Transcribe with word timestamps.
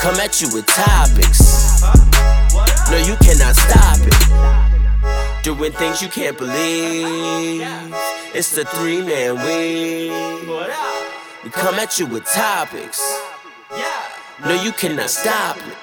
Come 0.00 0.16
at 0.16 0.40
you 0.40 0.48
with 0.54 0.66
topics. 0.66 1.82
No, 2.90 2.96
you 2.96 3.16
cannot 3.16 3.54
stop 3.54 3.98
it. 4.00 5.44
Doing 5.44 5.72
things 5.72 6.00
you 6.00 6.08
can't 6.08 6.38
believe. 6.38 7.60
It's 8.34 8.54
the 8.54 8.64
three 8.64 9.02
man 9.02 9.34
weave. 9.44 10.48
We 11.44 11.50
come 11.50 11.74
at 11.74 11.98
you 11.98 12.06
with 12.06 12.24
topics. 12.24 12.98
No, 14.42 14.62
you 14.62 14.72
cannot 14.72 15.10
stop 15.10 15.58
it. 15.58 15.76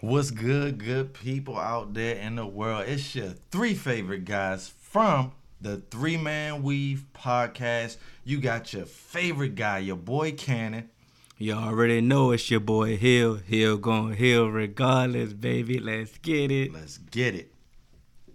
What's 0.00 0.30
good, 0.30 0.78
good 0.82 1.12
people 1.12 1.58
out 1.58 1.92
there 1.92 2.16
in 2.16 2.36
the 2.36 2.46
world? 2.46 2.84
It's 2.88 3.14
your 3.14 3.34
three 3.50 3.74
favorite 3.74 4.24
guys 4.24 4.72
from 4.80 5.32
the 5.62 5.76
Three 5.90 6.16
Man 6.16 6.62
Weave 6.62 7.04
podcast. 7.14 7.96
You 8.24 8.40
got 8.40 8.72
your 8.72 8.84
favorite 8.84 9.54
guy, 9.54 9.78
your 9.78 9.96
boy 9.96 10.32
Cannon. 10.32 10.90
You 11.38 11.54
already 11.54 12.00
know 12.00 12.32
it's 12.32 12.50
your 12.50 12.60
boy 12.60 12.96
Hill. 12.96 13.36
Hill 13.36 13.76
going 13.78 14.14
Hill 14.14 14.48
regardless, 14.48 15.32
baby. 15.32 15.78
Let's 15.78 16.18
get 16.18 16.50
it. 16.50 16.72
Let's 16.72 16.98
get 16.98 17.34
it. 17.34 17.52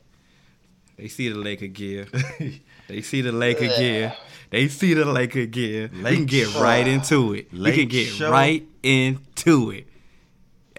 They 0.96 1.08
see 1.08 1.28
the 1.28 1.38
Laker 1.38 1.66
gear. 1.68 2.06
They 2.88 3.02
see 3.02 3.20
the 3.22 3.30
Laker 3.30 3.68
gear. 3.68 4.14
They 4.50 4.66
see 4.66 4.94
the 4.94 5.04
Laker 5.04 5.46
gear. 5.46 5.88
we 5.94 6.16
can 6.16 6.24
get 6.26 6.48
Lake 6.48 6.60
right 6.60 6.88
into 6.88 7.34
it. 7.34 7.52
we 7.52 7.70
can 7.70 7.86
get 7.86 8.08
show. 8.08 8.32
right 8.32 8.66
into 8.82 9.70
it. 9.70 9.86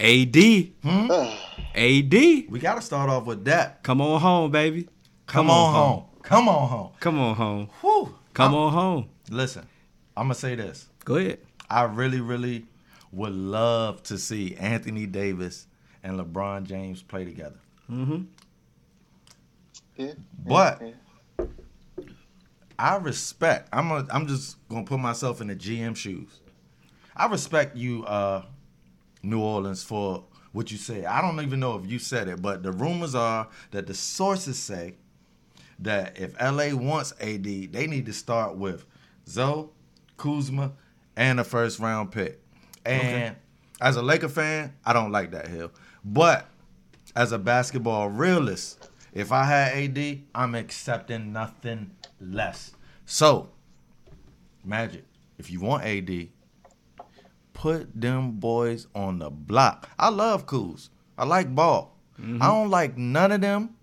AD. 0.02 0.36
AD. 1.76 2.14
We 2.50 2.60
got 2.60 2.76
to 2.76 2.82
start 2.82 3.10
off 3.10 3.26
with 3.26 3.46
that. 3.46 3.84
Come 3.84 4.02
on 4.02 4.20
home, 4.20 4.52
baby. 4.52 4.88
Come, 5.28 5.50
on 5.50 5.74
home. 5.74 6.04
Come 6.24 6.50
on 6.50 6.68
home. 6.68 6.90
Come 7.00 7.20
on 7.20 7.36
home. 7.36 7.70
Whew. 7.82 8.16
Come 8.34 8.54
I'm- 8.54 8.62
on 8.64 8.74
home. 8.74 9.10
Listen, 9.30 9.68
I'm 10.18 10.26
going 10.26 10.34
to 10.34 10.40
say 10.40 10.56
this. 10.56 10.88
Go 11.06 11.16
ahead. 11.16 11.40
I 11.70 11.84
really, 11.84 12.20
really 12.20 12.66
would 13.12 13.32
love 13.34 14.02
to 14.04 14.18
see 14.18 14.56
Anthony 14.56 15.06
Davis 15.06 15.68
and 16.04 16.20
LeBron 16.20 16.64
James 16.64 17.02
play 17.04 17.24
together. 17.24 17.60
Mm-hmm. 17.90 18.24
Yeah. 19.98 20.14
But 20.46 20.82
yeah. 20.82 21.46
I 22.80 22.96
respect. 22.98 23.70
I'm 23.72 23.92
a, 23.92 24.08
I'm 24.10 24.26
just 24.28 24.58
gonna 24.68 24.84
put 24.86 25.00
myself 25.00 25.40
in 25.42 25.48
the 25.48 25.56
GM 25.56 25.96
shoes. 25.96 26.40
I 27.16 27.28
respect 27.28 27.78
you, 27.78 28.04
uh, 28.06 28.44
New 29.24 29.40
Orleans, 29.40 29.84
for 29.84 30.26
what 30.52 30.72
you 30.72 30.78
said. 30.78 31.06
I 31.06 31.22
don't 31.22 31.40
even 31.42 31.60
know 31.60 31.76
if 31.78 31.90
you 31.90 32.00
said 32.00 32.28
it, 32.28 32.42
but 32.42 32.64
the 32.64 32.72
rumors 32.72 33.16
are 33.16 33.48
that 33.72 33.88
the 33.88 33.94
sources 33.94 34.58
say 34.58 34.96
that 35.80 36.20
if 36.20 36.40
LA 36.40 36.76
wants 36.76 37.14
AD, 37.20 37.44
they 37.44 37.88
need 37.88 38.06
to 38.06 38.14
start 38.14 38.56
with 38.56 38.86
Zo, 39.28 39.72
Kuzma, 40.18 40.74
and 41.16 41.40
a 41.40 41.44
first 41.44 41.80
round 41.80 42.12
pick. 42.12 42.42
And 42.86 43.36
as 43.80 43.96
a 43.96 44.02
Laker 44.02 44.30
fan, 44.30 44.74
I 44.86 44.94
don't 44.94 45.12
like 45.12 45.32
that 45.32 45.48
hill. 45.48 45.72
But 46.04 46.48
as 47.16 47.32
a 47.32 47.38
basketball 47.38 48.10
realist, 48.10 48.90
if 49.14 49.32
I 49.32 49.44
had 49.44 49.98
AD, 49.98 50.22
I'm 50.34 50.56
accepting 50.56 51.34
nothing 51.34 51.92
less. 52.20 52.72
So, 53.06 53.50
Magic, 54.64 55.04
if 55.38 55.52
you 55.52 55.60
want 55.60 55.84
AD, 55.84 56.30
put 57.62 57.90
them 57.94 58.32
boys 58.32 58.88
on 58.96 59.20
the 59.20 59.30
block. 59.30 59.88
I 60.00 60.10
love 60.10 60.48
Kuz. 60.48 60.90
I 61.16 61.26
like 61.26 61.54
ball. 61.54 61.96
Mm-hmm. 62.20 62.42
I 62.42 62.48
don't 62.48 62.72
like 62.72 62.98
none 62.98 63.32
of 63.32 63.42
them 63.42 63.76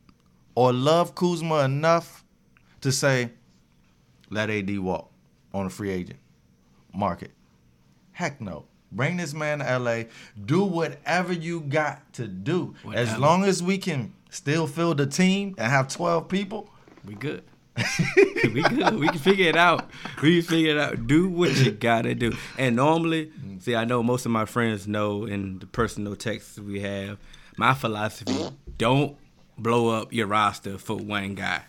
or 0.57 0.73
love 0.73 1.15
Kuzma 1.15 1.61
enough 1.61 2.25
to 2.81 2.91
say, 2.91 3.31
let 4.31 4.51
AD 4.51 4.77
walk 4.81 5.13
on 5.55 5.67
a 5.67 5.71
free 5.71 5.91
agent 5.91 6.19
market. 6.93 7.31
Heck 8.11 8.41
no. 8.41 8.65
Bring 8.91 9.17
this 9.17 9.33
man 9.33 9.61
to 9.61 9.79
LA. 9.79 10.03
Do 10.45 10.65
whatever 10.65 11.33
you 11.33 11.61
got 11.61 12.13
to 12.15 12.27
do. 12.27 12.75
As 12.93 13.17
long 13.17 13.45
as 13.45 13.63
we 13.63 13.79
can 13.79 14.13
still 14.29 14.67
fill 14.67 14.97
the 14.97 15.07
team 15.07 15.55
and 15.57 15.71
have 15.71 15.87
12 15.87 16.29
people, 16.29 16.69
We 17.07 17.15
good. 17.15 17.45
we 18.55 18.63
good. 18.63 18.95
We 18.99 19.09
can 19.09 19.19
figure 19.19 19.49
it 19.49 19.57
out. 19.57 19.89
We 20.23 20.41
can 20.41 20.49
figure 20.49 20.71
it 20.73 20.79
out. 20.79 21.07
Do 21.07 21.29
what 21.29 21.55
you 21.57 21.71
gotta 21.71 22.15
do. 22.15 22.33
And 22.59 22.77
normally, 22.77 23.31
see, 23.61 23.75
I 23.75 23.85
know 23.85 24.03
most 24.03 24.27
of 24.27 24.33
my 24.33 24.45
friends 24.45 24.87
know 24.87 25.25
in 25.25 25.59
the 25.59 25.67
personal 25.67 26.17
texts 26.17 26.59
we 26.59 26.81
have, 26.81 27.19
my 27.57 27.75
philosophy, 27.75 28.37
don't 28.77 29.17
blow 29.57 29.89
up 29.89 30.13
your 30.13 30.27
roster 30.27 30.79
for 30.79 30.97
one 30.97 31.35
guy. 31.35 31.63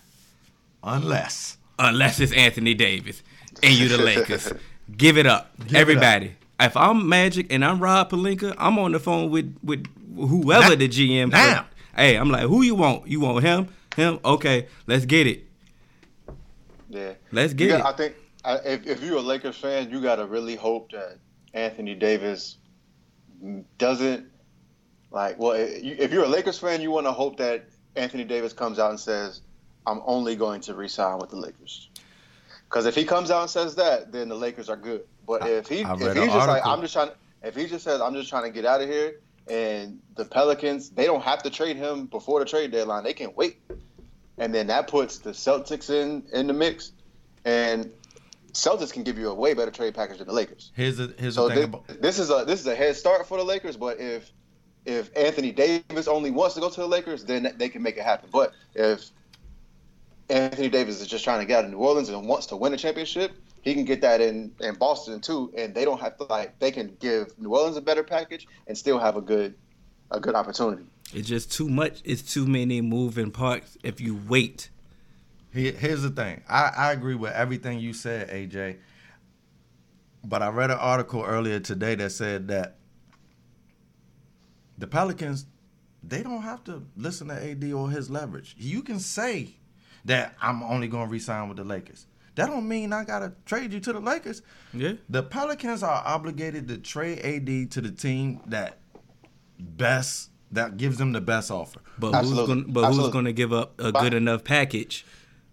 unless. 0.83 1.57
Unless 1.77 2.19
it's 2.19 2.33
Anthony 2.33 2.73
Davis 2.73 3.23
and 3.63 3.73
you 3.73 3.87
the 3.87 3.97
Lakers. 4.03 4.51
Give 4.97 5.17
it 5.17 5.25
up. 5.25 5.51
it 5.65 5.75
Everybody. 5.75 6.35
If 6.59 6.75
I'm 6.75 7.07
Magic 7.07 7.51
and 7.53 7.63
I'm 7.63 7.79
Rob 7.79 8.09
Pelinka, 8.11 8.53
I'm 8.57 8.77
on 8.79 8.91
the 8.91 8.99
phone 8.99 9.29
with, 9.31 9.55
with 9.63 9.85
whoever 10.15 10.69
Now- 10.71 10.75
the 10.75 10.89
GM. 10.89 11.31
now. 11.31 11.67
Hey, 11.95 12.15
I'm 12.17 12.29
like, 12.29 12.43
who 12.43 12.61
you 12.63 12.75
want? 12.75 13.07
You 13.07 13.21
want 13.21 13.43
him? 13.43 13.69
Him? 13.95 14.19
Okay, 14.23 14.67
let's 14.87 15.05
get 15.05 15.25
it. 15.27 15.45
Yeah. 16.89 17.13
Let's 17.31 17.53
get 17.53 17.69
got- 17.69 17.79
it. 17.79 17.85
I 17.85 17.93
think 17.93 18.15
I, 18.43 18.55
if, 18.57 18.87
if 18.87 19.03
you're 19.03 19.17
a 19.17 19.21
Lakers 19.21 19.57
fan, 19.57 19.89
you 19.89 20.01
got 20.01 20.15
to 20.15 20.25
really 20.25 20.55
hope 20.55 20.91
that 20.91 21.19
Anthony 21.53 21.95
Davis 21.95 22.57
doesn't 23.77 24.27
like. 25.11 25.37
Well, 25.39 25.53
if 25.55 26.11
you're 26.11 26.23
a 26.23 26.29
Lakers 26.29 26.59
fan, 26.59 26.81
you 26.81 26.91
want 26.91 27.05
to 27.05 27.11
hope 27.11 27.37
that 27.37 27.65
Anthony 27.95 28.23
Davis 28.23 28.53
comes 28.53 28.79
out 28.79 28.91
and 28.91 28.99
says, 28.99 29.41
"I'm 29.85 30.01
only 30.05 30.35
going 30.35 30.61
to 30.61 30.73
resign 30.73 31.19
with 31.19 31.29
the 31.29 31.37
Lakers." 31.37 31.89
Because 32.69 32.85
if 32.85 32.95
he 32.95 33.03
comes 33.03 33.31
out 33.31 33.41
and 33.41 33.49
says 33.49 33.75
that, 33.75 34.11
then 34.11 34.29
the 34.29 34.35
Lakers 34.35 34.69
are 34.69 34.77
good. 34.77 35.01
But 35.25 35.47
if 35.47 35.67
he 35.67 35.83
I 35.83 35.93
if 35.93 35.99
he's 35.99 36.33
just 36.33 36.47
like, 36.47 36.65
"I'm 36.65 36.81
just 36.81 36.93
trying," 36.93 37.11
if 37.43 37.55
he 37.55 37.65
just 37.65 37.83
says, 37.83 37.99
"I'm 38.01 38.13
just 38.13 38.29
trying 38.29 38.43
to 38.43 38.51
get 38.51 38.65
out 38.65 38.81
of 38.81 38.89
here," 38.89 39.19
and 39.49 39.99
the 40.15 40.25
Pelicans, 40.25 40.91
they 40.91 41.05
don't 41.05 41.23
have 41.23 41.43
to 41.43 41.49
trade 41.49 41.77
him 41.77 42.05
before 42.05 42.39
the 42.39 42.45
trade 42.45 42.71
deadline; 42.71 43.03
they 43.03 43.13
can 43.13 43.33
wait 43.35 43.59
and 44.39 44.55
then 44.55 44.67
that 44.67 44.87
puts 44.87 45.19
the 45.19 45.31
Celtics 45.31 45.89
in 45.89 46.23
in 46.33 46.47
the 46.47 46.53
mix, 46.53 46.93
and 47.45 47.91
Celtics 48.53 48.91
can 48.91 49.03
give 49.03 49.17
you 49.17 49.29
a 49.29 49.33
way 49.33 49.53
better 49.53 49.71
trade 49.71 49.93
package 49.93 50.17
than 50.17 50.27
the 50.27 50.33
Lakers. 50.33 50.71
Here's 50.75 50.97
the 50.97 51.13
here's 51.17 51.35
So 51.35 51.43
the 51.43 51.49
this, 51.49 51.55
thing 51.55 51.63
about 51.65 51.87
this 52.01 52.19
is 52.19 52.29
a 52.31 52.45
this 52.45 52.59
is 52.59 52.67
a 52.67 52.75
head 52.75 52.95
start 52.95 53.27
for 53.27 53.37
the 53.37 53.43
Lakers. 53.43 53.77
But 53.77 53.99
if 53.99 54.31
if 54.85 55.15
Anthony 55.15 55.51
Davis 55.51 56.07
only 56.07 56.31
wants 56.31 56.55
to 56.55 56.61
go 56.61 56.69
to 56.69 56.81
the 56.81 56.87
Lakers, 56.87 57.25
then 57.25 57.53
they 57.57 57.69
can 57.69 57.83
make 57.83 57.97
it 57.97 58.03
happen. 58.03 58.29
But 58.31 58.53
if 58.73 59.11
Anthony 60.29 60.69
Davis 60.69 61.01
is 61.01 61.07
just 61.07 61.23
trying 61.23 61.39
to 61.39 61.45
get 61.45 61.59
out 61.59 61.65
of 61.65 61.71
New 61.71 61.77
Orleans 61.77 62.09
and 62.09 62.27
wants 62.27 62.47
to 62.47 62.55
win 62.55 62.73
a 62.73 62.77
championship, 62.77 63.33
he 63.61 63.73
can 63.73 63.85
get 63.85 64.01
that 64.01 64.21
in 64.21 64.51
in 64.61 64.75
Boston 64.75 65.19
too, 65.19 65.51
and 65.57 65.75
they 65.75 65.85
don't 65.85 65.99
have 65.99 66.17
to 66.17 66.23
like 66.23 66.57
they 66.59 66.71
can 66.71 66.95
give 66.99 67.37
New 67.37 67.53
Orleans 67.53 67.77
a 67.77 67.81
better 67.81 68.03
package 68.03 68.47
and 68.67 68.77
still 68.77 68.99
have 68.99 69.17
a 69.17 69.21
good 69.21 69.55
a 70.11 70.19
good 70.19 70.35
opportunity. 70.35 70.85
It's 71.13 71.27
just 71.27 71.51
too 71.51 71.69
much. 71.69 72.01
It's 72.03 72.21
too 72.21 72.45
many 72.45 72.81
moving 72.81 73.31
parts. 73.31 73.77
If 73.83 73.99
you 73.99 74.19
wait, 74.27 74.69
Here's 75.51 76.03
the 76.03 76.11
thing. 76.11 76.43
I, 76.47 76.71
I 76.77 76.91
agree 76.91 77.15
with 77.15 77.33
everything 77.33 77.79
you 77.79 77.93
said, 77.93 78.29
AJ. 78.29 78.77
But 80.23 80.43
I 80.43 80.49
read 80.49 80.69
an 80.69 80.77
article 80.77 81.23
earlier 81.23 81.59
today 81.59 81.95
that 81.95 82.11
said 82.11 82.49
that 82.49 82.75
the 84.77 84.85
Pelicans, 84.85 85.45
they 86.03 86.21
don't 86.21 86.43
have 86.43 86.63
to 86.65 86.83
listen 86.95 87.29
to 87.29 87.33
AD 87.51 87.63
or 87.73 87.89
his 87.89 88.09
leverage. 88.09 88.55
You 88.59 88.83
can 88.83 88.99
say 88.99 89.55
that 90.05 90.35
I'm 90.41 90.61
only 90.61 90.87
going 90.87 91.07
to 91.07 91.11
resign 91.11 91.47
with 91.47 91.57
the 91.57 91.63
Lakers. 91.63 92.05
That 92.35 92.47
don't 92.47 92.67
mean 92.67 92.93
I 92.93 93.03
got 93.03 93.19
to 93.19 93.33
trade 93.45 93.73
you 93.73 93.79
to 93.81 93.93
the 93.93 93.99
Lakers. 93.99 94.41
yeah. 94.73 94.93
The 95.09 95.23
Pelicans 95.23 95.81
are 95.83 96.03
obligated 96.05 96.67
to 96.67 96.77
trade 96.77 97.19
AD 97.19 97.71
to 97.71 97.81
the 97.81 97.91
team 97.91 98.39
that 98.47 98.77
best 99.59 100.29
that 100.51 100.77
gives 100.77 100.97
them 100.97 101.11
the 101.13 101.21
best 101.21 101.51
offer. 101.51 101.79
But 101.97 102.15
Absolutely. 102.15 102.55
who's 102.55 102.63
gonna 102.65 102.73
but 102.73 102.93
who's 102.93 103.09
gonna 103.09 103.31
give 103.33 103.53
up 103.53 103.79
a 103.79 103.91
But- 103.91 104.01
good 104.01 104.13
enough 104.13 104.43
package 104.43 105.05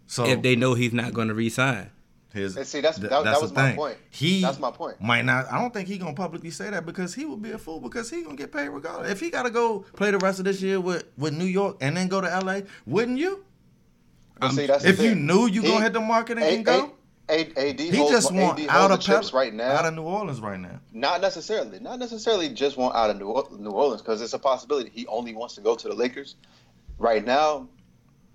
So 0.07 0.25
if 0.25 0.41
they 0.43 0.55
know 0.57 0.75
he's 0.75 0.93
not 0.93 1.13
gonna 1.13 1.35
resign? 1.35 1.91
Here's, 2.33 2.55
And 2.57 2.67
see, 2.67 2.81
that's- 2.83 2.99
th- 2.99 3.09
that- 3.09 3.25
that 3.25 3.41
was 3.41 3.51
my 3.55 3.69
thing. 3.69 3.77
point. 3.77 3.97
He 4.11 4.43
That's 4.43 4.59
my 4.59 4.71
point. 4.71 5.01
Might 5.01 5.25
not. 5.25 5.51
I 5.51 5.59
don't 5.59 5.73
think 5.73 5.89
he's 5.89 5.99
gonna 5.99 6.13
publicly 6.13 6.51
say 6.51 6.69
that 6.71 6.85
because 6.85 7.15
he 7.15 7.25
would 7.25 7.41
be 7.43 7.51
a 7.53 7.59
fool 7.59 7.81
because 7.81 8.11
he 8.11 8.23
gonna 8.23 8.37
get 8.37 8.53
paid 8.53 8.69
regardless. 8.69 9.11
If 9.11 9.21
he 9.21 9.31
gotta 9.31 9.49
go 9.51 9.81
play 9.97 10.11
the 10.11 10.19
rest 10.19 10.39
of 10.39 10.45
this 10.45 10.61
year 10.61 10.79
with 10.79 11.05
with 11.17 11.33
New 11.35 11.47
York 11.47 11.79
and 11.81 11.97
then 11.97 12.09
go 12.09 12.21
to 12.21 12.29
LA, 12.29 12.63
wouldn't 12.87 13.19
you? 13.19 13.43
But 14.39 14.53
see, 14.53 14.63
um, 14.63 14.67
that's 14.69 14.85
If 14.85 15.01
you 15.01 15.11
thing. 15.15 15.27
knew 15.27 15.47
you 15.47 15.63
He- 15.63 15.69
gonna 15.69 15.83
hit 15.83 15.95
the 15.95 16.01
market 16.01 16.37
and 16.37 16.47
A- 16.47 16.55
can 16.57 16.63
go, 16.63 16.93
AD 17.29 17.81
he 17.81 17.97
holds, 17.97 18.13
just 18.13 18.31
AD 18.31 18.37
want 18.37 18.59
holds 18.61 18.71
out 18.73 18.91
of 18.93 19.01
chips 19.01 19.33
right 19.33 19.53
now. 19.53 19.73
out 19.73 19.85
of 19.87 19.95
New 19.95 20.03
Orleans 20.03 20.41
right 20.41 20.61
now. 20.61 20.81
Not 20.93 21.21
necessarily. 21.21 21.81
Not 21.81 21.99
necessarily 21.99 22.49
just 22.51 22.77
want 22.77 22.95
out 22.95 23.11
of 23.11 23.17
New, 23.19 23.35
New 23.59 23.71
Orleans 23.71 24.01
because 24.01 24.23
it's 24.23 24.33
a 24.33 24.39
possibility 24.39 24.91
he 24.95 25.07
only 25.09 25.35
wants 25.35 25.55
to 25.57 25.61
go 25.61 25.75
to 25.75 25.89
the 25.89 25.95
Lakers. 25.95 26.37
Right 26.99 27.25
now, 27.25 27.69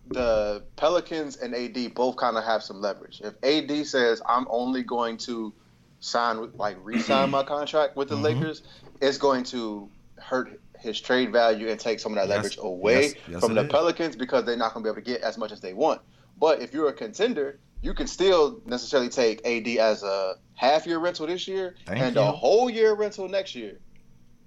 the 0.10 0.64
Pelicans 0.76 1.38
and 1.38 1.56
AD 1.56 1.94
both 1.94 2.18
kind 2.18 2.36
of 2.38 2.44
have 2.44 2.64
some 2.64 2.82
leverage. 2.82 3.22
If 3.24 3.34
AD 3.44 3.86
says 3.88 4.22
I'm 4.28 4.46
only 4.50 4.84
going 4.84 5.18
to 5.20 5.54
sign 6.02 6.52
like 6.58 6.76
re-sign 6.84 7.30
my 7.30 7.44
contract 7.44 7.96
with 7.96 8.10
the 8.10 8.16
Mhm. 8.16 8.24
Lakers, 8.24 8.64
it's 9.00 9.18
going 9.18 9.44
to 9.46 9.90
hurt 10.18 10.60
his 10.80 11.00
trade 11.00 11.32
value 11.32 11.70
and 11.70 11.80
take 11.80 12.00
some 12.00 12.12
of 12.12 12.16
that 12.18 12.28
Yes. 12.28 12.36
leverage 12.36 12.58
away 12.62 13.02
Yes. 13.04 13.14
Yes, 13.30 13.40
from 13.40 13.54
the 13.56 13.62
is. 13.62 13.72
Pelicans 13.72 14.16
because 14.16 14.44
they're 14.46 14.58
not 14.58 14.74
going 14.74 14.84
to 14.84 14.90
be 14.92 14.92
able 14.92 15.02
to 15.06 15.10
get 15.12 15.22
as 15.22 15.38
much 15.38 15.52
as 15.52 15.62
they 15.62 15.74
want. 15.74 16.02
But 16.40 16.60
if 16.62 16.74
you're 16.74 16.90
a 16.90 16.94
contender, 16.94 17.60
you 17.82 17.94
can 17.94 18.08
still 18.08 18.62
necessarily 18.66 19.10
take 19.10 19.46
AD 19.46 19.68
as 19.78 20.04
a 20.04 20.36
half 20.56 20.86
year 20.86 21.00
rental 21.00 21.28
this 21.28 21.48
year 21.48 21.76
Thank 21.86 22.00
and 22.00 22.16
you. 22.16 22.22
a 22.22 22.26
whole 22.26 22.70
year 22.70 22.94
rental 22.94 23.28
next 23.28 23.56
year. 23.56 23.80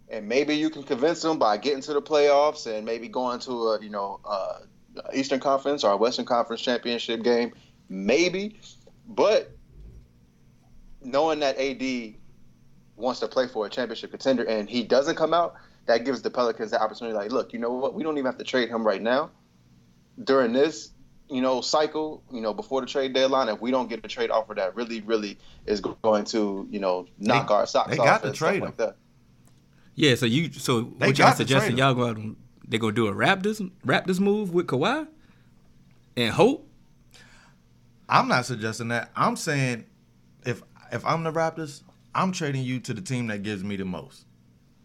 And 0.08 0.28
maybe 0.28 0.54
you 0.54 0.70
can 0.70 0.82
convince 0.82 1.22
them 1.22 1.38
by 1.38 1.56
getting 1.56 1.80
to 1.82 1.94
the 1.94 2.02
playoffs 2.02 2.66
and 2.66 2.84
maybe 2.86 3.08
going 3.08 3.40
to 3.40 3.50
a 3.50 3.82
you 3.82 3.90
know 3.90 4.20
uh, 4.24 4.58
Eastern 5.12 5.40
Conference 5.40 5.82
or 5.82 5.92
a 5.92 5.96
Western 5.96 6.24
Conference 6.24 6.62
championship 6.62 7.22
game, 7.22 7.52
maybe. 7.88 8.58
But 9.08 9.50
knowing 11.02 11.40
that 11.40 11.58
AD 11.58 12.14
wants 12.96 13.20
to 13.20 13.28
play 13.28 13.48
for 13.48 13.66
a 13.66 13.70
championship 13.70 14.10
contender 14.10 14.44
and 14.44 14.68
he 14.68 14.84
doesn't 14.84 15.16
come 15.16 15.34
out, 15.34 15.54
that 15.86 16.04
gives 16.04 16.22
the 16.22 16.30
Pelicans 16.30 16.70
the 16.70 16.80
opportunity. 16.80 17.14
Like, 17.14 17.32
look, 17.32 17.52
you 17.52 17.58
know 17.58 17.72
what? 17.72 17.94
We 17.94 18.02
don't 18.02 18.16
even 18.16 18.26
have 18.26 18.38
to 18.38 18.44
trade 18.44 18.68
him 18.68 18.86
right 18.86 19.02
now. 19.02 19.30
During 20.22 20.52
this, 20.52 20.90
you 21.28 21.40
know, 21.40 21.60
cycle, 21.60 22.22
you 22.30 22.40
know, 22.40 22.52
before 22.52 22.80
the 22.80 22.86
trade 22.86 23.14
deadline, 23.14 23.48
if 23.48 23.60
we 23.60 23.70
don't 23.70 23.88
get 23.88 24.04
a 24.04 24.08
trade 24.08 24.30
offer 24.30 24.54
that 24.54 24.74
really, 24.76 25.00
really 25.02 25.38
is 25.66 25.80
going 25.80 26.24
to, 26.26 26.66
you 26.70 26.78
know, 26.78 27.06
knock 27.18 27.48
They- 27.48 27.54
our 27.54 27.66
socks 27.66 27.90
they 27.90 27.98
off 27.98 28.04
got 28.04 28.22
to 28.22 28.28
and 28.28 28.36
stuff 28.36 28.48
trade 28.50 28.62
like 28.62 28.76
that. 28.76 28.96
Yeah, 29.96 30.16
so 30.16 30.26
you 30.26 30.52
so 30.52 30.82
They 30.98 31.08
what 31.08 31.18
y'all 31.18 31.32
suggesting 31.32 31.78
y'all 31.78 31.94
go 31.94 32.06
out 32.08 32.16
and 32.16 32.36
they 32.66 32.78
gonna 32.78 32.92
do 32.92 33.06
a 33.06 33.12
Raptors 33.12 33.70
Raptors 33.86 34.18
move 34.18 34.52
with 34.52 34.66
Kawhi 34.66 35.06
and 36.16 36.32
hope? 36.34 36.68
I'm 38.08 38.26
not 38.28 38.44
suggesting 38.44 38.88
that. 38.88 39.10
I'm 39.14 39.36
saying 39.36 39.84
if 40.44 40.62
if 40.92 41.06
I'm 41.06 41.22
the 41.22 41.32
Raptors, 41.32 41.82
I'm 42.14 42.32
trading 42.32 42.64
you 42.64 42.80
to 42.80 42.92
the 42.92 43.00
team 43.00 43.28
that 43.28 43.42
gives 43.42 43.62
me 43.62 43.76
the 43.76 43.84
most. 43.84 44.26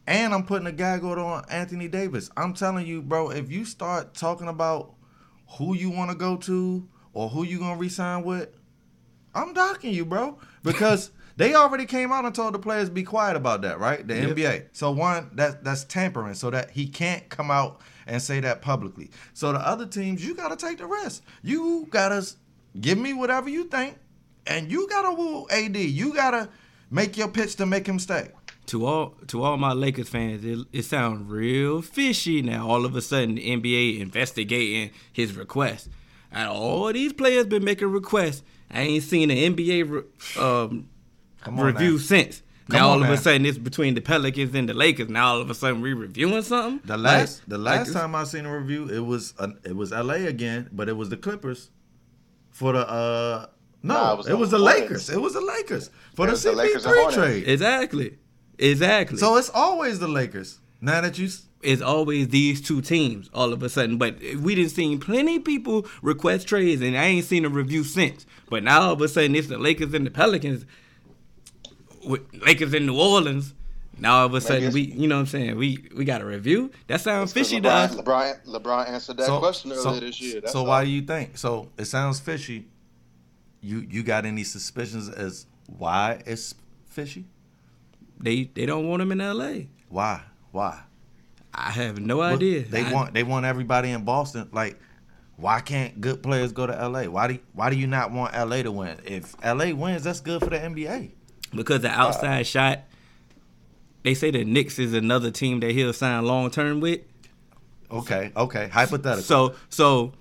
And 0.06 0.33
I'm 0.33 0.44
putting 0.44 0.68
a 0.68 0.71
gag 0.71 1.03
order 1.03 1.21
on 1.21 1.44
Anthony 1.50 1.88
Davis. 1.88 2.30
I'm 2.38 2.53
telling 2.53 2.86
you, 2.88 3.01
bro, 3.01 3.30
if 3.30 3.51
you 3.51 3.65
start 3.65 4.13
talking 4.13 4.47
about 4.47 4.94
who 5.57 5.75
you 5.75 5.90
want 5.90 6.12
to 6.12 6.16
go 6.18 6.38
to 6.38 6.88
or 7.13 7.30
who 7.30 7.44
you 7.44 7.60
going 7.60 7.75
to 7.75 7.80
resign 7.80 8.24
with, 8.24 8.50
I'm 9.34 9.54
docking 9.54 9.94
you, 9.94 10.06
bro. 10.06 10.38
Because 10.63 11.12
they 11.38 11.56
already 11.56 11.86
came 11.86 12.12
out 12.12 12.25
and 12.25 12.34
told 12.34 12.54
the 12.54 12.60
players 12.60 12.90
be 12.90 13.04
quiet 13.04 13.36
about 13.36 13.62
that, 13.63 13.80
right? 13.80 14.06
The 14.07 14.16
Yep. 14.16 14.38
NBA. 14.38 14.66
So 14.74 14.92
one, 14.92 15.30
that 15.34 15.63
that's 15.63 15.84
tampering 15.86 16.34
so 16.36 16.50
that 16.50 16.72
he 16.72 16.88
can't 16.88 17.28
come 17.30 17.51
out 17.51 17.81
and 18.07 18.22
say 18.22 18.40
that 18.40 18.62
publicly. 18.62 19.12
So 19.34 19.51
the 19.54 19.60
other 19.60 19.86
teams, 19.86 20.25
you 20.25 20.36
got 20.36 20.50
to 20.50 20.56
take 20.68 20.78
the 20.80 20.88
risk. 20.88 21.24
You 21.44 21.88
got 21.90 22.10
to 22.10 22.28
give 22.80 22.98
me 22.98 23.13
whatever 23.13 23.50
you 23.50 23.66
think 23.66 23.98
and 24.48 24.72
you 24.72 24.88
got 24.88 25.04
to 25.04 25.13
woo 25.13 25.48
AD. 25.50 25.75
You 25.78 26.13
got 26.13 26.31
to 26.31 26.50
make 26.90 27.18
your 27.18 27.28
pitch 27.28 27.56
to 27.57 27.66
make 27.66 27.86
him 27.88 28.00
stay. 28.00 28.30
To 28.69 28.86
all 28.86 29.16
to 29.27 29.42
all 29.44 29.57
my 29.57 29.74
Lakers 29.74 30.10
fans, 30.10 30.44
it, 30.45 30.60
it 30.71 30.83
sounds 30.86 31.27
real 31.30 31.81
fishy 31.81 32.42
now. 32.42 32.68
All 32.69 32.86
of 32.86 32.95
a 32.95 33.01
sudden, 33.01 33.36
the 33.36 33.50
NBA 33.50 34.00
investigating 34.00 34.92
his 35.12 35.36
request. 35.36 35.89
And 36.31 36.48
all 36.48 36.94
these 36.94 37.12
players 37.13 37.48
been 37.48 37.63
making 37.63 37.92
requests. 37.92 38.44
I 38.69 38.81
ain't 38.81 39.04
seen 39.04 39.31
an 39.31 39.56
NBA 39.56 39.89
re, 39.89 40.01
um, 40.39 40.88
Come 41.42 41.60
review 41.60 41.94
now. 41.94 41.98
since. 41.98 42.44
Come 42.69 42.80
now 42.80 42.88
all 42.89 42.94
on 42.98 43.01
of 43.01 43.07
now. 43.07 43.13
a 43.13 43.18
sudden 43.18 43.45
it's 43.48 43.57
between 43.57 43.95
the 43.95 44.01
Pelicans 44.01 44.54
and 44.54 44.69
the 44.69 44.75
Lakers. 44.75 45.10
Now 45.10 45.30
all 45.33 45.42
of 45.42 45.50
a 45.50 45.56
sudden 45.56 45.81
we 45.81 45.94
reviewing 45.94 46.44
something. 46.44 46.81
The 46.86 46.98
last 46.98 47.39
Like- 47.39 47.48
the 47.50 47.57
last 47.57 47.88
it's- 47.89 47.94
time 48.00 48.13
I 48.13 48.24
seen 48.25 48.45
a 48.45 48.56
review, 48.56 48.88
it 48.88 49.00
was 49.04 49.33
uh, 49.39 49.48
it 49.63 49.75
was 49.75 49.92
LA 49.92 50.27
again, 50.27 50.69
but 50.72 50.88
it 50.88 50.94
was 50.95 51.10
the 51.10 51.18
Clippers 51.18 51.72
for 52.51 52.74
the 52.74 52.88
uh 52.88 53.48
no, 53.81 53.94
Nah, 53.95 54.10
it 54.12 54.13
it 54.13 54.18
was, 54.33 54.39
was 54.39 54.51
the, 54.51 54.57
the 54.60 54.63
Lakers. 54.63 55.10
It 55.10 55.19
was 55.19 55.33
the 55.33 55.42
Lakers 55.42 55.89
for 56.13 56.25
It 56.25 56.27
the 56.27 56.31
was 56.33 56.44
the 56.44 56.51
Lakers 56.51 56.86
and 56.86 56.94
CP3 56.94 56.98
Hornets. 57.00 57.15
trade. 57.15 57.48
exactly, 57.48 58.18
exactly. 58.60 59.18
so 59.18 59.36
it's 59.38 59.50
always 59.50 60.00
the 60.00 60.08
Lakers. 60.08 60.60
Now 60.82 61.02
that 61.02 61.18
you 61.18 61.30
it's 61.62 61.82
always 61.82 62.30
these 62.30 62.62
two 62.62 62.82
teams 62.82 63.30
all 63.34 63.52
of 63.52 63.62
a 63.64 63.70
sudden. 63.70 63.98
But 63.98 64.20
we 64.38 64.56
didn't 64.56 64.72
seen 64.72 65.00
plenty 65.00 65.39
people 65.39 65.86
request 66.01 66.48
trades, 66.48 66.82
and 66.82 66.98
I 66.98 67.06
ain't 67.06 67.25
seen 67.25 67.46
a 67.46 67.50
review 67.50 67.84
since. 67.84 68.25
But 68.50 68.63
now 68.63 68.82
all 68.82 68.94
of 68.94 69.01
a 69.01 69.08
sudden 69.08 69.36
it's 69.36 69.48
the 69.48 69.58
Lakers 69.58 69.94
and 69.94 70.06
the 70.06 70.12
Pelicans, 70.12 70.66
with 72.06 72.22
Lakers 72.34 72.74
in 72.74 72.86
New 72.86 73.00
Orleans. 73.00 73.54
Now 73.98 74.20
all 74.20 74.25
of 74.28 74.34
a 74.34 74.42
sudden 74.42 74.72
we, 74.72 74.82
you 74.82 75.08
know 75.08 75.16
what 75.16 75.22
I'm 75.22 75.28
saying, 75.28 75.58
we 75.58 75.89
we 75.96 76.06
got 76.06 76.22
a 76.22 76.25
review. 76.25 76.72
That 76.88 77.01
sounds 77.01 77.34
fishy 77.34 77.60
to 77.60 77.68
LeBron, 77.68 77.72
us. 77.72 77.96
LeBron, 77.96 78.46
LeBron 78.46 78.89
answered 78.89 79.18
that 79.18 79.25
so, 79.25 79.39
question 79.39 79.72
earlier 79.72 79.84
so, 79.84 80.00
this 80.00 80.22
year. 80.22 80.42
That's 80.42 80.54
so 80.54 80.60
all. 80.60 80.68
why 80.68 80.86
do 80.86 80.89
you 80.89 81.01
think? 81.01 81.38
So 81.38 81.70
it 81.78 81.86
sounds 81.86 82.20
fishy. 82.20 82.68
You 83.62 83.86
you 83.89 84.04
got 84.04 84.25
any 84.25 84.46
suspicions 84.46 85.10
as 85.10 85.46
why 85.66 86.22
it's 86.25 86.56
fishy? 86.88 87.25
They 88.20 88.44
they 88.54 88.66
don't 88.66 88.88
want 88.88 89.02
him 89.02 89.12
in 89.12 89.22
L.A. 89.22 89.70
Why? 89.90 90.22
Why? 90.52 90.82
I 91.54 91.72
have 91.72 92.00
no 92.00 92.18
Well, 92.18 92.34
idea. 92.36 92.62
They 92.64 92.84
I- 92.86 92.92
want 92.94 93.14
they 93.14 93.24
want 93.24 93.46
everybody 93.46 93.90
in 93.92 94.04
Boston. 94.04 94.50
Like, 94.52 94.80
why 95.38 95.62
can't 95.62 96.00
good 96.02 96.22
players 96.22 96.52
go 96.52 96.68
to 96.68 96.74
LA? 96.88 97.04
Why 97.06 97.28
do 97.28 97.40
why 97.54 97.70
do 97.70 97.78
you 97.78 97.88
not 97.88 98.12
want 98.12 98.34
LA 98.36 98.62
to 98.64 98.72
win? 98.72 98.98
If 99.06 99.36
LA 99.44 99.74
wins, 99.74 100.04
that's 100.04 100.20
good 100.20 100.42
for 100.42 100.50
the 100.50 100.58
NBA. 100.60 101.12
because 101.56 101.82
the 101.82 101.90
outside 101.90 102.42
uh, 102.42 102.44
shot. 102.44 102.80
They 104.04 104.14
say 104.14 104.32
the 104.32 104.46
Knicks 104.46 104.80
is 104.80 104.94
another 104.94 105.30
team 105.32 105.60
that 105.62 105.72
he'll 105.72 105.92
sign 105.94 106.26
long 106.26 106.52
term 106.52 106.80
with. 106.80 107.02
Okay, 107.92 108.32
okay. 108.36 108.68
Hypothetical. 108.70 109.24
So 109.24 109.56
so 109.70 110.14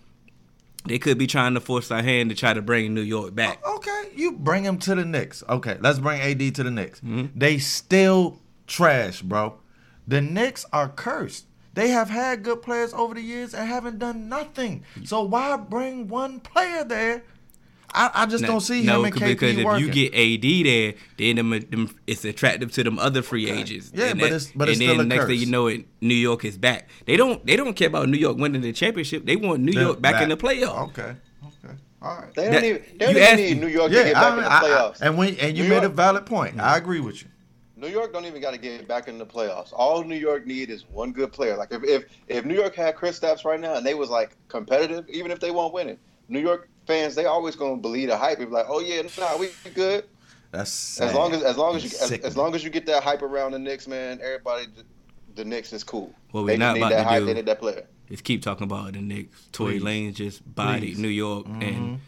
they 0.89 0.99
could 0.99 1.19
be 1.19 1.27
trying 1.27 1.55
to 1.55 1.61
force 1.61 1.91
our 1.91 2.03
hand 2.03 2.31
to 2.31 2.37
try 2.37 2.53
to 2.53 2.63
bring 2.63 2.95
New 2.95 3.03
York 3.03 3.35
back. 3.35 3.65
okay, 3.67 4.11
you 4.15 4.33
bring 4.33 4.65
him 4.65 4.79
to 4.79 4.95
the 4.95 5.05
Knicks. 5.05 5.43
Okay, 5.49 5.77
let's 5.81 5.99
bring 5.99 6.21
AD 6.21 6.55
to 6.57 6.63
the 6.63 6.71
Knicks. 6.71 7.01
Mm-hmm. 7.01 7.39
They 7.39 7.59
still 7.59 8.41
trash, 8.67 9.23
bro. 9.23 9.59
The 10.07 10.21
Knicks 10.21 10.65
are 10.73 10.89
cursed. 10.89 11.47
They 11.75 11.89
have 11.91 12.11
had 12.11 12.43
good 12.43 12.63
players 12.63 12.93
over 12.93 13.15
the 13.15 13.21
years 13.21 13.55
and 13.55 13.69
haven't 13.69 13.99
done 14.01 14.29
nothing. 14.29 14.85
So 15.05 15.23
why 15.23 15.57
bring 15.57 16.09
one 16.09 16.41
player 16.41 16.83
there? 16.83 17.23
I, 17.95 18.11
I 18.15 18.27
just 18.27 18.45
don't 18.45 18.61
see 18.61 18.83
him 18.83 19.05
and 19.05 19.15
KP 19.15 19.27
because 19.29 19.57
if 19.57 19.65
working. 19.65 19.87
you 19.87 19.91
get 19.93 20.15
AD 20.15 20.67
there, 20.67 20.95
then 21.17 21.37
them, 21.37 21.51
them, 21.71 21.97
it's 22.07 22.25
attractive 22.25 22.71
to 22.73 22.85
them 22.85 22.99
other 22.99 23.23
free 23.23 23.51
agents. 23.51 23.91
Yeah, 23.95 24.07
and 24.07 24.21
but 24.21 24.31
that- 24.31 24.37
it's- 24.37 24.53
but 24.55 24.69
it's 24.69 24.79
and 24.79 24.87
still 24.89 24.97
then 24.99 25.07
a 25.07 25.09
next 25.09 25.27
thing 25.27 25.39
you 25.39 25.47
know 25.47 25.69
it, 25.69 25.87
New 26.01 26.15
York 26.15 26.45
is 26.45 26.59
back. 26.59 26.89
They 27.07 27.17
don't 27.17 27.45
they 27.47 27.57
don't 27.57 27.75
care 27.75 27.89
about 27.89 28.09
New 28.09 28.19
York 28.19 28.37
winning 28.37 28.61
the 28.61 28.73
championship. 28.73 29.25
They 29.25 29.37
want 29.37 29.61
New 29.63 29.73
They're 29.73 29.83
York 29.85 30.01
back, 30.03 30.23
in 30.23 30.29
the 30.29 30.37
playoffs. 30.37 30.89
Okay, 30.91 31.15
okay, 31.65 31.75
all 32.03 32.17
right. 32.19 32.35
They 32.35 32.43
don't 32.45 32.53
That- 32.53 32.65
even, 32.65 32.83
they 32.99 33.07
don't 33.13 33.17
asked 33.23 33.39
even 33.41 33.55
need. 33.59 33.61
New 33.67 33.73
York 33.73 33.91
yeah, 33.93 33.99
to 34.01 34.05
get 34.05 34.15
back 34.15 34.25
I, 34.33 34.37
in 34.37 34.43
the 34.43 34.51
I- 34.51 34.87
I- 34.89 34.93
and 35.01 35.19
when 35.19 35.35
and 35.37 35.57
you 35.57 35.65
New 35.65 35.71
made 35.71 35.85
a 35.85 35.89
valid 35.89 36.27
point. 36.27 36.61
I 36.61 36.77
agree 36.77 37.01
with 37.01 37.23
you. 37.23 37.29
New 37.77 37.89
York 37.89 38.13
don't 38.13 38.25
even 38.25 38.43
got 38.43 38.51
to 38.51 38.59
get 38.59 38.89
back 38.89 39.07
in 39.09 39.19
the 39.19 39.27
playoffs. 39.27 39.73
All 39.73 40.03
New 40.03 40.17
York 40.17 40.47
need 40.47 40.69
is 40.69 40.85
one 40.91 41.13
good 41.13 41.33
player. 41.33 41.57
Like 41.57 41.73
if 41.73 41.83
if, 41.85 42.05
if 42.27 42.45
New 42.45 42.55
York 42.55 42.75
had 42.75 42.97
Kristaps 42.97 43.45
right 43.45 43.61
now 43.61 43.77
and 43.77 43.87
they 43.87 43.95
was 43.95 44.11
like 44.11 44.37
competitive, 44.49 45.09
even 45.09 45.31
if 45.31 45.39
they 45.41 45.53
won't 45.53 45.73
win 45.73 45.89
it, 45.89 45.99
New 46.29 46.41
York 46.41 46.69
fans 46.89 47.15
they 47.15 47.27
always 47.27 47.55
gonna 47.55 47.77
believe 47.77 48.09
the 48.09 48.17
hype. 48.17 48.39
Be 48.39 48.47
like, 48.47 48.67
oh 48.69 48.81
yeah, 48.81 49.03
nah, 49.19 49.37
we 49.37 49.51
good. 49.75 50.05
That's 50.51 51.01
As 51.01 51.15
long 51.15 51.33
as 51.35 51.43
as 51.45 51.57
long 51.57 51.77
as 51.77 51.85
you 51.85 51.91
as, 52.01 52.11
as 52.25 52.37
long 52.37 52.55
as 52.55 52.65
you 52.65 52.71
get 52.71 52.87
that 52.87 53.03
hype 53.05 53.23
around 53.23 53.53
the 53.53 53.59
Knicks, 53.61 53.87
man, 53.87 54.19
everybody 54.23 54.65
the 55.37 55.45
Knicks 55.45 55.73
is 55.73 55.85
cool. 55.85 56.13
What 56.33 56.47
they 56.47 56.55
we 56.55 56.57
not 56.59 56.71
just 56.71 56.75
need 56.75 56.81
about 56.81 56.91
that 56.91 57.03
to 57.03 57.09
hype. 57.09 57.21
do- 57.21 57.27
They 57.27 57.35
need 57.35 57.47
that 57.47 57.61
player. 57.61 57.87
Just 58.09 58.25
keep 58.25 58.43
talking 58.43 58.65
about 58.65 58.93
the 58.95 59.01
Knicks. 59.03 59.47
Tory 59.53 59.79
Please. 59.79 60.11
Lanez 60.11 60.15
just 60.15 60.55
bodied 60.55 60.95
Please. 60.95 60.99
New 60.99 61.09
York, 61.09 61.47
Mhm. 61.47 61.63
and 61.69 62.01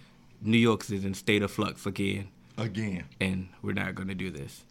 New 0.42 0.56
York's 0.58 0.90
is 0.90 1.04
in 1.04 1.12
state 1.12 1.42
of 1.42 1.50
flux 1.50 1.84
again, 1.84 2.28
again. 2.56 3.04
and 3.20 3.48
we're 3.62 3.74
not 3.74 3.94
gonna 3.94 4.14
do 4.14 4.30
this. 4.30 4.64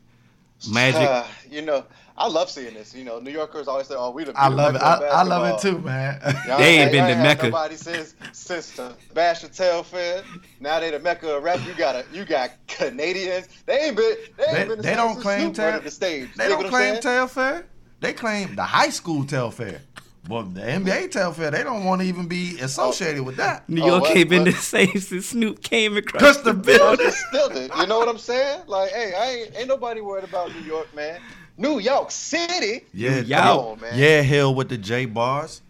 Magic. 0.67 1.01
Uh, 1.01 1.25
you 1.49 1.61
know, 1.61 1.85
I 2.17 2.27
love 2.27 2.49
seeing 2.49 2.73
this. 2.73 2.93
You 2.93 3.05
know, 3.05 3.19
New 3.19 3.31
Yorkers 3.31 3.67
always 3.67 3.87
say, 3.87 3.95
"Oh, 3.97 4.11
we 4.11 4.25
the." 4.25 4.33
I 4.37 4.49
we 4.49 4.55
the 4.55 4.61
love 4.61 4.75
it. 4.75 4.81
I, 4.81 4.95
I 5.07 5.23
love 5.23 5.45
it 5.55 5.61
too, 5.61 5.77
man. 5.79 6.19
Y'all 6.45 6.57
They 6.57 6.79
ain't 6.79 6.81
ain't- 6.81 6.91
been 6.91 7.07
to 7.17 7.23
Mecca. 7.23 7.45
Nobody 7.45 7.75
since 7.75 8.15
since 8.33 8.71
the 8.71 8.93
Bash 9.13 9.41
Patel 9.41 9.83
fan. 9.83 10.23
Now 10.59 10.79
they 10.81 10.91
the 10.91 10.99
Mecca 10.99 11.33
of 11.37 11.43
rap. 11.43 11.59
You 11.65 11.73
got 11.75 11.95
a, 11.95 12.05
you 12.11 12.25
got 12.25 12.51
Canadians. 12.67 13.47
They 13.65 13.79
ain't 13.79 13.95
been. 13.95 14.15
They, 14.37 14.43
ain't 14.43 14.53
They- 14.53 14.65
been 14.67 14.77
the 14.77 14.83
they 14.83 14.95
don't 14.95 15.19
claim 15.21 15.53
Snoop 15.53 15.55
Tel- 15.55 15.79
the 15.81 15.91
stage. 15.91 16.29
They 16.35 16.43
You 16.43 16.49
don't 16.49 16.49
get 16.49 16.57
what 16.57 16.65
I'm 16.65 16.71
claim 16.71 16.91
saying? 16.93 17.01
Telfair. 17.03 17.65
They 18.01 18.13
claim 18.13 18.55
the 18.55 18.63
high 18.63 18.89
school 18.89 19.23
Telfair. 19.25 19.81
Well, 20.29 20.43
the 20.43 20.61
NBA 20.61 21.09
Telfair, 21.09 21.49
they 21.49 21.63
don't 21.63 21.83
want 21.85 22.01
to 22.01 22.07
even 22.07 22.27
be 22.27 22.59
associated 22.59 23.23
with 23.23 23.37
that. 23.37 23.67
New 23.67 23.81
Oh, 23.81 23.87
York 23.87 24.01
what- 24.03 24.15
ain't 24.17 24.29
been 24.29 24.43
what? 24.43 24.51
the 24.53 24.57
same 24.61 24.97
since 24.99 25.27
Snoop 25.27 25.63
came 25.63 25.97
across 25.97 26.37
the 26.37 26.53
the 26.53 26.53
building. 26.53 26.97
building. 26.97 27.11
Still 27.29 27.49
did. 27.49 27.71
You 27.75 27.87
know 27.87 27.97
what 27.97 28.07
I'm 28.07 28.19
saying? 28.19 28.61
Like, 28.67 28.91
hey, 28.91 29.13
I 29.17 29.25
ain't, 29.31 29.57
ain't 29.57 29.67
nobody 29.67 30.01
worried 30.01 30.25
about 30.25 30.53
New 30.53 30.61
York, 30.61 30.93
man. 30.95 31.19
New 31.57 31.79
York 31.79 32.11
City. 32.11 32.85
Yeah, 32.93 33.21
Yo. 33.21 33.37
Come 33.37 33.57
on, 33.57 33.81
man. 33.81 33.93
yeah, 33.97 34.21
hell 34.21 34.53
with 34.53 34.69
the 34.69 34.77
J 34.77 35.05
bars. 35.05 35.61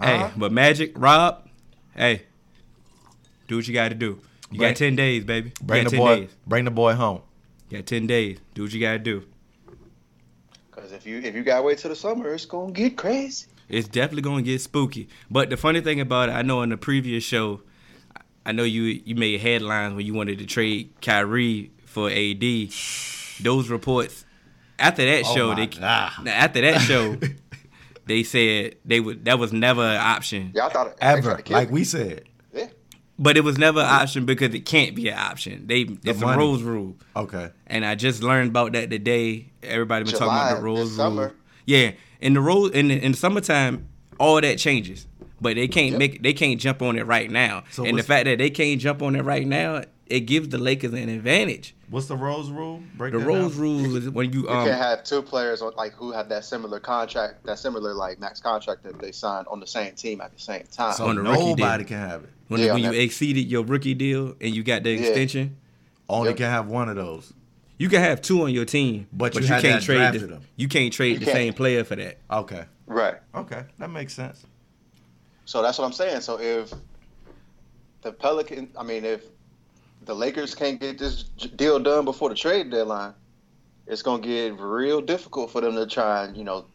Hey, 0.00 0.14
Uh-huh. 0.14 0.30
but 0.36 0.50
Magic, 0.50 0.92
Rob, 0.96 1.46
hey, 1.94 2.22
do 3.48 3.56
what 3.56 3.68
you 3.68 3.74
got 3.74 3.90
to 3.90 3.94
do. 3.94 4.18
You 4.50 4.58
Bring- 4.58 4.70
got 4.70 4.76
ten 4.76 4.96
days, 4.96 5.24
baby. 5.24 5.48
You 5.60 5.66
bring 5.66 5.84
the 5.88 5.96
boy, 5.96 6.16
days. 6.20 6.30
bring 6.46 6.64
the 6.64 6.70
boy 6.70 6.94
home. 6.94 7.20
You 7.68 7.76
got 7.78 7.86
ten 7.86 8.06
days. 8.06 8.38
Do 8.54 8.62
what 8.62 8.72
you 8.72 8.80
got 8.80 8.92
to 8.92 8.98
do. 8.98 9.24
Because 10.70 10.92
if 10.92 11.06
you 11.06 11.18
if 11.18 11.34
you 11.34 11.42
gotta 11.42 11.62
wait 11.62 11.78
till 11.78 11.90
the 11.90 11.96
summer, 11.96 12.32
it's 12.32 12.46
gonna 12.46 12.72
get 12.72 12.96
crazy. 12.96 13.46
It's 13.68 13.88
definitely 13.88 14.22
gonna 14.22 14.42
get 14.42 14.60
spooky. 14.60 15.08
But 15.30 15.50
the 15.50 15.56
funny 15.56 15.80
thing 15.80 16.00
about 16.00 16.28
it, 16.28 16.32
I 16.32 16.42
know 16.42 16.62
in 16.62 16.70
the 16.70 16.76
previous 16.76 17.22
show, 17.24 17.62
I 18.46 18.52
know 18.52 18.62
you 18.64 18.82
you 19.04 19.14
made 19.14 19.40
headlines 19.40 19.94
when 19.94 20.06
you 20.06 20.14
wanted 20.14 20.38
to 20.38 20.46
trade 20.46 20.92
Kyrie 21.02 21.70
for 21.84 22.08
AD. 22.10 22.42
Those 23.40 23.68
reports 23.68 24.24
after 24.78 25.04
that 25.04 25.24
Oh 25.26 25.34
show, 25.34 25.54
they 25.54 25.66
God. 25.66 26.26
after 26.26 26.60
that 26.62 26.80
show, 26.80 27.16
they 28.06 28.22
said 28.22 28.76
they 28.84 29.00
would 29.00 29.24
that 29.26 29.38
was 29.38 29.52
never 29.52 29.82
an 29.82 29.96
option. 30.00 30.52
Yeah, 30.54 30.66
I 30.66 30.68
thought 30.70 30.96
they 30.98 31.06
Ever, 31.06 31.22
tried 31.22 31.36
to 31.36 31.42
kill 31.42 31.56
like 31.56 31.70
we 31.70 31.84
said. 31.84 32.24
Yeah. 32.54 32.68
But 33.18 33.36
it 33.36 33.42
was 33.42 33.58
never 33.58 33.80
an 33.80 33.86
option 33.86 34.24
because 34.26 34.54
it 34.54 34.60
can't 34.64 34.94
be 34.94 35.08
an 35.08 35.18
option. 35.18 35.66
They 35.66 35.82
it's 36.04 36.20
a 36.22 36.24
money. 36.24 36.38
Rose 36.38 36.62
rule. 36.62 36.96
Okay. 37.16 37.50
And 37.66 37.84
I 37.84 37.96
just 37.96 38.22
learned 38.22 38.50
about 38.50 38.72
that 38.72 38.90
today. 38.90 39.50
Everybody 39.62 40.04
been 40.04 40.12
talking 40.14 40.26
about 40.28 40.56
the 40.56 40.62
Rose 40.62 40.78
this 40.78 40.88
rule. 40.90 40.96
summer. 40.96 41.34
Yeah, 41.66 41.92
in 42.20 42.34
the 42.34 42.40
role 42.40 42.66
in 42.66 42.88
the, 42.88 43.02
in 43.04 43.12
the 43.12 43.18
summertime, 43.18 43.86
all 44.18 44.40
that 44.40 44.58
changes, 44.58 45.06
but 45.40 45.54
they 45.56 45.68
can't 45.68 45.92
Yep. 45.92 45.98
make 45.98 46.22
they 46.22 46.32
can't 46.32 46.60
jump 46.60 46.82
on 46.82 46.96
it 46.98 47.06
right 47.06 47.30
now. 47.30 47.64
So 47.70 47.84
and 47.84 47.98
the 47.98 48.02
fact 48.02 48.24
that 48.26 48.38
they 48.38 48.50
can't 48.50 48.80
jump 48.80 49.02
on 49.02 49.14
it 49.16 49.22
right 49.22 49.46
now, 49.46 49.82
it 50.06 50.20
gives 50.20 50.48
the 50.48 50.58
Lakers 50.58 50.92
an 50.92 51.08
advantage. 51.08 51.74
What's 51.90 52.06
the 52.06 52.16
Rose 52.16 52.50
rule? 52.50 52.82
Break 52.96 53.12
The 53.12 53.18
that 53.20 53.24
Rose 53.26 53.52
down. 53.52 53.60
rule 53.62 53.96
is 53.96 54.10
when 54.10 54.32
you 54.32 54.42
You 54.42 54.48
um 54.50 54.66
can't 54.66 54.78
have 54.82 55.04
two 55.04 55.22
players 55.22 55.62
on, 55.62 55.72
like 55.76 55.92
who 55.94 56.12
have 56.12 56.28
that 56.30 56.44
similar 56.44 56.80
contract, 56.80 57.46
that 57.46 57.58
similar 57.58 57.94
like 57.94 58.18
max 58.18 58.40
contract 58.40 58.82
that 58.82 58.98
they 59.00 59.12
signed 59.12 59.46
on 59.48 59.60
the 59.60 59.66
same 59.66 59.94
team 59.94 60.20
at 60.20 60.32
the 60.34 60.40
same 60.40 60.64
time. 60.70 60.94
So 60.94 61.06
on 61.06 61.16
the 61.16 61.22
nobody 61.22 61.54
deal. 61.84 61.88
can 61.88 61.98
have 61.98 62.24
it. 62.24 62.30
when, 62.48 62.60
Yeah, 62.60 62.72
when 62.74 62.82
you 62.82 62.90
man. 62.90 63.00
exceeded 63.00 63.46
your 63.46 63.62
rookie 63.64 63.94
deal 63.94 64.34
and 64.40 64.54
you 64.54 64.62
got 64.62 64.82
the 64.82 64.90
Yeah. 64.90 65.00
extension, 65.00 65.56
Only 66.10 66.30
Yep. 66.30 66.36
can 66.38 66.50
have 66.50 66.66
one 66.68 66.88
of 66.88 66.96
those. 66.96 67.32
You 67.78 67.88
can 67.88 68.00
have 68.00 68.20
two 68.20 68.42
on 68.42 68.52
your 68.52 68.64
team, 68.64 69.06
But 69.12 69.34
you 69.34 69.42
you, 69.42 69.46
can't 69.46 69.82
trade 69.82 70.12
the, 70.12 70.18
them. 70.26 70.42
you 70.56 70.68
can't 70.68 70.92
trade 70.92 71.14
You 71.14 71.18
the 71.20 71.24
can't. 71.26 71.36
same 71.36 71.54
player 71.54 71.84
for 71.84 71.96
that. 71.96 72.18
Okay. 72.30 72.64
Right. 72.86 73.16
Okay. 73.34 73.64
That 73.78 73.90
makes 73.90 74.12
sense. 74.14 74.44
So 75.44 75.62
that's 75.62 75.78
what 75.78 75.84
I'm 75.84 75.92
saying. 75.92 76.20
So 76.20 76.38
if 76.40 76.72
the 78.02 78.12
Pelican, 78.12 78.70
I 78.76 78.82
mean, 78.82 79.04
if 79.04 79.22
the 80.04 80.14
Lakers 80.14 80.54
can't 80.54 80.80
get 80.80 80.98
this 80.98 81.22
deal 81.22 81.78
done 81.78 82.04
before 82.04 82.28
the 82.28 82.34
trade 82.34 82.70
deadline, 82.70 83.14
it's 83.86 84.02
gonna 84.02 84.22
get 84.22 84.58
real 84.58 85.00
difficult 85.00 85.50
for 85.50 85.60
them 85.60 85.74
to 85.74 85.86
try 85.86 86.24
and 86.24 86.36
you 86.36 86.44
know 86.44 86.66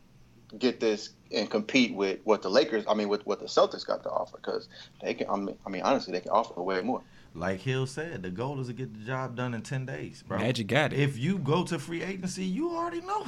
get 0.57 0.79
this 0.79 1.09
and 1.31 1.49
compete 1.49 1.93
with 1.95 2.19
what 2.25 2.41
the 2.43 2.49
Lakers, 2.49 2.85
I 2.87 2.93
mean, 2.93 3.09
with 3.09 3.25
what 3.25 3.39
the 3.39 3.45
Celtics 3.45 3.85
got 3.85 4.03
to 4.03 4.09
offer 4.09 4.37
because 4.37 4.67
they 5.01 5.13
can. 5.13 5.29
I 5.29 5.35
mean, 5.35 5.57
I 5.65 5.69
mean, 5.69 5.81
honestly, 5.83 6.11
they 6.13 6.21
can 6.21 6.31
offer 6.31 6.61
way 6.61 6.81
more. 6.81 7.01
Like 7.35 7.61
Hill 7.61 7.87
said, 7.87 8.21
the 8.21 8.29
goal 8.29 8.59
is 8.59 8.67
to 8.67 8.73
get 8.73 8.93
the 8.93 9.03
job 9.05 9.35
done 9.35 9.53
in 9.55 9.61
ten 9.63 9.85
days, 9.85 10.23
bro. 10.27 10.37
Magic 10.37 10.67
got 10.67 10.93
it. 10.93 10.99
If 10.99 11.17
you 11.17 11.39
go 11.39 11.63
to 11.63 11.79
free 11.79 12.03
agency, 12.03 12.45
you 12.45 12.75
already 12.75 13.01
know. 13.01 13.25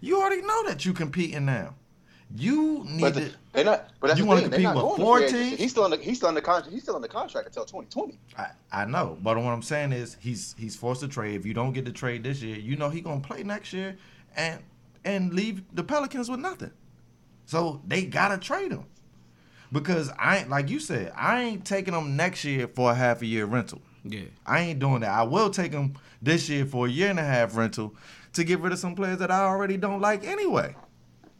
You 0.00 0.20
already 0.20 0.42
know 0.42 0.64
that 0.66 0.84
you 0.84 0.92
competing 0.92 1.46
now. 1.46 1.74
You 2.34 2.84
need 2.88 3.00
But 3.00 3.14
to. 3.14 3.20
the, 3.20 3.30
they're 3.52 3.64
not. 3.64 3.88
But 4.00 4.08
that's 4.08 4.18
You 4.18 4.24
the 4.24 4.28
wanna 4.28 4.40
thing. 4.42 4.50
They're 4.50 4.58
compete 4.60 4.74
not 4.74 4.76
with 4.76 4.96
going 4.96 5.00
four 5.00 5.20
to 5.20 5.28
free 5.28 5.38
teams? 5.50 5.60
He's 5.60 5.70
still 5.70 5.84
on 5.84 5.90
the. 5.90 5.96
He's 5.98 6.16
still 6.16 6.28
on 6.28 6.34
the 6.34 6.42
contract. 6.42 6.72
He's 6.72 6.82
still 6.82 6.96
on 6.96 7.02
the 7.02 7.08
contract 7.08 7.46
until 7.46 7.64
2020. 7.64 8.18
I, 8.36 8.46
I 8.72 8.84
know, 8.84 9.16
but 9.22 9.36
what 9.36 9.44
I'm 9.52 9.62
saying 9.62 9.92
is 9.92 10.16
he's 10.20 10.54
he's 10.58 10.74
forced 10.74 11.02
to 11.02 11.08
trade. 11.08 11.36
If 11.36 11.46
you 11.46 11.54
don't 11.54 11.72
get 11.72 11.84
the 11.84 11.92
trade 11.92 12.24
this 12.24 12.42
year, 12.42 12.56
you 12.56 12.74
know 12.76 12.90
he 12.90 13.00
gonna 13.00 13.20
play 13.20 13.44
next 13.44 13.72
year, 13.72 13.96
and 14.36 14.60
and 15.04 15.32
leave 15.34 15.62
the 15.72 15.84
Pelicans 15.84 16.28
with 16.28 16.40
nothing. 16.40 16.72
So 17.44 17.80
they 17.86 18.04
gotta 18.04 18.38
trade 18.38 18.72
him 18.72 18.86
because 19.72 20.10
I 20.18 20.38
ain't 20.38 20.48
like 20.50 20.68
you 20.70 20.80
said. 20.80 21.12
I 21.16 21.42
ain't 21.42 21.64
taking 21.64 21.94
them 21.94 22.16
next 22.16 22.44
year 22.44 22.68
for 22.68 22.90
a 22.90 22.94
half 22.94 23.22
a 23.22 23.26
year 23.26 23.44
rental. 23.46 23.80
Yeah. 24.04 24.22
I 24.46 24.60
ain't 24.60 24.78
doing 24.78 25.00
that. 25.00 25.10
I 25.10 25.22
will 25.24 25.50
take 25.50 25.72
them 25.72 25.94
this 26.22 26.48
year 26.48 26.64
for 26.64 26.86
a 26.86 26.90
year 26.90 27.10
and 27.10 27.18
a 27.18 27.24
half 27.24 27.56
rental 27.56 27.94
to 28.34 28.44
get 28.44 28.60
rid 28.60 28.72
of 28.72 28.78
some 28.78 28.94
players 28.94 29.18
that 29.18 29.30
I 29.30 29.40
already 29.40 29.76
don't 29.76 30.00
like 30.00 30.24
anyway. 30.24 30.76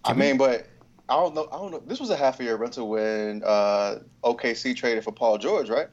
I 0.05 0.13
mean, 0.15 0.37
but 0.37 0.67
I 1.09 1.15
don't 1.15 1.35
know. 1.35 1.49
I 1.53 1.57
don't 1.59 1.71
know. 1.71 1.83
This 1.87 2.01
was 2.01 2.11
a 2.11 2.17
half 2.17 2.41
a 2.41 2.45
year 2.45 2.57
rental 2.57 2.89
when 2.89 3.43
uh, 3.45 4.01
OKC 4.25 4.75
traded 4.75 5.05
for 5.05 5.13
Paul 5.13 5.39
George, 5.39 5.69
right? 5.69 5.89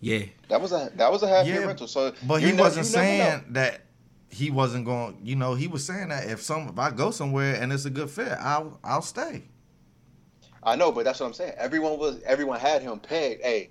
Yeah. 0.00 0.24
That 0.48 0.60
was 0.60 0.72
a 0.72 0.90
that 0.96 1.10
was 1.10 1.22
a 1.22 1.28
half 1.28 1.46
year 1.46 1.66
rental. 1.66 1.86
So, 1.86 2.12
But 2.26 2.40
he 2.42 2.48
never- 2.50 2.62
wasn't 2.62 2.86
saying 2.86 3.18
know. 3.18 3.42
that 3.50 3.82
he 4.28 4.50
wasn't 4.50 4.84
going. 4.84 5.18
You 5.22 5.36
know, 5.36 5.54
he 5.54 5.68
was 5.68 5.84
saying 5.86 6.08
that 6.10 6.28
if 6.28 6.42
some 6.42 6.68
if 6.68 6.78
I 6.78 6.90
go 6.90 7.10
somewhere 7.10 7.54
and 7.54 7.72
it's 7.72 7.86
a 7.86 7.90
good 7.90 8.10
fit, 8.10 8.32
I'll 8.40 8.78
I'll 8.84 9.02
stay. 9.02 9.44
I 10.66 10.76
know, 10.76 10.90
but 10.92 11.04
that's 11.04 11.20
what 11.20 11.26
I'm 11.26 11.32
saying. 11.32 11.54
Everyone 11.56 11.98
was 11.98 12.20
everyone 12.26 12.60
had 12.60 12.82
him 12.82 12.98
pegged. 12.98 13.42
Hey, 13.42 13.70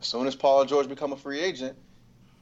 as 0.00 0.06
soon 0.08 0.26
as 0.26 0.34
Paul 0.34 0.64
George 0.64 0.88
become 0.88 1.12
a 1.12 1.16
free 1.16 1.40
agent, 1.40 1.76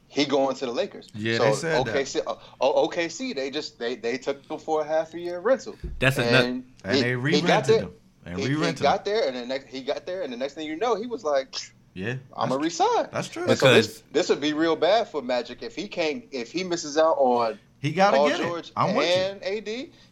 he 0.06 0.24
going 0.24 0.54
to 0.56 0.66
the 0.66 0.72
Lakers. 0.72 1.08
Yeah, 1.14 1.38
so 1.38 1.44
they 1.44 1.52
said 1.52 1.86
that. 1.86 1.94
OKC, 1.96 2.22
uh, 2.26 2.34
oh, 2.60 2.88
OKC, 2.88 3.34
they 3.34 3.50
just 3.50 3.78
they 3.78 3.96
they 3.96 4.18
took 4.18 4.44
him 4.48 4.58
for 4.58 4.82
a 4.82 4.84
half 4.86 5.12
a 5.14 5.18
year 5.18 5.40
rental. 5.40 5.74
That's 5.98 6.16
a 6.18 6.24
and 6.24 6.64
And 6.84 6.96
he, 6.96 7.02
they 7.02 7.16
re-rented 7.16 7.46
got 7.48 7.64
there. 7.66 7.80
him. 7.80 7.90
And 8.24 8.38
he, 8.38 8.44
he 8.46 8.54
re-rented 8.54 8.78
he 8.78 8.82
got 8.84 9.06
him. 9.06 9.12
there, 9.14 9.26
and 9.26 9.36
the 9.36 9.46
next 9.46 9.66
he 9.66 9.82
got 9.82 10.06
there, 10.06 10.22
and 10.22 10.32
the 10.32 10.36
next 10.36 10.54
thing 10.54 10.66
you 10.66 10.76
know, 10.76 10.94
he 10.94 11.06
was 11.06 11.24
like, 11.24 11.56
Yeah, 11.94 12.14
"I'm 12.36 12.50
that's, 12.50 12.54
a 12.54 12.58
resign." 12.62 13.08
that's 13.12 13.28
true. 13.28 13.46
And 13.48 13.58
so 13.58 13.74
this, 13.74 13.86
Because- 13.88 14.02
this 14.12 14.28
would 14.28 14.40
be 14.40 14.52
real 14.52 14.76
bad 14.76 15.08
for 15.08 15.22
Magic 15.22 15.60
if 15.62 15.74
he 15.74 15.88
can't 15.88 16.24
if 16.30 16.52
he 16.52 16.62
misses 16.62 16.96
out 16.96 17.16
on 17.18 17.58
he 17.80 17.90
gotta 17.90 18.16
Paul 18.16 18.28
get 18.28 18.40
George 18.40 18.66
it. 18.68 18.72
I'm 18.76 18.94
with 18.94 19.08
you. 19.08 19.12
and 19.24 19.42
AD. 19.42 19.68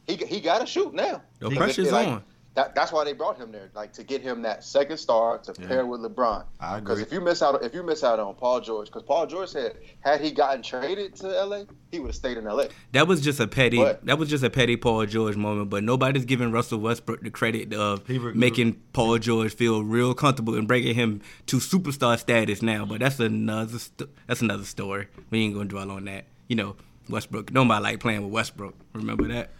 He 0.08 0.16
he 0.26 0.40
got 0.40 0.58
to 0.58 0.66
shoot 0.66 0.92
now. 0.92 1.22
The 1.38 1.50
He- 1.50 1.56
pressure's 1.56 1.92
like, 1.92 2.08
on. 2.08 2.24
That, 2.54 2.74
that's 2.74 2.90
why 2.90 3.04
they 3.04 3.12
brought 3.12 3.38
him 3.38 3.52
there, 3.52 3.70
like 3.74 3.92
to 3.92 4.02
get 4.02 4.22
him 4.22 4.42
that 4.42 4.64
second 4.64 4.96
star 4.98 5.38
to 5.38 5.54
Yeah. 5.60 5.68
pair 5.68 5.86
with 5.86 6.00
LeBron. 6.00 6.44
I 6.58 6.78
agree. 6.78 6.80
Because 6.80 7.00
if 7.00 7.12
you 7.12 7.20
miss 7.20 7.42
out, 7.42 7.62
if 7.64 7.72
you 7.74 7.84
miss 7.84 8.02
out 8.02 8.18
on 8.18 8.34
Paul 8.34 8.60
George, 8.60 8.88
because 8.88 9.04
Paul 9.04 9.28
George 9.28 9.50
said 9.50 9.76
had 10.00 10.20
he 10.20 10.32
gotten 10.32 10.60
traded 10.60 11.14
to 11.16 11.28
LA, 11.28 11.62
he 11.92 12.00
would 12.00 12.08
have 12.08 12.16
stayed 12.16 12.36
in 12.38 12.44
LA. 12.46 12.64
That 12.90 13.06
was 13.06 13.20
just 13.20 13.38
a 13.38 13.46
petty. 13.46 13.76
But- 13.76 14.04
that 14.04 14.18
was 14.18 14.28
just 14.28 14.42
a 14.42 14.50
petty 14.50 14.76
Paul 14.76 15.06
George 15.06 15.36
moment. 15.36 15.70
But 15.70 15.84
nobody's 15.84 16.24
giving 16.24 16.50
Russell 16.50 16.80
Westbrook 16.80 17.22
the 17.22 17.30
credit 17.30 17.72
of 17.72 18.02
re- 18.08 18.18
making 18.34 18.80
Paul 18.92 19.18
George 19.18 19.54
feel 19.54 19.84
real 19.84 20.12
comfortable 20.12 20.56
and 20.56 20.66
bringing 20.66 20.96
him 20.96 21.20
to 21.46 21.58
superstar 21.58 22.18
status 22.18 22.62
now. 22.62 22.84
But 22.84 22.98
that's 22.98 23.20
another. 23.20 23.78
St- 23.78 24.10
that's 24.26 24.42
another 24.42 24.64
story. 24.64 25.06
We 25.30 25.42
ain't 25.44 25.54
gonna 25.54 25.66
dwell 25.66 25.92
on 25.92 26.06
that. 26.06 26.24
You 26.48 26.56
know, 26.56 26.76
Westbrook. 27.08 27.52
Nobody 27.52 27.80
like 27.80 28.00
playing 28.00 28.24
with 28.24 28.32
Westbrook. 28.32 28.74
Remember 28.92 29.28
that? 29.28 29.50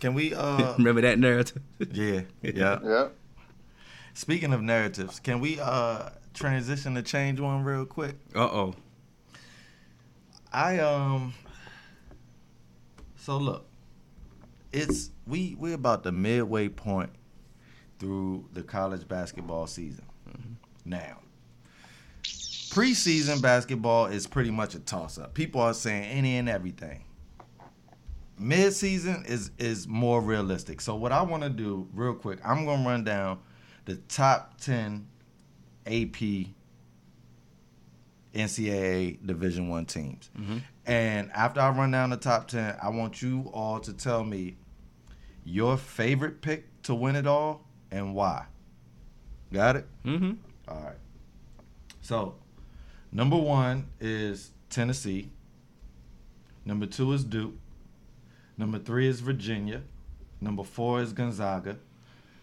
Can 0.00 0.14
we? 0.14 0.34
uh 0.34 0.74
Remember 0.78 1.00
that 1.00 1.18
narrative? 1.18 1.62
Yeah, 1.92 2.22
yeah. 2.42 2.78
Yeah. 2.82 3.08
Speaking 4.14 4.52
of 4.52 4.62
narratives, 4.62 5.20
can 5.20 5.40
we 5.40 5.58
uh 5.60 6.10
transition 6.34 6.94
to 6.94 7.02
change 7.02 7.40
one 7.40 7.64
real 7.64 7.84
quick? 7.86 8.16
Uh 8.34 8.40
oh. 8.40 8.74
I 10.52 10.78
um. 10.78 11.34
So 13.16 13.38
look, 13.38 13.66
it's 14.72 15.10
we 15.26 15.56
we're 15.58 15.74
about 15.74 16.02
the 16.02 16.12
midway 16.12 16.68
point 16.68 17.10
through 17.98 18.48
the 18.52 18.62
college 18.62 19.08
basketball 19.08 19.66
season. 19.66 20.04
Now, 20.84 21.20
preseason 22.22 23.40
basketball 23.40 24.06
is 24.06 24.26
pretty 24.26 24.50
much 24.50 24.74
a 24.74 24.80
toss 24.80 25.16
up. 25.16 25.32
People 25.32 25.62
are 25.62 25.72
saying 25.72 26.04
any 26.04 26.36
and 26.36 26.48
everything. 26.48 27.04
Mid-season 28.38 29.24
is 29.26 29.50
is 29.58 29.86
more 29.86 30.20
realistic. 30.20 30.80
So 30.80 30.94
what 30.96 31.12
I 31.12 31.22
want 31.22 31.42
to 31.44 31.48
do 31.48 31.88
real 31.92 32.14
quick, 32.14 32.40
I'm 32.44 32.64
gonna 32.64 32.86
run 32.86 33.04
down 33.04 33.38
the 33.84 33.96
top 33.96 34.60
ten 34.60 35.06
AP 35.86 36.48
NCAA 38.34 39.24
Division 39.24 39.68
One 39.68 39.86
teams. 39.86 40.30
Mm-hmm. 40.38 40.58
And 40.86 41.30
after 41.32 41.60
I 41.60 41.70
run 41.70 41.90
down 41.92 42.10
the 42.10 42.16
top 42.16 42.48
ten, 42.48 42.76
I 42.82 42.88
want 42.90 43.22
you 43.22 43.50
all 43.52 43.78
to 43.80 43.92
tell 43.92 44.24
me 44.24 44.56
your 45.44 45.76
favorite 45.76 46.40
pick 46.42 46.82
to 46.82 46.94
win 46.94 47.16
it 47.16 47.26
all 47.26 47.64
and 47.90 48.14
why. 48.14 48.46
Got 49.52 49.76
it? 49.76 49.86
Mm-hmm. 50.04 50.32
All 50.68 50.82
right. 50.82 50.96
So, 52.00 52.34
number 53.12 53.36
one 53.36 53.88
is 54.00 54.50
Tennessee. 54.68 55.30
Number 56.64 56.86
two 56.86 57.12
is 57.12 57.24
Duke. 57.24 57.54
Number 58.56 58.78
three 58.78 59.08
is 59.08 59.20
Virginia. 59.20 59.82
Number 60.40 60.62
four 60.62 61.00
is 61.00 61.12
Gonzaga. 61.12 61.76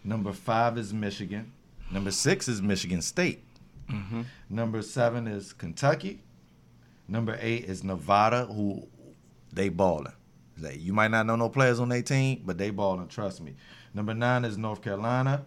Number 0.04 0.32
five 0.32 0.76
is 0.76 0.92
Michigan. 0.92 1.52
Number 1.90 2.10
six 2.10 2.48
is 2.48 2.60
Michigan 2.60 3.02
State. 3.02 3.44
Mm-hmm. 3.90 4.22
Number 4.50 4.82
seven 4.82 5.26
is 5.26 5.52
Kentucky. 5.52 6.22
Number 7.08 7.38
eight 7.40 7.64
is 7.64 7.84
Nevada, 7.84 8.46
who 8.46 8.86
they 9.52 9.68
balling. 9.68 10.12
Like, 10.58 10.80
you 10.80 10.92
might 10.92 11.10
not 11.10 11.26
know 11.26 11.36
no 11.36 11.48
players 11.48 11.80
on 11.80 11.88
their 11.88 12.02
team, 12.02 12.42
but 12.44 12.58
they 12.58 12.70
balling. 12.70 13.08
Trust 13.08 13.40
me. 13.40 13.54
Number 13.94 14.14
nine 14.14 14.44
is 14.44 14.56
North 14.56 14.82
Carolina, 14.82 15.44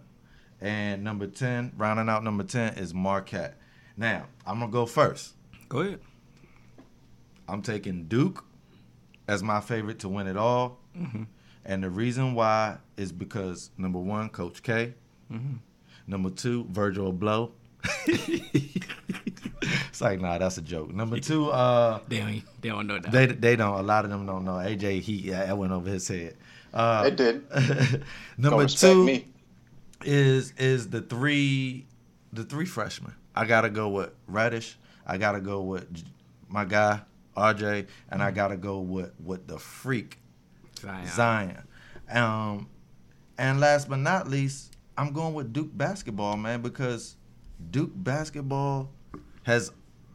and 0.62 1.04
number 1.04 1.28
ten, 1.28 1.72
rounding 1.78 2.10
out 2.10 2.24
number 2.24 2.44
ten 2.44 2.76
is 2.76 2.94
Marquette. 2.94 3.58
Now 3.98 4.26
I'm 4.46 4.60
gonna 4.60 4.72
go 4.72 4.86
first. 4.86 5.34
Go 5.70 5.80
ahead. 5.80 6.00
I'm 7.48 7.62
taking 7.62 8.06
Duke 8.06 8.44
as 9.28 9.42
my 9.44 9.60
favorite 9.62 10.00
to 10.00 10.10
win 10.10 10.28
it 10.28 10.38
all, 10.38 10.80
Mm-hmm. 10.98 11.24
and 11.66 11.84
the 11.84 11.90
reason 11.90 12.36
why 12.36 12.78
is 12.96 13.12
because 13.12 13.70
number 13.78 14.00
one, 14.00 14.30
Coach 14.30 14.64
K. 14.64 14.94
Mm-hmm. 15.32 15.56
Number 16.08 16.30
two, 16.30 16.66
Virgil 16.70 17.12
Blow. 17.12 17.52
it's 18.08 20.02
like, 20.02 20.20
nah, 20.22 20.38
that's 20.38 20.58
a 20.58 20.62
joke. 20.62 20.94
Number 20.94 21.20
two, 21.20 21.50
uh, 21.52 22.00
They 22.08 22.20
don't, 22.20 22.42
they 22.62 22.70
don't 22.70 22.88
know 22.88 23.00
that. 23.00 23.12
they 23.12 23.26
they 23.28 23.56
don't. 23.56 23.78
A 23.80 23.84
lot 23.84 24.06
of 24.06 24.12
them 24.12 24.26
don't 24.26 24.46
know. 24.46 24.54
AJ, 24.54 25.02
he 25.02 25.14
yeah, 25.16 25.46
that 25.46 25.58
went 25.58 25.72
over 25.74 25.90
his 25.90 26.08
head. 26.08 26.36
Uh, 26.74 27.04
It 27.08 27.16
did. 27.18 27.44
Number 28.38 28.68
two 28.68 29.04
me. 29.06 29.28
is 30.04 30.54
is 30.58 30.90
the 30.90 31.02
three 31.02 31.86
the 32.34 32.44
three 32.44 32.66
freshmen. 32.66 33.14
I 33.36 33.46
gotta 33.46 33.70
go 33.70 33.90
with 33.90 34.12
Reddish. 34.28 34.78
I 35.06 35.18
gotta 35.18 35.40
go 35.40 35.62
with 35.62 35.88
my 36.50 36.66
guy 36.66 37.02
RJ, 37.36 37.88
and 38.10 38.24
I 38.24 38.32
gotta 38.32 38.58
go 38.58 38.80
with 38.80 39.12
with 39.24 39.48
the 39.48 39.60
freak 39.60 40.20
Zion. 40.80 41.08
Zion. 41.08 41.64
Um, 42.10 42.70
and 43.38 43.60
last 43.60 43.90
but 43.90 44.00
not 44.00 44.28
least, 44.30 44.76
I'm 44.98 45.12
going 45.12 45.34
with 45.34 45.54
Duke 45.54 45.76
basketball, 45.76 46.38
man, 46.38 46.62
because 46.62 47.16
Duke 47.72 47.92
basketball 47.94 48.92
has 49.44 49.72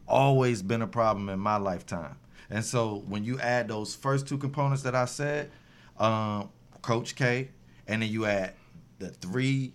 always 0.09 0.63
been 0.63 0.83
a 0.83 0.87
problem 0.87 1.29
in 1.29 1.39
my 1.39 1.57
lifetime. 1.57 2.17
And 2.49 2.65
so 2.65 3.05
when 3.07 3.25
you 3.25 3.39
add 3.39 3.69
those 3.69 3.95
first 3.95 4.27
two 4.27 4.39
components 4.39 4.83
that 4.83 4.95
I 4.95 5.05
said, 5.05 5.51
um, 5.99 6.51
Coach 6.83 7.15
K, 7.15 7.51
and 7.87 8.03
then 8.03 8.11
you 8.11 8.27
add 8.27 8.55
the 8.99 9.11
three, 9.11 9.73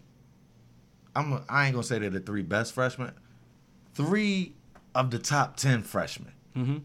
I'm 1.16 1.44
I 1.48 1.66
ain't 1.66 1.74
gonna 1.74 1.84
say 1.84 2.00
they're 2.00 2.10
the 2.10 2.20
three 2.20 2.42
best 2.42 2.74
freshmen, 2.74 3.14
three 3.94 4.54
of 4.94 5.12
the 5.12 5.20
top 5.20 5.56
ten 5.56 5.84
freshmen. 5.84 6.34
Mm-hmm. 6.56 6.78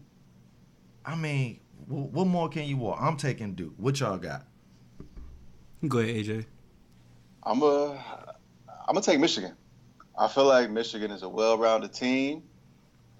I 1.05 1.15
mean, 1.15 1.59
wh- 1.87 2.13
what 2.13 2.27
more 2.27 2.49
can 2.49 2.63
you 2.65 2.77
want? 2.77 3.01
I'm 3.01 3.17
taking 3.17 3.53
Duke. 3.55 3.73
What 3.77 3.99
y'all 3.99 4.17
got? 4.17 4.45
Go 5.87 5.99
ahead, 5.99 6.15
AJ. 6.15 6.45
I'm 7.43 7.61
a, 7.63 7.93
I'm 8.87 8.93
gonna 8.93 9.01
take 9.01 9.19
Michigan. 9.19 9.53
I 10.17 10.27
feel 10.27 10.45
like 10.45 10.69
Michigan 10.69 11.09
is 11.09 11.23
a 11.23 11.29
well-rounded 11.29 11.91
team, 11.91 12.43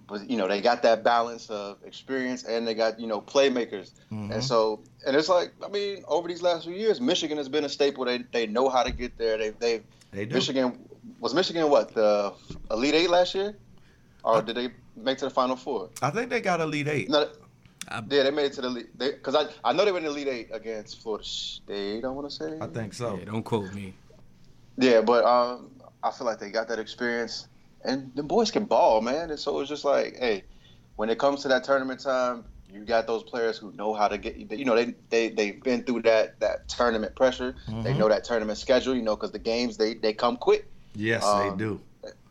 but 0.07 0.29
you 0.29 0.37
know 0.37 0.47
they 0.47 0.61
got 0.61 0.83
that 0.83 1.03
balance 1.03 1.49
of 1.49 1.77
experience 1.83 2.43
and 2.43 2.67
they 2.67 2.75
got 2.75 2.99
you 2.99 3.07
know 3.07 3.19
playmakers, 3.19 3.91
Mhm. 4.11 4.31
and 4.31 4.43
so 4.43 4.81
and 5.07 5.15
it's 5.15 5.27
like 5.29 5.53
I 5.65 5.69
mean 5.69 6.03
over 6.07 6.27
these 6.27 6.43
last 6.43 6.65
few 6.65 6.75
years, 6.75 7.01
Michigan 7.01 7.37
has 7.37 7.49
been 7.49 7.65
a 7.65 7.69
staple. 7.69 8.05
They 8.05 8.19
they 8.31 8.45
know 8.45 8.69
how 8.69 8.83
to 8.83 8.91
get 8.91 9.17
there. 9.17 9.37
They 9.39 9.49
they 9.51 9.81
They 10.11 10.25
do. 10.25 10.35
Michigan 10.35 10.77
was 11.19 11.33
Michigan 11.33 11.67
what 11.71 11.95
the 11.95 12.33
Elite 12.69 12.93
Eight 12.93 13.09
last 13.09 13.33
year, 13.33 13.57
or 14.23 14.43
did 14.43 14.55
they 14.55 14.69
make 14.95 15.17
to 15.19 15.25
the 15.25 15.31
Final 15.31 15.55
Four? 15.55 15.89
I 16.03 16.11
think 16.11 16.29
they 16.29 16.41
got 16.41 16.61
Elite 16.61 16.87
Eight. 16.87 17.09
No, 17.09 17.27
I- 17.91 18.03
yeah, 18.09 18.23
they 18.23 18.31
made 18.31 18.45
it 18.45 18.53
to 18.53 18.61
the 18.61 18.67
Elite. 18.67 18.97
Because 18.97 19.35
I 19.35 19.47
I 19.63 19.73
know 19.73 19.85
they 19.85 19.91
were 19.91 19.97
in 19.99 20.05
the 20.05 20.09
Elite 20.11 20.27
Eight 20.27 20.49
against 20.53 21.01
Florida 21.01 21.23
State. 21.25 22.03
I 22.05 22.07
want 22.09 22.29
to 22.29 22.35
say. 22.35 22.57
I 22.61 22.67
think 22.67 22.93
so. 22.93 23.17
Yeah, 23.17 23.25
don't 23.25 23.43
quote 23.43 23.73
me. 23.73 23.93
Yeah, 24.77 25.01
but 25.01 25.25
um, 25.25 25.71
I 26.03 26.11
feel 26.11 26.25
like 26.25 26.39
they 26.39 26.49
got 26.49 26.67
that 26.69 26.79
experience, 26.79 27.47
and 27.83 28.11
the 28.15 28.23
boys 28.23 28.51
can 28.51 28.65
ball, 28.65 29.01
man. 29.01 29.29
And 29.29 29.39
so 29.39 29.59
it's 29.59 29.69
just 29.69 29.85
like, 29.85 30.15
hey, 30.17 30.43
when 30.95 31.09
it 31.09 31.19
comes 31.19 31.41
to 31.43 31.47
that 31.49 31.63
tournament 31.63 31.99
time, 31.99 32.45
you 32.71 32.85
got 32.85 33.05
those 33.05 33.23
players 33.23 33.57
who 33.57 33.71
know 33.73 33.93
how 33.93 34.07
to 34.07 34.17
get. 34.17 34.37
You 34.37 34.65
know, 34.65 34.75
they 34.75 34.95
they 35.09 35.29
they've 35.29 35.61
been 35.61 35.83
through 35.83 36.03
that 36.03 36.39
that 36.39 36.67
tournament 36.69 37.15
pressure. 37.15 37.53
They 37.67 37.93
Mhm. 37.93 37.97
know 37.97 38.09
that 38.09 38.23
tournament 38.23 38.57
schedule. 38.57 38.95
You 38.95 39.01
know, 39.03 39.15
because 39.15 39.31
the 39.31 39.39
games 39.39 39.77
they 39.77 39.93
they 39.95 40.13
come 40.13 40.37
quick. 40.37 40.67
Yes, 40.95 41.23
Um, 41.23 41.39
they 41.57 41.63
do. 41.63 41.81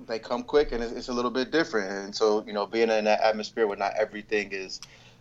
They 0.08 0.18
come 0.18 0.42
quick, 0.42 0.72
and 0.72 0.82
it's, 0.82 0.92
it's 0.92 1.08
a 1.08 1.12
little 1.12 1.30
bit 1.30 1.52
different. 1.52 1.90
And 1.92 2.16
so 2.16 2.42
you 2.46 2.52
know, 2.52 2.66
being 2.66 2.90
in 2.90 3.04
that 3.04 3.20
atmosphere 3.20 3.66
where 3.66 3.76
not 3.76 3.92
everything 3.96 4.48
is 4.52 4.80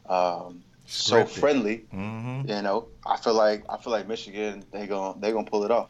um, 0.09 0.63
so 0.85 1.23
Scripted. 1.23 1.39
friendly. 1.39 1.77
hmm 1.91 2.41
You 2.45 2.61
know, 2.61 2.87
I 3.05 3.17
feel 3.17 3.33
like 3.35 3.63
I 3.69 3.77
feel 3.77 3.91
like 3.93 4.07
Michigan 4.07 4.63
they 4.71 4.87
gon' 4.87 5.19
they 5.21 5.31
gonna 5.31 5.49
pull 5.49 5.63
it 5.63 5.71
off. 5.71 5.89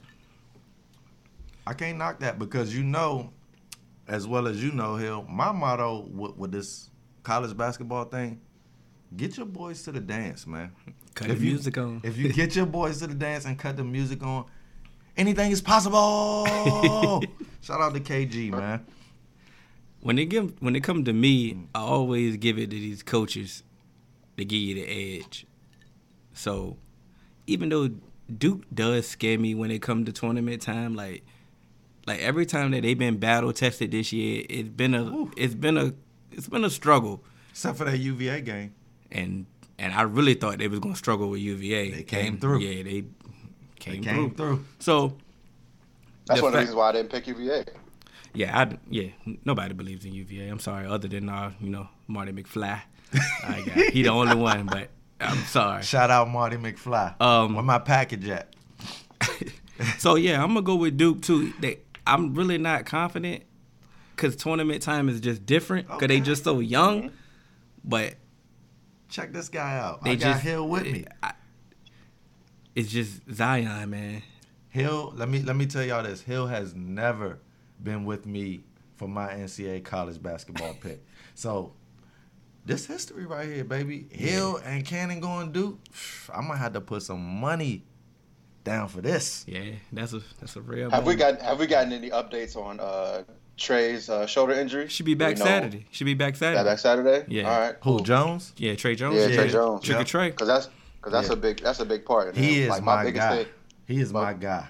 I 1.65 1.73
can't 1.73 1.97
knock 1.97 2.19
that 2.19 2.39
because 2.39 2.75
you 2.75 2.83
know, 2.83 3.31
as 4.07 4.25
well 4.27 4.47
as 4.47 4.61
you 4.63 4.71
know, 4.71 4.95
Hill. 4.95 5.25
My 5.29 5.51
motto 5.51 6.07
with, 6.11 6.35
with 6.35 6.51
this 6.51 6.89
college 7.23 7.55
basketball 7.55 8.05
thing: 8.05 8.41
get 9.15 9.37
your 9.37 9.45
boys 9.45 9.83
to 9.83 9.91
the 9.91 9.99
dance, 9.99 10.45
man. 10.47 10.71
Cut 11.15 11.29
If 11.29 11.39
the 11.39 11.43
you- 11.45 11.51
music 11.51 11.77
on. 11.77 12.01
If 12.03 12.17
you 12.17 12.31
get 12.33 12.55
your 12.55 12.65
boys 12.65 12.99
to 12.99 13.07
the 13.07 13.13
dance 13.15 13.45
and 13.45 13.57
cut 13.57 13.77
the 13.77 13.83
music 13.83 14.23
on, 14.23 14.45
anything 15.15 15.51
is 15.51 15.61
possible. 15.61 16.45
Shout 17.61 17.81
out 17.81 17.93
to 17.93 17.99
KG, 17.99 18.51
man. 18.51 18.85
when 20.01 20.15
they 20.15 20.25
give 20.25 20.53
when 20.61 20.75
it 20.75 20.83
comes 20.83 21.05
to 21.05 21.13
me, 21.13 21.67
I 21.75 21.81
always 21.81 22.37
give 22.37 22.57
it 22.57 22.69
to 22.71 22.75
these 22.75 23.03
coaches 23.03 23.63
to 24.39 24.45
give 24.45 24.59
you 24.61 24.75
the 24.75 25.19
edge. 25.19 25.45
So 26.33 26.77
even 27.47 27.69
though 27.69 27.89
Duke 28.37 28.63
does 28.73 29.07
scare 29.07 29.37
me 29.39 29.55
when 29.55 29.71
it 29.71 29.81
comes 29.81 30.05
to 30.07 30.11
tournament 30.11 30.61
time, 30.61 30.95
like 30.95 31.23
like 32.07 32.19
every 32.21 32.45
time 32.45 32.71
that 32.71 32.81
they've 32.83 32.97
been 32.97 33.17
battle 33.17 33.53
tested 33.53 33.91
this 33.91 34.11
year, 34.13 34.45
it's 34.49 34.69
been 34.69 34.93
a 34.95 35.03
Ooh. 35.03 35.31
it's 35.37 35.55
been 35.55 35.77
a 35.77 35.93
it's 36.31 36.47
been 36.47 36.63
a 36.63 36.69
struggle. 36.69 37.23
Except 37.51 37.77
for 37.77 37.85
that 37.85 37.97
UVA 37.97 38.41
game. 38.41 38.73
And 39.11 39.45
and 39.77 39.93
I 39.93 40.01
really 40.03 40.33
thought 40.33 40.57
they 40.59 40.67
was 40.67 40.79
gonna 40.79 40.95
struggle 40.95 41.29
with 41.29 41.41
UVA. 41.41 41.91
They 41.91 42.03
came 42.03 42.33
And, 42.33 42.41
through. 42.41 42.59
Yeah, 42.59 42.83
they 42.83 43.01
They 43.01 43.05
came, 43.79 44.03
came 44.03 44.31
through. 44.31 44.57
through. 44.57 44.65
So 44.79 45.17
That's 46.27 46.39
The 46.39 46.43
one 46.43 46.49
of 46.49 46.53
the 46.53 46.59
reasons 46.59 46.75
why 46.75 46.89
I 46.89 46.91
didn't 46.93 47.11
pick 47.11 47.27
UVA. 47.27 47.65
Yeah, 48.33 48.59
I, 48.59 48.77
yeah. 48.89 49.07
Nobody 49.43 49.73
believes 49.73 50.05
in 50.05 50.13
UVA. 50.13 50.47
I'm 50.49 50.59
sorry, 50.59 50.85
other 50.85 51.07
than 51.07 51.29
uh, 51.29 51.51
you 51.59 51.69
know, 51.69 51.87
Marty 52.07 52.31
McFly. 52.31 52.81
I 53.13 53.63
got, 53.65 53.77
he 53.93 54.03
the 54.03 54.09
only 54.09 54.35
one, 54.35 54.65
but 54.65 54.89
I'm 55.19 55.37
sorry. 55.45 55.83
Shout 55.83 56.09
out 56.11 56.29
Marty 56.29 56.57
McFly. 56.57 57.19
Um, 57.21 57.55
Where 57.55 57.63
my 57.63 57.79
package 57.79 58.27
at? 58.29 58.53
so 59.97 60.15
yeah, 60.15 60.41
I'm 60.41 60.49
gonna 60.49 60.61
go 60.61 60.75
with 60.75 60.97
Duke 60.97 61.21
too. 61.21 61.53
They, 61.59 61.79
I'm 62.05 62.33
really 62.33 62.57
not 62.57 62.85
confident 62.85 63.43
because 64.15 64.35
tournament 64.35 64.81
time 64.81 65.09
is 65.09 65.19
just 65.19 65.45
different 65.45 65.87
because 65.87 66.07
they 66.07 66.19
just 66.19 66.43
so 66.43 66.59
young. 66.59 67.11
But 67.83 68.15
Check 69.09 69.33
this 69.33 69.49
guy 69.49 69.77
out. 69.77 70.03
they 70.03 70.11
I 70.11 70.15
got 70.15 70.31
just 70.33 70.43
Hill 70.43 70.67
with 70.67 70.83
me. 70.83 71.05
I- 71.23 71.33
it's 72.75 72.91
just 72.91 73.21
Zion, 73.33 73.89
man. 73.89 74.21
Hill, 74.69 75.13
let 75.17 75.27
me 75.27 75.41
let 75.41 75.55
me 75.55 75.65
tell 75.65 75.83
y'all 75.83 76.03
this. 76.03 76.21
Hill 76.21 76.47
has 76.47 76.75
never 76.75 77.39
been 77.81 78.05
with 78.05 78.25
me 78.25 78.61
for 78.95 79.07
my 79.07 79.33
NCAA 79.33 79.83
college 79.83 80.21
basketball 80.21 80.75
pick. 80.75 81.03
So 81.33 81.73
this 82.69 82.85
history 82.85 83.25
right 83.25 83.47
here, 83.47 83.63
baby. 83.63 84.05
Hill 84.11 84.57
and 84.63 84.85
Cannon 84.85 85.19
going 85.19 85.51
Duke. 85.51 85.79
I 86.33 86.41
might 86.41 86.57
have 86.57 86.73
to 86.73 86.81
put 86.81 87.01
some 87.03 87.19
money 87.21 87.83
down 88.63 88.87
for 88.87 89.01
this. 89.01 89.43
Yeah, 89.47 89.61
that's 89.91 90.13
a 90.13 90.21
that's 90.39 90.55
a 90.55 90.61
real. 90.61 90.89
Have 90.91 91.05
we 91.05 91.15
got 91.15 91.41
Have 91.41 91.59
we 91.59 91.65
gotten 91.67 91.91
any 91.91 92.11
updates 92.11 92.55
on 92.55 92.79
uh, 92.79 93.23
Tre's 93.57 94.09
uh, 94.09 94.27
shoulder 94.27 94.53
injury? 94.53 94.87
Should 94.87 95.07
be 95.07 95.15
back 95.15 95.37
Saturday. 95.37 95.85
Should 95.91 96.05
be 96.05 96.13
back 96.13 96.35
Saturday. 96.35 96.63
back 96.63 96.77
Saturday. 96.79 97.25
Yeah. 97.27 97.51
All 97.51 97.59
right. 97.59 97.75
Who 97.83 98.01
Jones? 98.03 98.53
Yeah, 98.57 98.75
Tre 98.75 98.95
Jones. 98.95 99.15
Yeah, 99.17 99.35
Tre 99.35 99.49
Jones. 99.49 99.83
Trick 99.83 99.99
or 99.99 100.03
Trey. 100.03 100.29
Because 100.29 100.47
that's 100.47 100.69
because 100.97 101.11
that's 101.11 101.27
Yeah. 101.27 101.33
a 101.33 101.37
big 101.37 101.59
that's 101.61 101.79
a 101.79 101.85
big 101.85 102.05
part. 102.05 102.29
And 102.29 102.37
He 102.37 102.61
is 102.61 102.69
like 102.69 102.83
my, 102.83 103.03
biggest 103.03 103.27
guy. 103.27 103.35
thing. 103.37 103.47
He 103.87 103.99
is 103.99 104.11
But- 104.11 104.21
my 104.23 104.33
guy. 104.33 104.67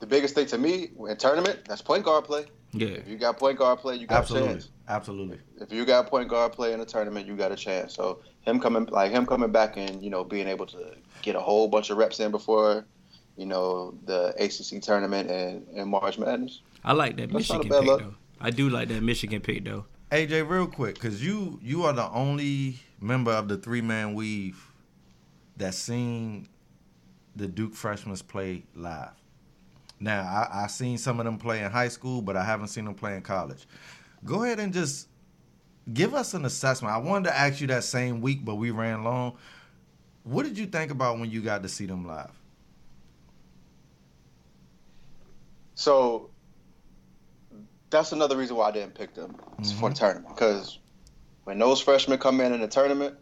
The 0.00 0.06
biggest 0.06 0.34
thing 0.34 0.46
to 0.46 0.58
me 0.58 0.90
in 1.08 1.16
tournament 1.16 1.60
that's 1.66 1.80
point 1.82 2.04
guard 2.04 2.24
play. 2.24 2.46
Yeah. 2.74 2.88
If 2.88 3.08
you 3.08 3.16
got 3.16 3.38
point 3.38 3.58
guard 3.58 3.78
play, 3.78 3.96
you 3.96 4.06
got 4.06 4.16
a 4.16 4.18
Absolutely. 4.18 4.48
chance. 4.48 4.68
Absolutely. 4.88 5.38
If 5.60 5.72
you 5.72 5.84
got 5.84 6.08
point 6.08 6.28
guard 6.28 6.52
play 6.52 6.72
in 6.72 6.80
a 6.80 6.84
tournament, 6.84 7.26
you 7.26 7.36
got 7.36 7.52
a 7.52 7.56
chance. 7.56 7.94
So 7.94 8.20
him 8.42 8.60
coming 8.60 8.86
like 8.86 9.10
him 9.12 9.26
coming 9.26 9.52
back 9.52 9.76
and 9.76 10.02
you 10.02 10.10
know 10.10 10.24
being 10.24 10.48
able 10.48 10.66
to 10.66 10.94
get 11.22 11.36
a 11.36 11.40
whole 11.40 11.68
bunch 11.68 11.90
of 11.90 11.96
reps 11.96 12.20
in 12.20 12.30
before 12.30 12.84
you 13.36 13.46
know 13.46 13.94
the 14.04 14.34
ACC 14.38 14.82
tournament 14.82 15.30
and, 15.30 15.66
and 15.68 15.88
March 15.88 16.18
Madness. 16.18 16.60
I 16.84 16.92
like 16.92 17.16
that 17.16 17.32
That's 17.32 17.48
Michigan 17.48 17.70
pick 17.70 17.82
look. 17.86 18.00
though. 18.00 18.14
I 18.40 18.50
do 18.50 18.68
like 18.68 18.88
that 18.88 19.02
Michigan 19.02 19.40
pick 19.40 19.64
though. 19.64 19.86
AJ, 20.10 20.48
real 20.48 20.66
quick, 20.66 20.94
because 20.94 21.24
you 21.24 21.58
you 21.62 21.84
are 21.84 21.92
the 21.92 22.08
only 22.10 22.80
member 23.00 23.32
of 23.32 23.48
the 23.48 23.56
three 23.56 23.80
man 23.80 24.14
weave 24.14 24.70
that's 25.56 25.78
seen 25.78 26.48
the 27.36 27.46
Duke 27.46 27.74
freshmen 27.74 28.16
play 28.16 28.64
live. 28.74 29.10
Now, 30.04 30.20
I, 30.20 30.64
I 30.64 30.66
seen 30.66 30.98
some 30.98 31.18
of 31.18 31.24
them 31.24 31.38
play 31.38 31.64
in 31.64 31.70
high 31.70 31.88
school, 31.88 32.20
but 32.20 32.36
I 32.36 32.44
haven't 32.44 32.68
seen 32.68 32.84
them 32.84 32.94
play 32.94 33.16
in 33.16 33.22
college. 33.22 33.66
Go 34.22 34.42
ahead 34.42 34.60
and 34.60 34.70
just 34.70 35.08
give 35.94 36.14
us 36.14 36.34
an 36.34 36.44
assessment. 36.44 36.94
I 36.94 36.98
wanted 36.98 37.30
to 37.30 37.36
ask 37.36 37.58
you 37.58 37.66
that 37.68 37.84
same 37.84 38.20
week, 38.20 38.44
but 38.44 38.56
we 38.56 38.70
ran 38.70 39.02
long. 39.02 39.38
What 40.24 40.42
did 40.44 40.58
you 40.58 40.66
think 40.66 40.90
about 40.90 41.18
when 41.18 41.30
you 41.30 41.40
got 41.40 41.62
to 41.62 41.70
see 41.70 41.86
them 41.86 42.06
live? 42.06 42.38
So 45.74 46.28
that's 47.88 48.12
another 48.12 48.36
reason 48.36 48.56
why 48.56 48.68
I 48.68 48.72
didn't 48.72 48.94
pick 48.94 49.14
them 49.14 49.32
mm-hmm. 49.32 49.80
for 49.80 49.88
the 49.88 49.96
tournament 49.96 50.34
because 50.34 50.80
when 51.44 51.58
those 51.58 51.80
freshmen 51.80 52.18
come 52.18 52.42
in 52.42 52.52
in 52.52 52.60
the 52.60 52.68
tournament, 52.68 53.16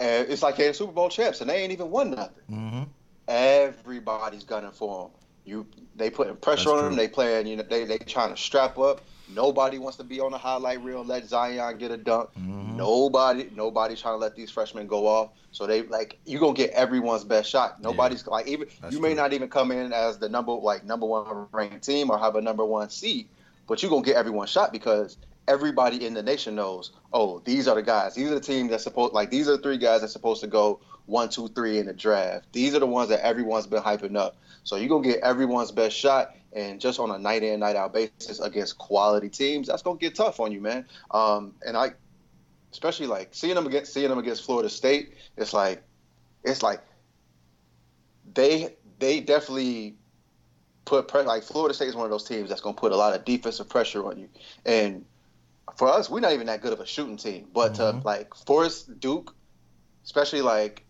and 0.00 0.28
it's 0.28 0.42
like 0.42 0.56
they're 0.56 0.72
Super 0.72 0.92
Bowl 0.92 1.08
champs 1.08 1.40
and 1.40 1.48
they 1.48 1.62
ain't 1.62 1.70
even 1.70 1.88
won 1.88 2.10
nothing. 2.10 2.44
Mm-hmm. 2.50 2.82
Everybody's 3.28 4.42
gunning 4.42 4.72
for 4.72 5.04
them. 5.04 5.19
You, 5.44 5.66
they 5.96 6.10
putting 6.10 6.36
pressure 6.36 6.64
That's 6.64 6.70
on 6.70 6.78
true. 6.80 6.88
them. 6.88 6.96
They 6.96 7.08
playing, 7.08 7.46
you 7.46 7.56
know, 7.56 7.64
they 7.68 7.84
they 7.84 7.98
trying 7.98 8.34
to 8.34 8.40
strap 8.40 8.78
up. 8.78 9.02
Nobody 9.34 9.78
wants 9.78 9.96
to 9.98 10.04
be 10.04 10.20
on 10.20 10.32
the 10.32 10.38
highlight 10.38 10.82
reel. 10.82 11.04
Let 11.04 11.26
Zion 11.26 11.78
get 11.78 11.90
a 11.90 11.96
dunk. 11.96 12.30
Mm-hmm. 12.38 12.76
Nobody, 12.76 13.48
nobody's 13.54 14.00
trying 14.00 14.14
to 14.14 14.18
let 14.18 14.34
these 14.34 14.50
freshmen 14.50 14.86
go 14.86 15.06
off. 15.06 15.30
So 15.52 15.66
they 15.66 15.82
like 15.82 16.18
you 16.26 16.38
gonna 16.38 16.54
get 16.54 16.70
everyone's 16.70 17.24
best 17.24 17.50
shot. 17.50 17.80
Nobody's 17.80 18.24
yeah. 18.24 18.30
like 18.30 18.46
even 18.46 18.68
That's 18.80 18.94
you 18.94 19.00
may 19.00 19.08
true. 19.08 19.16
not 19.16 19.32
even 19.32 19.48
come 19.48 19.72
in 19.72 19.92
as 19.92 20.18
the 20.18 20.28
number 20.28 20.52
like 20.52 20.84
number 20.84 21.06
one 21.06 21.46
ranked 21.52 21.84
team 21.84 22.10
or 22.10 22.18
have 22.18 22.36
a 22.36 22.40
number 22.40 22.64
one 22.64 22.90
seed, 22.90 23.28
but 23.66 23.82
you're 23.82 23.90
gonna 23.90 24.04
get 24.04 24.16
everyone's 24.16 24.50
shot 24.50 24.72
because 24.72 25.16
everybody 25.48 26.06
in 26.06 26.14
the 26.14 26.22
nation 26.22 26.54
knows. 26.54 26.92
Oh, 27.12 27.40
these 27.40 27.66
are 27.68 27.74
the 27.74 27.82
guys. 27.82 28.14
These 28.14 28.30
are 28.30 28.34
the 28.34 28.40
teams 28.40 28.70
that 28.70 28.80
supposed 28.80 29.14
like 29.14 29.30
these 29.30 29.48
are 29.48 29.56
the 29.56 29.62
three 29.62 29.78
guys 29.78 30.00
that's 30.00 30.12
supposed 30.12 30.40
to 30.42 30.46
go 30.46 30.80
one, 31.06 31.28
two, 31.28 31.48
three 31.48 31.78
in 31.78 31.86
the 31.86 31.92
draft. 31.92 32.46
These 32.52 32.74
are 32.74 32.78
the 32.78 32.86
ones 32.86 33.08
that 33.08 33.24
everyone's 33.24 33.66
been 33.66 33.82
hyping 33.82 34.16
up. 34.16 34.36
So 34.62 34.76
you're 34.76 34.88
gonna 34.88 35.06
get 35.06 35.20
everyone's 35.20 35.72
best 35.72 35.96
shot 35.96 36.34
and 36.52 36.80
just 36.80 36.98
on 36.98 37.10
a 37.10 37.18
night 37.18 37.42
in, 37.42 37.60
night 37.60 37.76
out 37.76 37.92
basis 37.92 38.40
against 38.40 38.78
quality 38.78 39.28
teams, 39.28 39.68
that's 39.68 39.82
gonna 39.82 39.98
get 39.98 40.14
tough 40.14 40.40
on 40.40 40.52
you, 40.52 40.60
man. 40.60 40.86
Um, 41.10 41.54
and 41.66 41.76
I, 41.76 41.92
especially 42.72 43.06
like 43.06 43.34
seeing 43.34 43.54
them 43.54 43.66
against 43.66 43.92
seeing 43.92 44.08
them 44.08 44.18
against 44.18 44.44
Florida 44.44 44.68
State, 44.68 45.14
it's 45.36 45.52
like, 45.52 45.82
it's 46.44 46.62
like 46.62 46.82
they 48.34 48.76
they 48.98 49.20
definitely 49.20 49.96
put. 50.84 51.12
Like 51.26 51.42
Florida 51.42 51.74
State 51.74 51.88
is 51.88 51.94
one 51.94 52.04
of 52.04 52.10
those 52.10 52.24
teams 52.24 52.48
that's 52.48 52.60
gonna 52.60 52.76
put 52.76 52.92
a 52.92 52.96
lot 52.96 53.14
of 53.14 53.24
defensive 53.24 53.68
pressure 53.68 54.04
on 54.06 54.18
you. 54.18 54.28
And 54.66 55.04
for 55.76 55.88
us, 55.88 56.08
we're 56.10 56.20
not 56.20 56.32
even 56.32 56.46
that 56.46 56.62
good 56.62 56.72
of 56.72 56.80
a 56.80 56.86
shooting 56.86 57.16
team, 57.16 57.48
but 57.52 57.74
mm-hmm. 57.74 58.00
to 58.00 58.06
like 58.06 58.34
force 58.34 58.82
Duke, 58.84 59.34
especially 60.04 60.42
like 60.42 60.84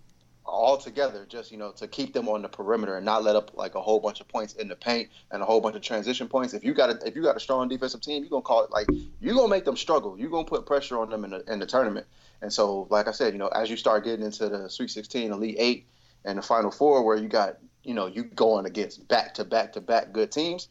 all 0.51 0.77
together 0.77 1.27
just 1.29 1.53
you 1.53 1.59
know 1.59 1.71
to 1.71 1.87
keep 1.87 2.13
them 2.13 2.29
on 2.29 2.43
the 2.43 2.49
perimeter 2.49 2.97
and 2.97 3.05
not 3.05 3.23
let 3.23 3.37
up 3.37 3.53
like 3.55 3.75
a 3.75 3.81
whole 3.81 4.01
bunch 4.01 4.21
of 4.21 4.29
points 4.29 4.55
in 4.55 4.69
the 4.69 4.77
paint 4.77 5.09
and 5.31 5.43
a 5.43 5.45
whole 5.45 5.61
bunch 5.61 5.77
of 5.77 5.83
transition 5.83 6.29
points. 6.29 6.55
If 6.55 6.65
you 6.65 6.75
got 6.75 6.91
a 6.91 6.99
if 7.07 7.15
you 7.15 7.23
got 7.23 7.37
a 7.37 7.41
strong 7.41 7.69
defensive 7.69 8.01
team 8.01 8.23
you're 8.23 8.31
gonna 8.31 8.43
call 8.43 8.65
it 8.65 8.71
like 8.71 8.89
you're 9.21 9.35
gonna 9.35 9.49
make 9.49 9.65
them 9.65 9.77
struggle. 9.77 10.19
You're 10.19 10.31
gonna 10.31 10.45
put 10.45 10.67
pressure 10.67 10.99
on 10.99 11.11
them 11.11 11.25
in 11.25 11.31
the, 11.31 11.53
in 11.53 11.59
the 11.59 11.67
tournament. 11.67 12.07
And 12.43 12.53
so 12.53 12.87
like 12.91 13.07
i 13.07 13.13
said 13.13 13.33
you 13.33 13.39
know 13.39 13.49
as 13.49 13.71
you 13.71 13.77
start 13.77 14.05
getting 14.05 14.25
into 14.25 14.49
the 14.49 14.69
sweet 14.69 14.91
16 14.91 15.33
elite 15.33 15.57
8 15.59 15.87
and 16.25 16.39
the 16.39 16.43
final 16.43 16.71
four 16.71 17.05
where 17.05 17.17
you 17.17 17.29
got 17.29 17.59
you 17.85 17.95
know 17.95 18.07
you 18.07 18.25
going 18.25 18.67
against 18.67 19.07
back 19.09 19.35
to 19.35 19.45
back 19.45 19.73
to 19.75 19.81
back 19.81 20.13
good 20.13 20.33
teams 20.33 20.69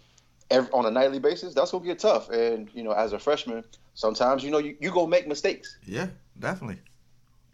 every, 0.51 0.71
on 0.71 0.85
a 0.85 0.91
nightly 0.91 1.19
basis 1.19 1.53
that's 1.53 1.71
gonna 1.71 1.85
get 1.85 1.99
tough. 1.99 2.29
And 2.29 2.69
you 2.73 2.83
know 2.83 2.91
as 2.91 3.13
a 3.13 3.19
freshman 3.19 3.63
sometimes 3.99 4.43
you 4.43 4.49
know 4.51 4.59
you, 4.59 4.77
you 4.79 4.91
gonna 4.91 5.07
make 5.07 5.27
mistakes 5.27 5.77
yeah 5.85 6.07
definitely 6.39 6.79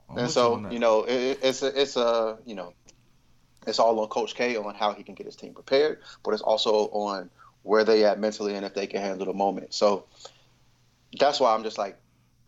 I'm 0.10 0.20
and 0.20 0.30
so 0.30 0.70
you 0.70 0.80
know 0.80 1.04
it, 1.04 1.40
it's 1.42 1.64
a, 1.64 1.82
it's 1.82 1.98
a 1.98 2.38
you 2.46 2.54
know 2.54 2.74
it's 3.66 3.80
all 3.80 4.00
on 4.00 4.08
Coach 4.10 4.36
K 4.36 4.56
on 4.56 4.76
how 4.76 4.94
he 4.94 5.02
can 5.02 5.16
get 5.16 5.26
his 5.26 5.36
team 5.36 5.54
prepared, 5.54 6.00
but 6.24 6.36
it's 6.36 6.44
also 6.44 6.90
on 6.92 7.32
where 7.64 7.84
they 7.84 8.06
at 8.06 8.20
mentally 8.20 8.54
and 8.54 8.64
if 8.64 8.76
they 8.76 8.86
can 8.86 9.02
handle 9.02 9.26
the 9.26 9.34
moment. 9.34 9.74
So 9.74 10.06
that's 11.20 11.40
why 11.40 11.54
I'm 11.54 11.64
just 11.64 11.80
like 11.80 11.98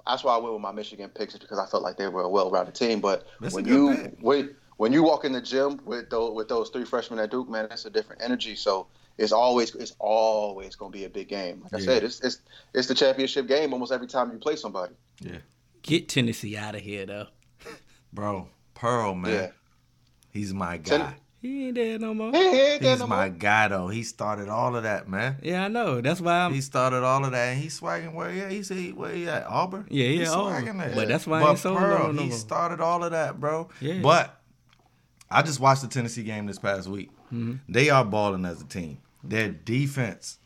that's 0.05 0.23
why 0.23 0.35
I 0.35 0.37
went 0.37 0.53
with 0.53 0.61
my 0.61 0.71
Michigan 0.71 1.09
picks 1.09 1.35
because 1.35 1.57
I 1.57 1.65
felt 1.65 1.81
like 1.81 1.97
they 1.97 2.07
were 2.07 2.21
a 2.21 2.29
well-rounded 2.29 2.75
team. 2.75 3.01
But 3.01 3.27
that's 3.41 3.55
when 3.55 3.65
you 3.65 4.13
when, 4.21 4.55
when 4.77 4.93
you 4.93 5.01
walk 5.01 5.25
in 5.25 5.31
the 5.31 5.41
gym 5.41 5.81
with 5.85 6.11
those 6.11 6.35
with 6.35 6.49
those 6.49 6.69
three 6.69 6.85
freshmen 6.85 7.19
at 7.19 7.31
Duke, 7.31 7.49
man, 7.49 7.67
that's 7.69 7.85
a 7.85 7.89
different 7.89 8.21
energy. 8.21 8.55
So 8.55 8.87
it's 9.17 9.31
always 9.31 9.73
it's 9.75 9.95
always 9.99 10.75
going 10.75 10.91
to 10.91 10.97
be 10.97 11.05
a 11.05 11.09
big 11.09 11.27
game. 11.27 11.61
Like 11.63 11.71
yeah. 11.73 11.77
I 11.77 11.81
said, 11.81 12.03
it's 12.03 12.21
it's 12.21 12.39
it's 12.73 12.87
the 12.87 12.95
championship 12.95 13.47
game 13.47 13.73
almost 13.73 13.91
every 13.91 14.07
time 14.07 14.31
you 14.31 14.37
play 14.37 14.55
somebody. 14.55 14.93
Yeah. 15.21 15.39
Get 15.81 16.09
Tennessee 16.09 16.57
out 16.57 16.75
of 16.75 16.81
here 16.81 17.05
though. 17.05 17.27
Bro, 18.13 18.49
Pearl, 18.73 19.15
man. 19.15 19.33
Yeah. 19.33 19.49
He's 20.31 20.53
my 20.53 20.77
guy. 20.77 21.15
He 21.41 21.67
ain't 21.67 21.75
there 21.75 21.99
no 21.99 22.13
more. 22.13 22.31
He 22.31 22.37
ain't 22.37 22.81
there 22.81 22.91
He's 22.91 22.99
no 22.99 23.07
my 23.07 23.29
more. 23.29 23.37
guy 23.37 23.67
though. 23.67 23.87
He 23.87 24.03
started 24.03 24.49
all 24.49 24.75
of 24.75 24.83
that, 24.83 25.07
man. 25.07 25.37
Yeah, 25.43 25.65
I 25.65 25.67
know. 25.67 26.01
That's 26.01 26.19
why 26.19 26.39
I'm... 26.39 26.53
he 26.53 26.61
started 26.61 27.03
all 27.03 27.23
of 27.23 27.31
that. 27.31 27.53
And 27.53 27.61
he's 27.61 27.79
swagging 27.79 28.13
where 28.13 28.31
yeah, 28.31 28.49
he 28.49 28.63
said 28.63 28.95
where 28.95 29.11
he 29.11 29.27
at 29.27 29.45
Auburn. 29.45 29.87
Yeah, 29.89 30.07
yeah, 30.07 30.25
swagging 30.25 30.77
That. 30.77 30.95
But 30.95 31.07
that's 31.07 31.27
why 31.27 31.41
but 31.41 31.47
I 31.47 31.49
ain't 31.51 31.59
so 31.59 31.75
Pearl, 31.75 32.13
no 32.13 32.21
he 32.21 32.29
more. 32.29 32.37
started 32.37 32.81
all 32.81 33.03
of 33.03 33.11
that, 33.11 33.39
bro. 33.39 33.69
Yeah. 33.79 33.99
But 34.01 34.39
I 35.29 35.41
just 35.41 35.59
watched 35.59 35.81
the 35.81 35.87
Tennessee 35.87 36.23
game 36.23 36.47
this 36.47 36.59
past 36.59 36.87
week. 36.87 37.11
Mm-hmm. 37.33 37.55
They 37.69 37.89
are 37.89 38.03
balling 38.03 38.45
as 38.45 38.61
a 38.61 38.65
team. 38.65 38.99
Their 39.29 39.49
defense. 39.49 40.37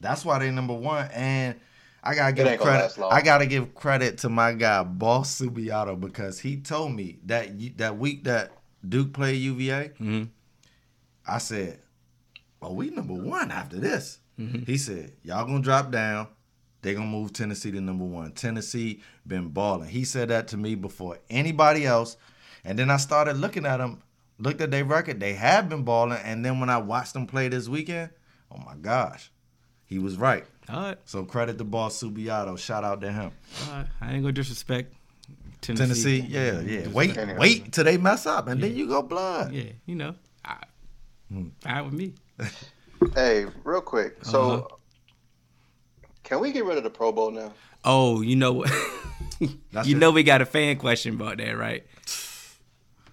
That's 0.00 0.24
why 0.24 0.38
they 0.38 0.50
number 0.50 0.74
one. 0.74 1.08
And 1.12 1.58
I 2.02 2.14
gotta 2.14 2.32
give 2.32 2.60
credit. 2.60 2.98
I 3.10 3.20
gotta 3.20 3.46
give 3.46 3.74
credit 3.74 4.18
to 4.18 4.28
my 4.28 4.52
guy 4.52 4.82
Boss 4.84 5.40
Subiato 5.40 5.98
because 5.98 6.38
he 6.38 6.58
told 6.58 6.92
me 6.92 7.18
that 7.26 7.78
that 7.78 7.98
week 7.98 8.24
that 8.24 8.52
Duke 8.86 9.12
played 9.12 9.36
UVA. 9.36 9.88
Mm-hmm. 9.88 10.24
I 11.26 11.38
said, 11.38 11.80
"Well, 12.60 12.74
we 12.76 12.90
number 12.90 13.14
one 13.14 13.50
after 13.50 13.78
this." 13.78 14.20
Mm-hmm. 14.38 14.64
He 14.64 14.78
said, 14.78 15.12
"Y'all 15.22 15.46
gonna 15.46 15.60
drop 15.60 15.90
down. 15.90 16.28
They 16.82 16.94
gonna 16.94 17.06
move 17.06 17.32
Tennessee 17.32 17.72
to 17.72 17.80
number 17.80 18.04
one. 18.04 18.32
Tennessee 18.32 19.02
been 19.26 19.48
balling." 19.48 19.88
He 19.88 20.04
said 20.04 20.28
that 20.28 20.48
to 20.48 20.56
me 20.56 20.76
before 20.76 21.18
anybody 21.28 21.86
else, 21.86 22.16
and 22.64 22.78
then 22.78 22.90
I 22.90 22.98
started 22.98 23.38
looking 23.38 23.66
at 23.66 23.78
them, 23.78 24.02
looked 24.38 24.60
at 24.60 24.70
their 24.70 24.84
record. 24.84 25.20
They 25.20 25.34
have 25.34 25.68
been 25.68 25.82
balling, 25.82 26.18
and 26.22 26.44
then 26.44 26.60
when 26.60 26.70
I 26.70 26.78
watched 26.78 27.14
them 27.14 27.26
play 27.26 27.48
this 27.48 27.68
weekend, 27.68 28.10
oh 28.50 28.58
my 28.58 28.74
gosh, 28.76 29.30
he 29.86 29.98
was 29.98 30.16
right. 30.16 30.44
All 30.68 30.82
right. 30.82 30.98
So 31.04 31.24
credit 31.24 31.58
to 31.58 31.64
Boss 31.64 32.02
Subiato. 32.02 32.58
Shout 32.58 32.84
out 32.84 33.00
to 33.02 33.12
him. 33.12 33.32
All 33.68 33.76
right. 33.76 33.86
I 34.00 34.12
ain't 34.12 34.22
gonna 34.22 34.32
disrespect 34.32 34.92
Tennessee. 35.60 36.20
Tennessee 36.22 36.26
yeah, 36.28 36.60
yeah. 36.60 36.88
Wait, 36.88 37.16
wait 37.38 37.72
till 37.72 37.84
they 37.84 37.96
mess 37.96 38.26
up, 38.26 38.48
and 38.48 38.60
yeah. 38.60 38.68
then 38.68 38.76
you 38.76 38.88
go 38.88 39.02
blood. 39.02 39.52
Yeah, 39.52 39.70
you 39.84 39.94
know, 39.94 40.14
I, 40.44 40.56
hmm. 41.30 41.48
fine 41.60 41.84
with 41.84 41.94
me. 41.94 42.14
hey, 43.14 43.46
real 43.64 43.80
quick. 43.80 44.24
So, 44.24 44.50
uh-huh. 44.50 44.76
can 46.22 46.40
we 46.40 46.52
get 46.52 46.64
rid 46.64 46.78
of 46.78 46.84
the 46.84 46.90
Pro 46.90 47.12
Bowl 47.12 47.30
now? 47.30 47.52
Oh, 47.84 48.20
you 48.20 48.36
know 48.36 48.52
what? 48.52 48.70
you 49.84 49.94
know 49.94 50.10
we 50.10 50.22
got 50.22 50.42
a 50.42 50.46
fan 50.46 50.76
question 50.76 51.14
about 51.14 51.38
that, 51.38 51.56
right? 51.56 51.86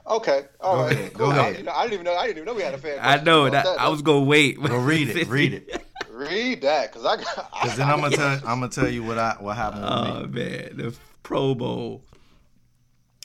Okay, 0.06 0.46
all 0.60 0.76
go 0.76 0.84
right, 0.84 0.92
ahead. 0.92 1.14
Cool. 1.14 1.28
Go 1.28 1.32
ahead. 1.32 1.56
I, 1.56 1.58
you 1.58 1.64
know, 1.64 1.72
I 1.72 1.82
didn't 1.84 1.94
even 1.94 2.06
know. 2.06 2.16
I 2.16 2.28
didn't 2.28 2.38
even 2.38 2.46
know 2.46 2.54
we 2.54 2.62
had 2.62 2.74
a 2.74 2.78
fan. 2.78 3.00
I 3.02 3.24
know 3.24 3.50
that, 3.50 3.64
that. 3.64 3.80
I 3.80 3.88
was 3.88 4.02
gonna 4.02 4.26
wait. 4.26 4.62
Go 4.62 4.78
read 4.78 5.10
it. 5.10 5.28
Read 5.28 5.54
it. 5.54 5.86
Read 6.10 6.62
that, 6.62 6.92
cause 6.92 7.06
I 7.06 7.18
got. 7.18 7.52
Because 7.52 7.78
then 7.78 7.90
I'm 7.90 8.00
gonna 8.00 8.16
tell. 8.16 8.32
I'm 8.46 8.60
gonna 8.60 8.70
tell 8.70 8.90
you 8.90 9.04
what 9.04 9.18
I 9.18 9.36
what 9.40 9.58
happened. 9.58 9.86
Oh 9.86 10.28
man, 10.28 10.78
the 10.78 10.96
Pro 11.24 11.56
Bowl. 11.56 12.04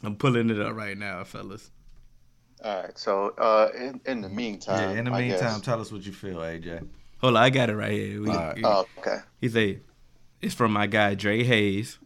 I'm 0.02 0.16
pulling 0.16 0.48
it 0.50 0.60
up 0.60 0.74
right 0.74 0.96
now, 0.96 1.24
fellas. 1.24 1.70
All 2.64 2.82
right. 2.82 2.98
So, 2.98 3.30
uh, 3.36 3.68
in, 3.76 4.00
in 4.06 4.20
the 4.20 4.28
meantime, 4.28 4.94
yeah. 4.94 4.98
In 4.98 5.04
the 5.04 5.10
meantime, 5.10 5.60
tell 5.60 5.80
us 5.80 5.92
what 5.92 6.06
you 6.06 6.12
feel, 6.12 6.38
AJ. 6.38 6.86
Hold 7.20 7.36
on, 7.36 7.42
I 7.42 7.50
got 7.50 7.68
it 7.68 7.74
right 7.76 7.92
here. 7.92 8.22
We, 8.22 8.28
right. 8.28 8.60
oh, 8.64 8.86
okay. 8.98 9.18
He 9.40 9.48
say, 9.48 9.80
it's 10.40 10.54
from 10.54 10.72
my 10.72 10.86
guy 10.86 11.14
Dre 11.14 11.42
Hayes. 11.42 11.98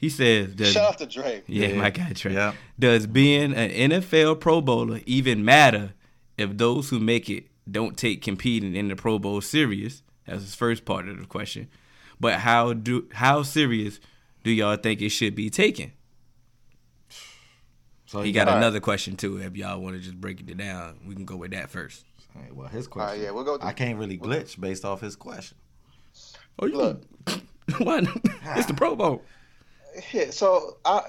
He 0.00 0.08
says, 0.08 0.54
does, 0.54 0.72
"Shout 0.72 0.94
out 0.94 0.98
to 0.98 1.06
Dre." 1.06 1.42
Yeah, 1.46 1.68
yeah. 1.68 1.76
my 1.76 1.90
guy 1.90 2.10
Dre. 2.14 2.32
Yeah. 2.32 2.54
Does 2.78 3.06
being 3.06 3.52
an 3.52 3.90
NFL 3.90 4.40
Pro 4.40 4.62
Bowler 4.62 5.00
even 5.04 5.44
matter 5.44 5.92
if 6.38 6.56
those 6.56 6.88
who 6.88 6.98
make 6.98 7.28
it 7.28 7.48
don't 7.70 7.98
take 7.98 8.22
competing 8.22 8.74
in 8.74 8.88
the 8.88 8.96
Pro 8.96 9.18
Bowl 9.18 9.42
serious. 9.42 10.02
That's 10.26 10.42
his 10.42 10.54
first 10.54 10.86
part 10.86 11.06
of 11.06 11.18
the 11.18 11.26
question. 11.26 11.68
But 12.18 12.40
how 12.40 12.72
do 12.72 13.08
how 13.12 13.42
serious 13.42 14.00
do 14.42 14.50
y'all 14.50 14.76
think 14.76 15.02
it 15.02 15.10
should 15.10 15.34
be 15.34 15.50
taken? 15.50 15.92
So 18.06 18.22
he 18.22 18.32
got 18.32 18.48
another 18.48 18.80
question 18.80 19.16
too. 19.16 19.36
If 19.36 19.54
y'all 19.54 19.78
want 19.80 19.96
to 19.96 20.02
just 20.02 20.18
break 20.18 20.40
it 20.40 20.56
down, 20.56 20.98
we 21.06 21.14
can 21.14 21.26
go 21.26 21.36
with 21.36 21.50
that 21.50 21.68
first. 21.68 22.06
Right, 22.34 22.54
well, 22.54 22.68
his 22.68 22.86
question. 22.86 23.22
yeah, 23.22 23.32
we'll 23.32 23.44
go. 23.44 23.58
I 23.60 23.74
can't 23.74 23.98
really 23.98 24.16
glitch 24.16 24.58
based 24.58 24.86
off 24.86 25.02
his 25.02 25.14
question. 25.14 25.58
Oh, 26.58 26.66
you 26.66 26.76
look. 26.78 27.02
what? 27.78 28.04
it's 28.56 28.66
the 28.66 28.74
Pro 28.74 28.96
Bowl. 28.96 29.22
Yeah, 30.12 30.30
so 30.30 30.76
I, 30.84 31.02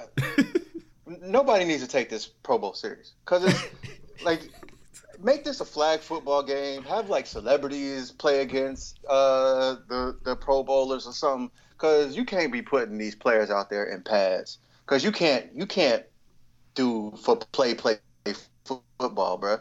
nobody 1.21 1.65
needs 1.65 1.81
to 1.83 1.89
take 1.89 2.09
this 2.09 2.27
Pro 2.27 2.57
Bowl 2.57 2.73
serious 2.73 3.13
because 3.25 3.45
it's 3.45 4.23
like 4.23 4.49
make 5.23 5.43
this 5.43 5.61
a 5.61 5.65
flag 5.65 5.99
football 5.99 6.43
game. 6.43 6.83
Have 6.83 7.09
like 7.09 7.25
celebrities 7.25 8.11
play 8.11 8.41
against 8.41 8.99
uh, 9.07 9.75
the 9.87 10.17
the 10.23 10.35
Pro 10.35 10.63
Bowlers 10.63 11.07
or 11.07 11.13
something. 11.13 11.51
Because 11.71 12.15
you 12.15 12.25
can't 12.25 12.51
be 12.51 12.61
putting 12.61 12.97
these 12.97 13.15
players 13.15 13.49
out 13.49 13.69
there 13.69 13.85
in 13.85 14.03
pads. 14.03 14.59
Because 14.85 15.03
you 15.03 15.11
can't 15.11 15.47
you 15.55 15.65
can't 15.65 16.03
do 16.75 17.13
for 17.23 17.37
play 17.37 17.73
play 17.73 17.97
football, 18.99 19.37
bro. 19.37 19.57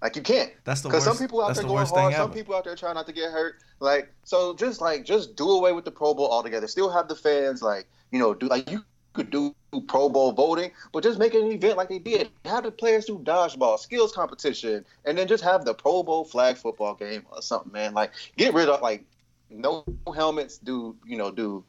Like 0.00 0.14
you 0.14 0.22
can't. 0.22 0.52
That's 0.64 0.82
the 0.82 0.88
Because 0.88 1.04
some 1.04 1.18
people 1.18 1.42
out 1.42 1.54
there 1.54 1.62
the 1.62 1.68
going 1.68 1.86
hard. 1.86 2.14
Some 2.14 2.32
people 2.32 2.54
out 2.54 2.64
there 2.64 2.76
trying 2.76 2.94
not 2.94 3.06
to 3.06 3.12
get 3.12 3.32
hurt. 3.32 3.56
Like 3.80 4.12
so, 4.24 4.54
just 4.54 4.80
like 4.80 5.04
just 5.04 5.36
do 5.36 5.50
away 5.50 5.72
with 5.72 5.84
the 5.84 5.90
Pro 5.90 6.14
Bowl 6.14 6.30
altogether. 6.30 6.68
Still 6.68 6.90
have 6.90 7.08
the 7.08 7.16
fans 7.16 7.62
like 7.62 7.88
you 8.10 8.18
know 8.18 8.34
do 8.34 8.46
like 8.48 8.70
you 8.70 8.84
could 9.12 9.30
do 9.30 9.54
Pro 9.88 10.08
Bowl 10.08 10.32
voting, 10.32 10.70
but 10.92 11.02
just 11.02 11.18
make 11.18 11.34
an 11.34 11.44
event 11.50 11.76
like 11.76 11.88
they 11.88 11.98
did. 11.98 12.30
Have 12.44 12.64
the 12.64 12.70
players 12.70 13.04
do 13.04 13.18
dodgeball, 13.18 13.78
skills 13.78 14.12
competition, 14.12 14.84
and 15.04 15.18
then 15.18 15.26
just 15.26 15.42
have 15.42 15.64
the 15.64 15.74
Pro 15.74 16.02
Bowl 16.02 16.24
flag 16.24 16.56
football 16.56 16.94
game 16.94 17.24
or 17.30 17.42
something, 17.42 17.72
man. 17.72 17.94
Like 17.94 18.12
get 18.36 18.54
rid 18.54 18.68
of 18.68 18.80
like 18.80 19.04
no 19.50 19.84
helmets. 20.14 20.58
Do 20.58 20.96
you 21.04 21.16
know 21.16 21.30
do 21.30 21.64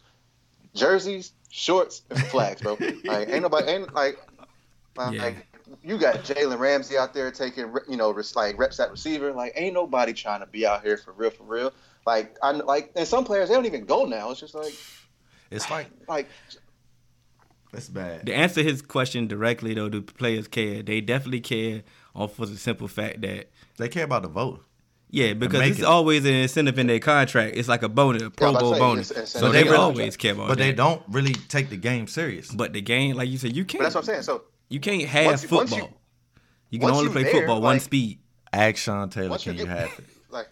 jerseys, 0.75 1.33
shorts, 1.49 2.03
and 2.09 2.19
flags, 2.27 2.61
bro. 2.61 2.77
like 3.03 3.29
ain't 3.29 3.41
nobody 3.41 3.67
ain't 3.71 3.93
like 3.93 4.19
like, 4.95 5.13
Yeah. 5.13 5.23
like 5.23 5.47
you 5.83 5.97
got 5.97 6.17
Jalen 6.23 6.57
Ramsey 6.59 6.97
out 6.97 7.13
there 7.13 7.31
taking 7.31 7.73
you 7.87 7.97
know 7.97 8.09
like 8.35 8.57
reps 8.59 8.79
at 8.79 8.91
receiver. 8.91 9.33
Like 9.33 9.53
ain't 9.55 9.73
nobody 9.73 10.13
trying 10.13 10.41
to 10.41 10.45
be 10.45 10.65
out 10.65 10.83
here 10.83 10.97
for 10.97 11.13
real 11.13 11.31
for 11.31 11.43
real. 11.43 11.73
Like 12.05 12.35
I 12.41 12.51
like 12.51 12.91
and 12.95 13.07
some 13.07 13.25
players 13.25 13.49
they 13.49 13.55
don't 13.55 13.65
even 13.65 13.85
go 13.85 14.05
now. 14.05 14.31
It's 14.31 14.39
just 14.39 14.55
like 14.55 14.73
It's 15.51 15.69
like 15.69 15.87
like 16.07 16.27
it's 17.73 17.87
bad. 17.89 18.25
To 18.25 18.33
answer 18.33 18.63
his 18.63 18.81
question 18.81 19.27
directly, 19.27 19.73
though, 19.73 19.89
do 19.89 20.01
players 20.01 20.47
care? 20.47 20.81
They 20.81 21.01
definitely 21.01 21.41
care, 21.41 21.83
off 22.15 22.35
for 22.35 22.45
the 22.47 22.57
simple 22.57 22.87
fact 22.87 23.21
that 23.21 23.49
They 23.77 23.89
care 23.89 24.05
about 24.05 24.23
the 24.23 24.27
vote. 24.27 24.63
yeah, 25.11 25.33
because 25.33 25.61
it's 25.69 25.79
it. 25.79 25.85
always 25.85 26.25
an 26.25 26.33
incentive 26.33 26.79
in 26.79 26.87
their 26.87 26.99
contract. 26.99 27.55
It's 27.57 27.67
like 27.67 27.83
a 27.83 27.89
bonus, 27.89 28.23
a 28.23 28.29
Pro 28.31 28.49
I 28.49 28.51
was 28.53 28.61
Bowl 28.61 28.73
about 28.73 28.75
to 28.75 28.75
say, 28.75 28.79
bonus. 28.79 29.11
it's- 29.11 29.23
it's 29.35 29.39
So 29.39 29.45
in 29.47 29.51
they 29.53 29.69
always 29.69 30.17
care 30.17 30.33
about 30.33 30.47
But 30.47 30.57
that. 30.57 30.63
they 30.63 30.73
don't 30.73 31.03
really 31.09 31.33
take 31.33 31.69
the 31.69 31.77
game 31.77 32.07
serious. 32.07 32.51
But 32.51 32.73
the 32.73 32.81
game, 32.81 33.15
like 33.15 33.29
you 33.29 33.37
said, 33.37 33.55
you 33.55 33.65
can't. 33.65 33.79
but 33.81 33.83
that's 33.85 33.95
what 33.95 34.01
I'm 34.01 34.05
saying. 34.05 34.23
So 34.23 34.43
You 34.69 34.79
can't 34.79 35.03
have 35.05 35.25
Once 35.27 35.43
you- 35.43 35.49
once 35.55 35.69
football. 35.71 35.89
you- 35.89 35.95
You, 36.71 36.79
can 36.79 36.89
only 36.91 37.11
play 37.11 37.23
there, 37.23 37.31
football 37.33 37.61
one 37.61 37.75
like- 37.75 37.81
speed. 37.81 38.19
Ask 38.51 38.77
Sean 38.77 39.09
Taylor, 39.11 39.29
once 39.29 39.45
you 39.45 39.51
can 39.53 39.59
you 39.59 39.65
get 39.67 39.77
have 39.77 39.99
it? 39.99 40.05
like 40.31 40.47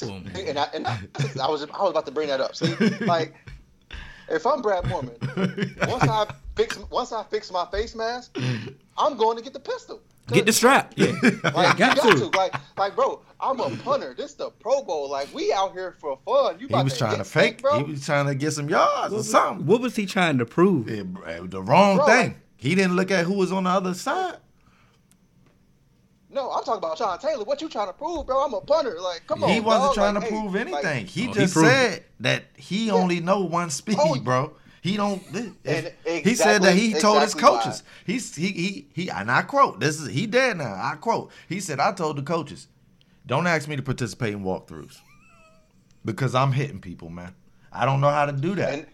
Boom. 0.00 0.28
and 0.34 0.58
I 0.58 0.64
and 0.74 0.86
I, 0.88 0.98
I 1.40 1.48
was 1.48 1.62
I 1.72 1.82
was 1.82 1.90
about 1.90 2.06
to 2.06 2.12
bring 2.12 2.26
that 2.28 2.40
up. 2.40 2.56
See, 2.56 2.74
like 3.04 3.34
if 4.30 4.46
I'm 4.46 4.62
Brad 4.62 4.84
Moorman, 4.84 5.88
once 5.88 6.02
I 6.04 6.26
fix 6.56 6.78
once 6.90 7.12
I 7.12 7.22
fix 7.24 7.50
my 7.50 7.66
face 7.66 7.94
mask, 7.94 8.36
I'm 8.98 9.16
going 9.16 9.36
to 9.36 9.42
get 9.42 9.52
the 9.52 9.60
pistol. 9.60 10.00
Get 10.28 10.46
the 10.46 10.52
strap. 10.52 10.92
Yeah, 10.96 11.12
Like, 11.42 11.76
got 11.76 11.96
you 11.96 12.02
got 12.02 12.12
to. 12.12 12.30
to. 12.30 12.38
Like, 12.38 12.54
like, 12.78 12.94
bro, 12.94 13.20
I'm 13.40 13.58
a 13.58 13.68
punter. 13.78 14.14
This 14.16 14.34
the 14.34 14.50
Pro 14.50 14.80
Bowl. 14.84 15.10
Like, 15.10 15.32
we 15.34 15.52
out 15.52 15.72
here 15.72 15.96
for 15.98 16.18
fun. 16.24 16.54
You 16.60 16.68
He 16.68 16.72
about 16.74 16.84
was 16.84 16.96
trying 16.96 17.18
to 17.18 17.24
fake. 17.24 17.54
sick, 17.54 17.62
bro. 17.62 17.78
He 17.84 17.90
was 17.90 18.04
trying 18.06 18.26
to 18.26 18.36
get 18.36 18.52
some 18.52 18.68
yards 18.68 19.12
or 19.12 19.24
something. 19.24 19.66
What 19.66 19.80
was 19.80 19.96
he 19.96 20.06
trying 20.06 20.38
to 20.38 20.46
prove? 20.46 20.88
Yeah, 20.88 21.02
bro, 21.02 21.46
the 21.48 21.60
wrong 21.62 21.96
Bro, 21.96 22.06
thing. 22.06 22.26
like- 22.28 22.36
he 22.56 22.74
didn't 22.76 22.94
look 22.94 23.10
at 23.10 23.24
who 23.24 23.34
was 23.34 23.50
on 23.50 23.64
the 23.64 23.70
other 23.70 23.94
side. 23.94 24.36
No, 26.32 26.50
I'm 26.52 26.62
talking 26.62 26.78
about 26.78 26.96
Sean 26.98 27.18
Taylor. 27.18 27.44
What 27.44 27.60
you 27.60 27.68
trying 27.68 27.88
to 27.88 27.92
prove, 27.92 28.26
bro? 28.26 28.44
I'm 28.44 28.54
a 28.54 28.60
punter. 28.60 29.00
Like, 29.00 29.22
come 29.26 29.42
on. 29.42 29.50
he 29.50 29.58
wasn't 29.60 29.86
dog. 29.88 29.94
trying 29.94 30.14
Like, 30.14 30.24
to 30.24 30.30
hey, 30.34 30.40
prove 30.40 30.54
like, 30.54 30.84
anything. 30.84 31.06
he 31.06 31.28
Oh, 31.28 31.32
just 31.32 31.54
proved 31.54 31.68
said 31.68 32.04
that 32.20 32.44
he 32.56 32.90
only 32.90 33.18
know 33.20 33.40
one 33.40 33.70
speed, 33.70 33.96
Oh, 34.00 34.18
bro. 34.20 34.52
He 34.82 34.96
don't. 34.96 35.22
And 35.64 35.92
he 36.04 36.34
said 36.34 36.62
that 36.62 36.74
he 36.74 36.86
exactly- 36.90 37.00
told 37.00 37.22
his 37.22 37.34
exactly 37.34 37.58
coaches. 37.58 37.82
He's 38.06 38.34
he 38.34 38.46
he 38.48 38.88
he. 38.94 39.10
And 39.10 39.30
I 39.30 39.42
quote. 39.42 39.80
This 39.80 40.00
is 40.00 40.08
he 40.08 40.26
dead 40.26 40.56
now. 40.58 40.72
I 40.72 40.94
quote. 41.00 41.30
He 41.48 41.60
said, 41.60 41.80
"I 41.80 41.92
told 41.92 42.16
the 42.16 42.22
coaches, 42.22 42.66
don't 43.26 43.46
ask 43.46 43.68
me 43.68 43.76
to 43.76 43.82
participate 43.82 44.32
in 44.32 44.42
walkthroughs 44.42 44.98
because 46.04 46.34
I'm 46.34 46.52
hitting 46.52 46.80
people, 46.80 47.10
man. 47.10 47.34
I 47.72 47.84
don't 47.84 48.00
know 48.00 48.08
how 48.08 48.24
to 48.26 48.32
do 48.32 48.54
that. 48.54 48.72
And 48.72 48.86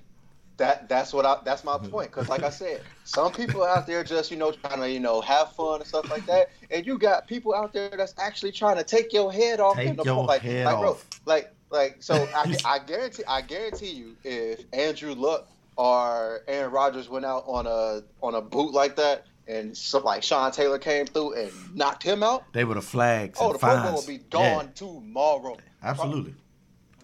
that 0.56 0.88
that's 0.88 1.12
what 1.12 1.26
I 1.26 1.38
that's 1.44 1.64
my 1.64 1.74
mm-hmm. 1.74 1.88
point. 1.88 2.10
Because 2.10 2.28
like 2.28 2.42
I 2.42 2.50
said, 2.50 2.82
some 3.04 3.32
people 3.32 3.64
out 3.64 3.86
there 3.86 4.02
just 4.04 4.30
you 4.30 4.36
know 4.36 4.52
trying 4.52 4.80
to 4.80 4.90
you 4.90 5.00
know 5.00 5.20
have 5.20 5.52
fun 5.52 5.80
and 5.80 5.86
stuff 5.86 6.10
like 6.10 6.26
that, 6.26 6.50
and 6.70 6.86
you 6.86 6.98
got 6.98 7.26
people 7.26 7.54
out 7.54 7.72
there 7.72 7.90
that's 7.90 8.14
actually 8.18 8.52
trying 8.52 8.76
to 8.76 8.84
take 8.84 9.12
your 9.12 9.32
head 9.32 9.60
off. 9.60 9.76
Take 9.76 9.88
in 9.88 9.96
the 9.96 10.04
your 10.04 10.24
like, 10.24 10.42
head 10.42 10.66
like, 10.66 10.78
bro, 10.78 10.90
off. 10.90 11.06
like 11.26 11.52
like 11.70 11.96
so 12.00 12.14
I, 12.34 12.56
I 12.64 12.78
guarantee 12.78 13.24
I 13.28 13.40
guarantee 13.42 13.90
you 13.90 14.16
if 14.24 14.64
Andrew 14.72 15.14
Luck 15.14 15.48
or 15.76 16.42
Aaron 16.48 16.72
Rodgers 16.72 17.08
went 17.08 17.24
out 17.24 17.44
on 17.46 17.66
a 17.66 18.02
on 18.22 18.34
a 18.34 18.40
boot 18.40 18.72
like 18.72 18.96
that. 18.96 19.26
And 19.48 19.76
so, 19.76 20.00
like 20.00 20.24
Sean 20.24 20.50
Taylor 20.50 20.76
came 20.76 21.06
through 21.06 21.34
and 21.34 21.52
knocked 21.72 22.02
him 22.02 22.24
out. 22.24 22.52
they 22.52 22.64
were 22.64 22.74
the 22.74 22.82
flags. 22.82 23.38
Oh, 23.40 23.52
the 23.52 23.60
Pro 23.60 23.80
Bowl 23.80 23.92
will 23.92 24.06
be 24.06 24.18
gone 24.18 24.64
Yeah, 24.64 24.70
tomorrow. 24.74 25.56
absolutely. 25.84 26.34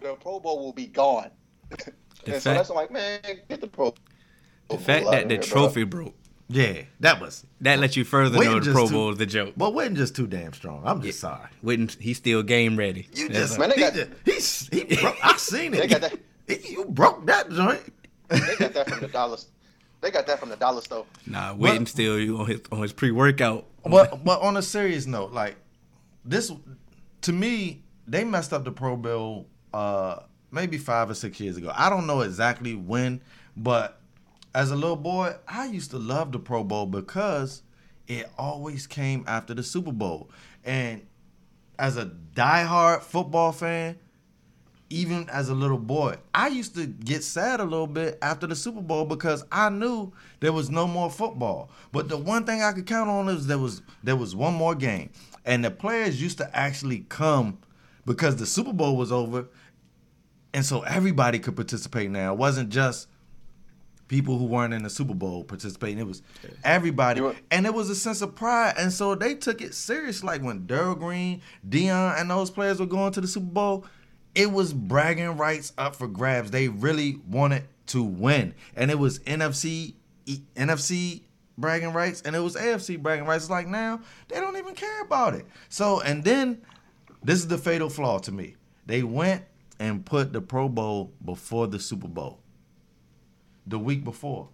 The 0.01 0.15
Pro 0.15 0.41
Bowl 0.41 0.59
will 0.59 0.73
be 0.73 0.87
gone. 0.87 1.31
The 2.25 2.33
and 2.33 2.41
so 2.41 2.49
fact- 2.51 2.57
that's 2.59 2.69
like, 2.69 2.91
man, 2.91 3.19
get 3.49 3.61
the 3.61 3.67
Pro. 3.67 3.93
The 4.69 4.77
fact 4.77 5.05
that 5.11 5.29
the 5.29 5.37
trophy 5.37 5.83
broke, 5.83 6.15
Yeah, 6.47 6.83
that 7.01 7.19
was. 7.21 7.45
that 7.61 7.79
lets 7.79 7.95
you 7.97 8.03
further 8.05 8.39
Wait 8.39 8.45
know 8.45 8.59
the 8.59 8.71
Pro 8.71 8.87
Bowl 8.87 9.11
is 9.11 9.19
a 9.19 9.25
joke. 9.25 9.53
But 9.57 9.73
wasn't 9.73 9.97
just 9.97 10.15
too 10.15 10.25
damn 10.25 10.53
strong. 10.53 10.81
I'm 10.85 11.01
just 11.01 11.19
sorry. 11.19 11.49
Witten, 11.63 11.95
he's 11.99 12.17
still 12.17 12.41
game 12.43 12.77
ready. 12.77 13.07
You 13.13 13.27
That's 13.29 13.49
just, 13.49 13.59
Man, 13.59 13.69
they 13.69 13.75
he, 13.75 13.81
got- 13.81 13.93
just 13.93 14.09
he's, 14.25 14.67
he 14.69 14.95
broke, 15.01 15.17
I 15.23 15.37
seen 15.37 15.73
it. 15.73 15.77
They 15.77 15.87
got 15.87 16.01
that- 16.01 16.19
He- 16.47 16.71
you 16.73 16.85
broke 16.85 17.25
that 17.27 17.49
joint. 17.51 17.81
They 18.29 18.55
got 18.57 18.73
that 18.73 18.89
from 18.89 18.99
the 19.01 19.07
dollar. 19.09 19.37
They 20.01 20.11
got 20.11 20.25
that 20.27 20.39
from 20.39 20.49
the 20.49 20.55
dollar 20.55 20.81
store. 20.81 21.05
Nah, 21.27 21.53
Witten 21.55 21.87
still 21.87 22.39
on 22.41 22.47
his 22.47 22.61
on 22.71 22.81
his 22.81 22.93
pre 22.93 23.11
workout. 23.11 23.65
But 23.85 24.23
but 24.23 24.41
on 24.41 24.57
a 24.57 24.61
serious 24.61 25.05
note, 25.05 25.31
like 25.33 25.55
this, 26.25 26.51
to 27.21 27.31
me, 27.33 27.83
they 28.07 28.23
messed 28.23 28.53
up 28.53 28.63
the 28.65 28.71
Pro 28.71 28.95
Bowl 28.97 29.47
uh, 29.73 30.19
maybe 30.53 30.77
five 30.77 31.09
or 31.09 31.15
six 31.15 31.39
years 31.39 31.57
ago. 31.57 31.71
I 31.75 31.89
don't 31.89 32.07
know 32.07 32.21
exactly 32.21 32.75
when, 32.75 33.21
but 33.57 33.99
as 34.55 34.71
a 34.71 34.75
little 34.75 34.95
boy, 34.95 35.35
I 35.47 35.65
used 35.65 35.91
to 35.91 35.97
love 35.97 36.31
the 36.31 36.39
Pro 36.39 36.63
Bowl 36.63 36.85
because 36.85 37.63
it 38.07 38.29
always 38.37 38.85
came 38.85 39.23
after 39.27 39.53
the 39.53 39.63
Super 39.63 39.91
Bowl, 39.91 40.29
and 40.63 41.05
as 41.79 41.97
a 41.97 42.05
diehard 42.35 43.01
football 43.01 43.51
fan, 43.51 43.97
even 44.89 45.27
as 45.29 45.49
a 45.49 45.55
little 45.55 45.79
boy, 45.79 46.17
I 46.35 46.49
used 46.49 46.75
to 46.75 46.85
get 46.85 47.23
sad 47.23 47.59
a 47.59 47.63
little 47.63 47.87
bit 47.87 48.19
after 48.21 48.45
the 48.45 48.55
Super 48.55 48.81
Bowl 48.81 49.05
because 49.05 49.43
I 49.51 49.69
knew 49.69 50.13
there 50.39 50.53
was 50.53 50.69
no 50.69 50.85
more 50.85 51.09
football. 51.09 51.71
But 51.91 52.09
the 52.09 52.17
one 52.17 52.45
thing 52.45 52.61
I 52.61 52.73
could 52.73 52.85
count 52.85 53.09
on 53.09 53.27
is 53.27 53.47
there 53.47 53.57
was 53.57 53.81
there 54.03 54.15
was 54.15 54.35
one 54.35 54.53
more 54.53 54.75
game, 54.75 55.09
and 55.45 55.65
the 55.65 55.71
players 55.71 56.21
used 56.21 56.37
to 56.37 56.55
actually 56.55 57.05
come 57.09 57.57
because 58.05 58.35
the 58.35 58.45
Super 58.45 58.73
Bowl 58.73 58.95
was 58.95 59.11
over, 59.11 59.47
and 60.53 60.65
so 60.65 60.81
everybody 60.81 61.39
could 61.39 61.55
participate 61.55 62.09
now. 62.11 62.33
It 62.33 62.37
wasn't 62.37 62.69
just 62.69 63.07
people 64.07 64.37
who 64.37 64.45
weren't 64.45 64.73
in 64.73 64.83
the 64.83 64.89
Super 64.89 65.13
Bowl 65.15 65.43
participating. 65.43 65.99
It 65.99 66.07
was 66.07 66.21
everybody, 66.63 67.21
and 67.49 67.65
it 67.65 67.73
was 67.73 67.89
a 67.89 67.95
sense 67.95 68.21
of 68.21 68.35
pride. 68.35 68.75
And 68.77 68.91
so 68.91 69.15
they 69.15 69.35
took 69.35 69.61
it 69.61 69.73
serious. 69.73 70.23
Like 70.23 70.43
when 70.43 70.65
Darrell 70.65 70.95
Green, 70.95 71.41
Deion, 71.67 72.19
and 72.19 72.29
those 72.29 72.51
players 72.51 72.79
were 72.79 72.85
going 72.85 73.11
to 73.13 73.21
the 73.21 73.27
Super 73.27 73.47
Bowl, 73.47 73.85
it 74.35 74.51
was 74.51 74.73
bragging 74.73 75.37
rights 75.37 75.73
up 75.77 75.95
for 75.95 76.07
grabs. 76.07 76.51
They 76.51 76.67
really 76.67 77.19
wanted 77.27 77.63
to 77.87 78.03
win, 78.03 78.53
and 78.75 78.91
it 78.91 78.99
was 78.99 79.19
NFC 79.19 79.95
E- 80.25 80.41
NFC 80.55 81.23
bragging 81.57 81.93
rights, 81.93 82.21
and 82.21 82.35
it 82.35 82.39
was 82.39 82.55
AFC 82.55 83.01
bragging 83.01 83.25
rights. 83.25 83.45
It's 83.45 83.51
like 83.51 83.67
now 83.67 83.99
they 84.27 84.39
don't 84.39 84.57
even 84.57 84.75
care 84.75 85.01
about 85.01 85.33
it. 85.33 85.45
So 85.69 86.01
and 86.01 86.23
then 86.23 86.61
this 87.23 87.39
is 87.39 87.47
the 87.47 87.57
fatal 87.57 87.89
flaw 87.89 88.19
to 88.19 88.31
me. 88.31 88.55
They 88.85 89.03
went 89.03 89.43
and 89.79 90.05
put 90.05 90.33
the 90.33 90.41
Pro 90.41 90.69
Bowl 90.69 91.13
before 91.23 91.67
the 91.67 91.79
Super 91.79 92.07
Bowl 92.07 92.39
the 93.65 93.79
week 93.79 94.03
before. 94.03 94.49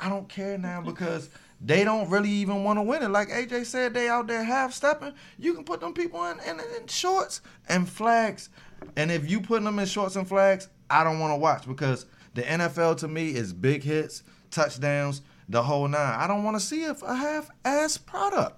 I 0.00 0.08
don't 0.08 0.28
care 0.28 0.56
now 0.58 0.80
because 0.80 1.28
they 1.60 1.82
don't 1.82 2.08
really 2.08 2.30
even 2.30 2.62
want 2.62 2.78
to 2.78 2.82
win 2.82 3.02
it. 3.02 3.08
Like 3.08 3.28
AJ 3.30 3.66
said, 3.66 3.94
they 3.94 4.08
out 4.08 4.28
there 4.28 4.44
half 4.44 4.72
stepping. 4.72 5.12
You 5.38 5.54
can 5.54 5.64
put 5.64 5.80
them 5.80 5.92
people 5.92 6.24
in, 6.26 6.38
in, 6.40 6.60
in 6.60 6.86
shorts 6.86 7.40
and 7.68 7.88
flags. 7.88 8.48
And 8.96 9.10
if 9.10 9.28
you 9.28 9.40
put 9.40 9.64
them 9.64 9.78
in 9.80 9.86
shorts 9.86 10.14
and 10.14 10.28
flags, 10.28 10.68
I 10.88 11.02
don't 11.02 11.18
want 11.18 11.32
to 11.32 11.36
watch 11.36 11.66
because 11.66 12.06
the 12.34 12.42
NFL 12.42 12.98
to 12.98 13.08
me 13.08 13.30
is 13.30 13.52
big 13.52 13.82
hits, 13.82 14.22
touchdowns, 14.52 15.22
the 15.48 15.62
whole 15.64 15.88
nine. 15.88 16.14
I 16.20 16.28
don't 16.28 16.44
want 16.44 16.56
to 16.56 16.60
see 16.64 16.84
a, 16.84 16.92
a 16.92 17.14
half 17.16 17.50
ass 17.64 17.96
product. 17.98 18.56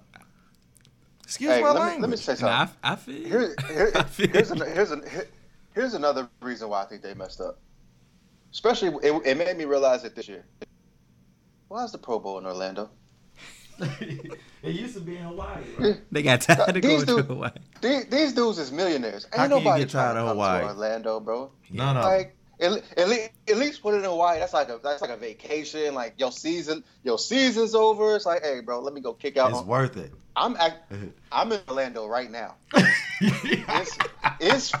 Excuse 1.23 1.51
Hey, 1.55 1.61
my 1.61 1.69
let 1.71 1.73
me, 1.75 1.79
language. 1.79 2.01
let 2.01 2.09
me 2.11 2.17
say 2.17 2.35
something. 2.35 2.45
Nah, 2.47 2.67
I, 2.83 2.93
I 2.93 2.95
feel. 2.97 3.27
Here, 3.27 3.55
here, 3.67 3.91
I 3.95 4.03
feel 4.03 4.27
here's, 4.27 4.49
you. 4.49 4.61
an, 4.61 4.73
here's, 4.73 4.91
an, 4.91 5.03
here- 5.09 5.29
here's 5.73 5.93
another 5.93 6.29
reason 6.41 6.69
why 6.69 6.83
I 6.83 6.85
think 6.85 7.01
they 7.01 7.13
messed 7.13 7.41
up. 7.41 7.59
Especially, 8.51 8.89
it, 9.07 9.21
it 9.25 9.37
made 9.37 9.57
me 9.57 9.65
realize 9.65 10.03
it 10.03 10.15
this 10.15 10.27
year. 10.27 10.45
Why 11.69 11.85
is 11.85 11.91
the 11.91 11.97
Pro 11.97 12.19
Bowl 12.19 12.37
in 12.37 12.45
Orlando? 12.45 12.89
it 13.79 14.29
used 14.75 14.93
to 14.95 14.99
be 15.01 15.15
in 15.17 15.23
Hawaii. 15.23 15.63
They 16.11 16.21
got 16.21 16.41
tired 16.41 16.75
of 16.75 16.81
These 16.81 17.05
going 17.05 17.23
to 17.23 17.33
Hawaii. 17.33 17.51
These, 17.81 18.05
these 18.07 18.33
dudes 18.33 18.59
is 18.59 18.71
millionaires. 18.71 19.25
Ain't 19.25 19.35
How 19.35 19.47
can 19.47 19.57
you 19.57 19.63
nobody 19.63 19.83
get 19.83 19.89
trying 19.91 20.03
tired 20.03 20.13
to 20.15 20.19
of 20.21 20.27
come 20.27 20.35
Hawaii? 20.37 20.61
to 20.61 20.67
Orlando, 20.67 21.19
bro. 21.21 21.51
None 21.71 21.97
of 21.97 22.03
them. 22.03 22.11
Like, 22.11 22.35
At, 22.59 22.97
at, 22.97 23.09
least, 23.09 23.29
at 23.49 23.57
least 23.57 23.81
put 23.81 23.93
it 23.93 23.99
in 23.99 24.03
Hawaii. 24.03 24.39
That's 24.39 24.53
like 24.53 24.69
a 24.69 24.79
that's 24.83 25.01
like 25.01 25.09
a 25.09 25.17
vacation. 25.17 25.95
Like 25.95 26.15
your 26.17 26.31
season, 26.31 26.83
your 27.03 27.17
season's 27.17 27.73
over. 27.73 28.15
It's 28.15 28.25
like, 28.25 28.43
hey, 28.43 28.59
bro, 28.59 28.81
let 28.81 28.93
me 28.93 29.01
go 29.01 29.13
kick 29.13 29.37
out. 29.37 29.49
It's 29.49 29.59
on- 29.59 29.67
worth 29.67 29.97
it. 29.97 30.11
I'm 30.35 30.55
act, 30.57 30.91
I'm 31.31 31.51
in 31.51 31.59
Orlando 31.67 32.05
right 32.07 32.29
now. 32.29 32.55
It's 33.21 33.97
it's 34.39 34.71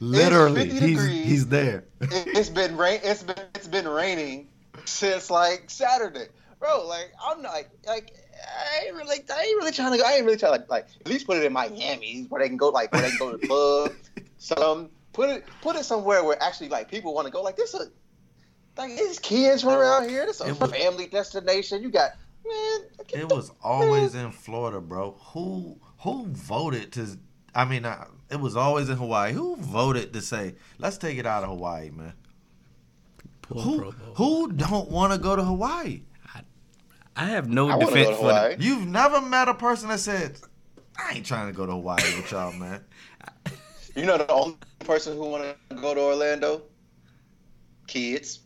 Literally, 0.00 0.68
he's 0.68 0.80
degrees. 0.80 1.24
he's 1.24 1.46
there. 1.46 1.84
it, 2.00 2.28
it's 2.28 2.48
been 2.48 2.76
rain. 2.76 3.00
It's 3.02 3.22
been 3.22 3.36
it's 3.54 3.68
been 3.68 3.88
raining 3.88 4.48
since 4.84 5.30
like 5.30 5.70
Saturday, 5.70 6.26
bro. 6.58 6.86
Like 6.86 7.12
I'm 7.24 7.42
not 7.42 7.52
like 7.52 7.70
I 7.86 8.86
ain't 8.86 8.94
really 8.96 9.16
I 9.34 9.42
ain't 9.42 9.56
really 9.58 9.72
trying 9.72 9.92
to 9.92 9.98
go. 9.98 10.04
I 10.04 10.12
ain't 10.14 10.24
really 10.24 10.38
trying 10.38 10.58
to 10.60 10.66
like 10.68 10.86
at 11.00 11.08
least 11.08 11.26
put 11.26 11.36
it 11.36 11.44
in 11.44 11.52
Miami 11.52 12.26
where 12.28 12.40
they 12.42 12.48
can 12.48 12.56
go 12.56 12.68
like 12.70 12.92
where 12.92 13.02
they 13.02 13.10
can 13.10 13.18
go 13.18 13.32
to 13.32 13.36
the 13.38 13.46
club. 13.46 13.92
Some 14.38 14.90
put 15.12 15.30
it 15.30 15.44
put 15.60 15.76
it 15.76 15.84
somewhere 15.84 16.24
where 16.24 16.42
actually 16.42 16.68
like 16.68 16.90
people 16.90 17.14
want 17.14 17.26
to 17.26 17.32
go. 17.32 17.42
Like 17.42 17.56
this 17.56 17.74
a 17.74 17.86
like 18.76 18.96
these 18.96 19.18
kids 19.18 19.62
from 19.62 19.74
around 19.74 20.08
here. 20.08 20.26
This 20.26 20.40
a 20.40 20.54
was- 20.54 20.70
family 20.72 21.06
destination. 21.06 21.82
You 21.82 21.90
got 21.90 22.12
man. 22.44 22.80
It 23.14 23.28
the- 23.28 23.34
was 23.34 23.52
always 23.62 24.14
in 24.14 24.32
Florida, 24.32 24.80
bro. 24.80 25.12
Who 25.32 25.78
who 25.98 26.26
voted 26.28 26.92
to? 26.92 27.18
I 27.54 27.64
mean, 27.64 27.84
uh, 27.84 28.06
it 28.30 28.40
was 28.40 28.56
always 28.56 28.88
in 28.88 28.96
Hawaii. 28.96 29.32
Who 29.32 29.56
voted 29.56 30.12
to 30.14 30.20
say, 30.22 30.54
"Let's 30.78 30.96
take 30.96 31.18
it 31.18 31.26
out 31.26 31.42
of 31.42 31.50
Hawaii, 31.50 31.90
man"? 31.90 32.14
Poor 33.42 33.62
Who 33.62 33.90
who 34.16 34.52
don't 34.52 34.90
want 34.90 35.12
to 35.12 35.18
go 35.18 35.36
to 35.36 35.44
Hawaii? 35.44 36.02
I 37.14 37.26
have 37.26 37.46
no 37.48 37.68
I 37.68 37.76
want 37.76 37.80
to 37.80 37.86
go 37.86 37.92
defense 37.94 38.16
for 38.18 38.26
the, 38.28 38.32
Hawaii. 38.34 38.56
You've 38.58 38.86
never 38.86 39.20
met 39.20 39.48
a 39.48 39.54
person 39.54 39.90
that 39.90 40.00
said, 40.00 40.38
"I 40.96 41.14
ain't 41.16 41.26
trying 41.26 41.48
to 41.48 41.52
go 41.52 41.66
to 41.66 41.72
Hawaii 41.72 42.02
with 42.16 42.30
y'all, 42.30 42.52
man." 42.52 42.84
You 43.94 44.06
know 44.06 44.16
the 44.16 44.32
only 44.32 44.56
person 44.78 45.18
who 45.18 45.26
want 45.28 45.44
to 45.68 45.76
go 45.76 45.92
to 45.92 46.00
Orlando? 46.00 46.62
Kids 47.86 48.40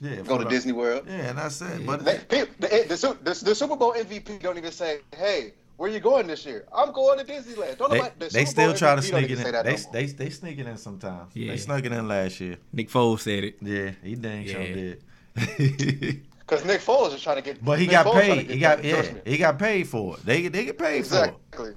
Yeah, 0.00 0.16
go 0.16 0.36
to 0.36 0.44
the- 0.44 0.50
Disney 0.50 0.72
World. 0.72 1.04
Yeah, 1.06 1.30
and 1.30 1.38
that's 1.38 1.62
it. 1.62 1.86
But 1.86 2.04
They, 2.04 2.18
they, 2.28 2.40
the, 2.58 2.84
the, 2.88 3.16
the, 3.22 3.44
the 3.44 3.54
Super 3.54 3.74
Bowl 3.76 3.94
MVP 3.94 4.42
don't 4.42 4.58
even 4.58 4.70
say, 4.70 5.00
"Hey, 5.16 5.54
where 5.80 5.90
you 5.90 6.00
going 6.00 6.26
this 6.26 6.44
year?" 6.46 6.66
I'm 6.72 6.92
going 6.92 7.18
to 7.18 7.24
Disneyland. 7.24 7.78
Don't 7.78 7.90
they, 7.90 7.98
nobody, 7.98 8.14
the 8.18 8.28
they 8.28 8.44
still 8.44 8.68
Bowl 8.70 8.76
try 8.76 8.94
to 8.96 9.02
sneak 9.02 9.30
it 9.30 9.38
in. 9.38 9.44
They, 9.44 9.50
no 9.52 9.62
more. 9.62 9.76
they 9.92 10.06
they 10.06 10.30
sneak 10.30 10.58
it 10.58 10.66
in 10.66 10.76
sometimes. 10.76 11.34
Yeah. 11.34 11.50
They 11.52 11.56
snuck 11.56 11.84
it 11.84 11.92
in 11.92 12.06
last 12.06 12.38
year. 12.40 12.58
Nick 12.72 12.90
Foles 12.90 13.20
said 13.20 13.44
it. 13.44 13.56
Yeah, 13.62 13.90
he 14.02 14.14
dang 14.14 14.46
sure 14.46 14.62
did. 14.62 15.02
Because 16.50 16.64
Nick 16.64 16.80
Foles 16.80 17.14
is 17.14 17.22
trying 17.22 17.36
to 17.36 17.42
get. 17.42 17.64
but 17.64 17.78
he 17.78 17.86
Nick 17.86 17.92
got 17.92 18.06
Foles 18.06 18.20
paid. 18.20 18.50
He 18.50 18.58
got 18.58 18.82
that 18.82 18.84
yeah. 18.84 19.12
He 19.24 19.36
got 19.38 19.56
paid 19.58 19.86
for 19.86 20.16
it. 20.16 20.26
They 20.26 20.48
they 20.48 20.64
get 20.64 20.78
paid 20.78 21.06
for 21.06 21.24
it. 21.24 21.28
exactly. 21.28 21.72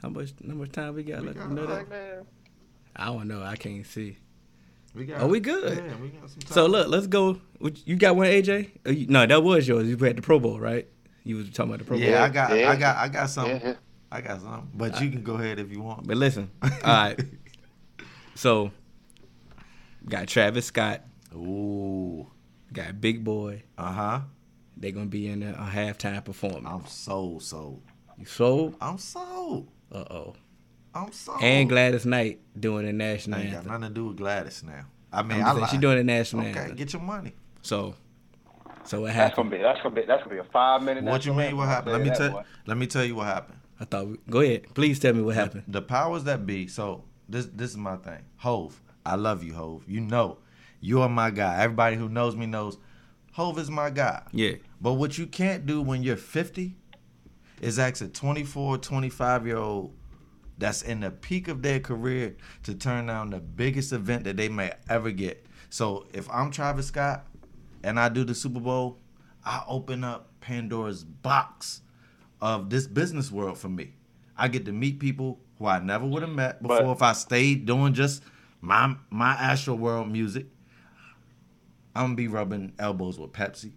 How 0.00 0.08
much 0.08 0.30
how 0.46 0.54
much 0.54 0.70
time 0.72 0.94
we 0.94 1.02
got? 1.02 1.24
Let 1.24 1.34
got 1.34 1.48
them 1.48 1.54
know 1.56 1.66
that. 1.66 1.74
Like, 1.78 1.90
man, 1.90 2.24
I 2.94 3.06
don't 3.06 3.26
know. 3.26 3.42
I 3.42 3.56
can't 3.56 3.84
see. 3.84 4.16
We 4.94 5.04
got, 5.04 5.20
Oh, 5.20 5.26
we 5.26 5.40
good. 5.40 5.76
Yeah, 5.76 5.96
we 6.00 6.08
got 6.08 6.30
some 6.30 6.40
time. 6.40 6.52
So 6.52 6.66
look, 6.66 6.88
let's 6.88 7.06
go. 7.08 7.40
You 7.84 7.96
got 7.96 8.16
one, 8.16 8.26
AJ? 8.28 8.70
Uh, 8.86 8.90
you- 8.90 9.06
No, 9.08 9.26
that 9.26 9.42
was 9.42 9.66
yours. 9.68 9.86
You 9.88 9.96
had 9.98 10.16
the 10.16 10.22
Pro 10.22 10.38
Bowl, 10.38 10.58
right? 10.60 10.86
You 11.28 11.36
was 11.36 11.50
talking 11.50 11.70
about 11.72 11.80
the 11.80 11.84
Pro 11.84 11.98
Bowl. 11.98 12.06
Yeah, 12.06 12.24
I 12.24 12.28
got, 12.30 12.56
Yeah. 12.58 12.70
I 12.70 12.76
got, 12.76 12.96
I 12.96 13.08
got 13.08 13.28
something. 13.30 13.60
Yeah. 13.60 13.74
I 14.10 14.20
got 14.22 14.40
something. 14.40 14.70
But 14.74 15.00
you 15.00 15.10
can 15.10 15.22
go 15.22 15.34
ahead 15.34 15.58
if 15.58 15.70
you 15.70 15.82
want. 15.82 16.06
But 16.06 16.16
listen, 16.16 16.50
all 16.62 16.70
right. 16.84 17.20
So, 18.34 18.70
got 20.08 20.28
Travis 20.28 20.66
Scott, 20.66 21.02
Ooh, 21.34 22.26
got 22.72 23.00
Big 23.00 23.24
Boi. 23.24 23.64
uh 23.76 23.92
huh. 23.92 24.20
They're 24.76 24.92
gonna 24.92 25.06
be 25.06 25.26
in 25.28 25.42
a, 25.42 25.50
a 25.50 25.68
halftime 25.74 26.24
performance. 26.24 26.64
I'm 26.66 26.86
so 26.86 27.38
sold. 27.40 27.82
You 28.16 28.24
sold? 28.26 28.76
I'm 28.80 28.96
sold. 28.96 29.68
Uh 29.90 30.04
oh. 30.10 30.34
I'm 30.94 31.10
sold. 31.12 31.42
And 31.42 31.68
Gladys 31.68 32.06
Knight 32.06 32.38
doing 32.58 32.86
the 32.86 32.92
national 32.92 33.40
ain't 33.40 33.52
got 33.52 33.66
nothing 33.66 33.82
to 33.82 33.90
do 33.90 34.06
with 34.06 34.16
Gladys 34.18 34.62
now. 34.62 34.86
I 35.12 35.22
mean, 35.24 35.40
I'm 35.40 35.46
I 35.46 35.48
just 35.50 35.60
lied. 35.62 35.70
she 35.70 35.76
doing 35.78 35.96
the 35.98 36.04
national 36.04 36.46
Okay, 36.46 36.58
anthem. 36.60 36.76
get 36.76 36.92
your 36.92 37.02
money. 37.02 37.32
So, 37.62 37.96
so 38.84 39.02
what 39.02 39.12
happened? 39.12 39.14
That's 39.14 39.16
happened? 39.16 39.36
gonna 39.36 39.50
be 39.50 39.62
that's 39.62 39.82
gonna 39.82 39.94
be 39.94 40.02
that's 40.06 40.22
gonna 40.24 40.34
be 40.34 40.40
a 40.40 40.52
five 40.52 40.82
minute. 40.82 41.04
What 41.04 41.24
you 41.26 41.34
mean? 41.34 41.56
What 41.56 41.68
happened? 41.68 41.92
Let 41.92 42.02
me 42.02 42.10
tell. 42.10 42.30
boy. 42.30 42.44
Let 42.66 42.76
me 42.76 42.86
tell 42.86 43.04
you 43.04 43.16
what 43.16 43.26
happened. 43.26 43.58
I 43.80 43.84
thought. 43.84 44.08
We, 44.08 44.16
go 44.28 44.40
ahead. 44.40 44.74
Please 44.74 44.98
tell 44.98 45.14
me 45.14 45.22
what 45.22 45.34
happened. 45.34 45.64
The 45.68 45.82
powers 45.82 46.24
that 46.24 46.46
be. 46.46 46.66
So 46.66 47.04
this 47.28 47.46
this 47.46 47.70
is 47.70 47.76
my 47.76 47.96
thing. 47.96 48.24
Hove, 48.36 48.80
I 49.04 49.16
love 49.16 49.42
you, 49.42 49.54
Hove. 49.54 49.84
You 49.86 50.00
know, 50.00 50.38
you 50.80 51.02
are 51.02 51.08
my 51.08 51.30
guy. 51.30 51.62
Everybody 51.62 51.96
who 51.96 52.08
knows 52.08 52.36
me 52.36 52.46
knows, 52.46 52.78
Hove 53.32 53.58
is 53.58 53.70
my 53.70 53.90
guy. 53.90 54.22
Yeah. 54.32 54.54
But 54.80 54.94
what 54.94 55.18
you 55.18 55.26
can't 55.26 55.66
do 55.66 55.82
when 55.82 56.02
you're 56.02 56.16
50 56.16 56.76
is 57.60 57.78
ask 57.78 58.02
a 58.02 58.08
24, 58.08 58.78
25 58.78 59.46
year 59.46 59.56
old 59.56 59.94
that's 60.58 60.82
in 60.82 61.00
the 61.00 61.10
peak 61.10 61.48
of 61.48 61.62
their 61.62 61.80
career 61.80 62.36
to 62.64 62.74
turn 62.74 63.06
down 63.06 63.30
the 63.30 63.38
biggest 63.38 63.92
event 63.92 64.24
that 64.24 64.36
they 64.36 64.48
may 64.48 64.72
ever 64.88 65.10
get. 65.10 65.46
So 65.70 66.06
if 66.12 66.28
I'm 66.30 66.50
Travis 66.50 66.86
Scott 66.86 67.26
and 67.82 67.98
I 67.98 68.08
do 68.08 68.24
the 68.24 68.34
Super 68.34 68.60
Bowl, 68.60 68.98
I 69.44 69.62
open 69.66 70.04
up 70.04 70.30
Pandora's 70.40 71.04
box 71.04 71.82
of 72.40 72.70
this 72.70 72.86
business 72.86 73.30
world 73.30 73.58
for 73.58 73.68
me. 73.68 73.94
I 74.36 74.48
get 74.48 74.64
to 74.66 74.72
meet 74.72 75.00
people 75.00 75.40
who 75.58 75.66
I 75.66 75.78
never 75.80 76.06
would 76.06 76.22
have 76.22 76.30
met 76.30 76.62
before 76.62 76.82
But- 76.84 76.90
if 76.92 77.02
I 77.02 77.12
stayed 77.12 77.66
doing 77.66 77.94
just 77.94 78.22
my 78.60 78.96
my 79.10 79.34
Astroworld 79.34 80.10
music. 80.10 80.46
I'm 81.94 82.04
gonna 82.04 82.14
be 82.16 82.28
rubbing 82.28 82.72
elbows 82.78 83.18
with 83.18 83.32
Pepsi, 83.32 83.72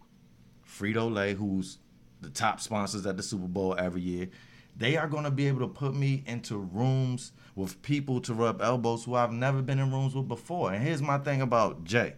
Frito 0.68 1.12
Lay, 1.12 1.34
who's 1.34 1.80
the 2.22 2.30
top 2.30 2.60
sponsors 2.60 3.06
at 3.06 3.18
the 3.18 3.24
Super 3.24 3.48
Bowl 3.48 3.76
every 3.80 4.02
year. 4.02 4.30
They 4.78 4.96
are 4.98 5.08
gonna 5.08 5.32
be 5.32 5.48
able 5.48 5.60
to 5.62 5.68
put 5.68 5.96
me 5.96 6.24
into 6.28 6.58
rooms 6.58 7.32
with 7.56 7.82
people 7.82 8.22
to 8.22 8.34
rub 8.34 8.62
elbows 8.62 9.04
who 9.06 9.16
I've 9.16 9.32
never 9.32 9.62
been 9.62 9.80
in 9.80 9.92
rooms 9.92 10.14
with 10.16 10.28
before. 10.28 10.72
And 10.72 10.84
here's 10.84 11.02
my 11.02 11.18
thing 11.18 11.42
about 11.42 11.84
Jay: 11.84 12.14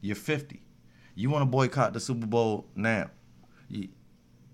you're 0.00 0.14
50. 0.16 0.60
You 1.14 1.30
want 1.30 1.42
to 1.42 1.46
boycott 1.46 1.92
the 1.92 2.00
Super 2.00 2.26
Bowl 2.26 2.66
now? 2.74 3.10
You, 3.68 3.88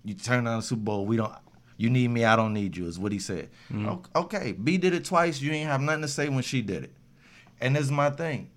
you 0.05 0.13
turn 0.13 0.43
down 0.45 0.59
the 0.59 0.63
Super 0.65 0.81
Bowl. 0.83 1.05
We 1.05 1.17
don't. 1.17 1.33
You 1.77 1.89
need 1.89 2.09
me. 2.09 2.23
I 2.25 2.35
don't 2.35 2.53
need 2.53 2.77
you. 2.77 2.85
Is 2.85 2.99
what 2.99 3.11
he 3.11 3.19
said. 3.19 3.49
Mm-hmm. 3.71 3.89
O- 3.89 4.03
Okay, 4.15 4.51
B 4.51 4.77
did 4.77 4.93
it 4.93 5.03
twice. 5.05 5.41
You 5.41 5.51
ain't 5.51 5.69
have 5.69 5.81
nothing 5.81 6.03
to 6.03 6.07
say 6.07 6.29
when 6.29 6.43
she 6.43 6.61
did 6.61 6.83
it. 6.83 6.93
And 7.59 7.75
this 7.75 7.83
is 7.83 7.91
my 7.91 8.09
thing. 8.11 8.49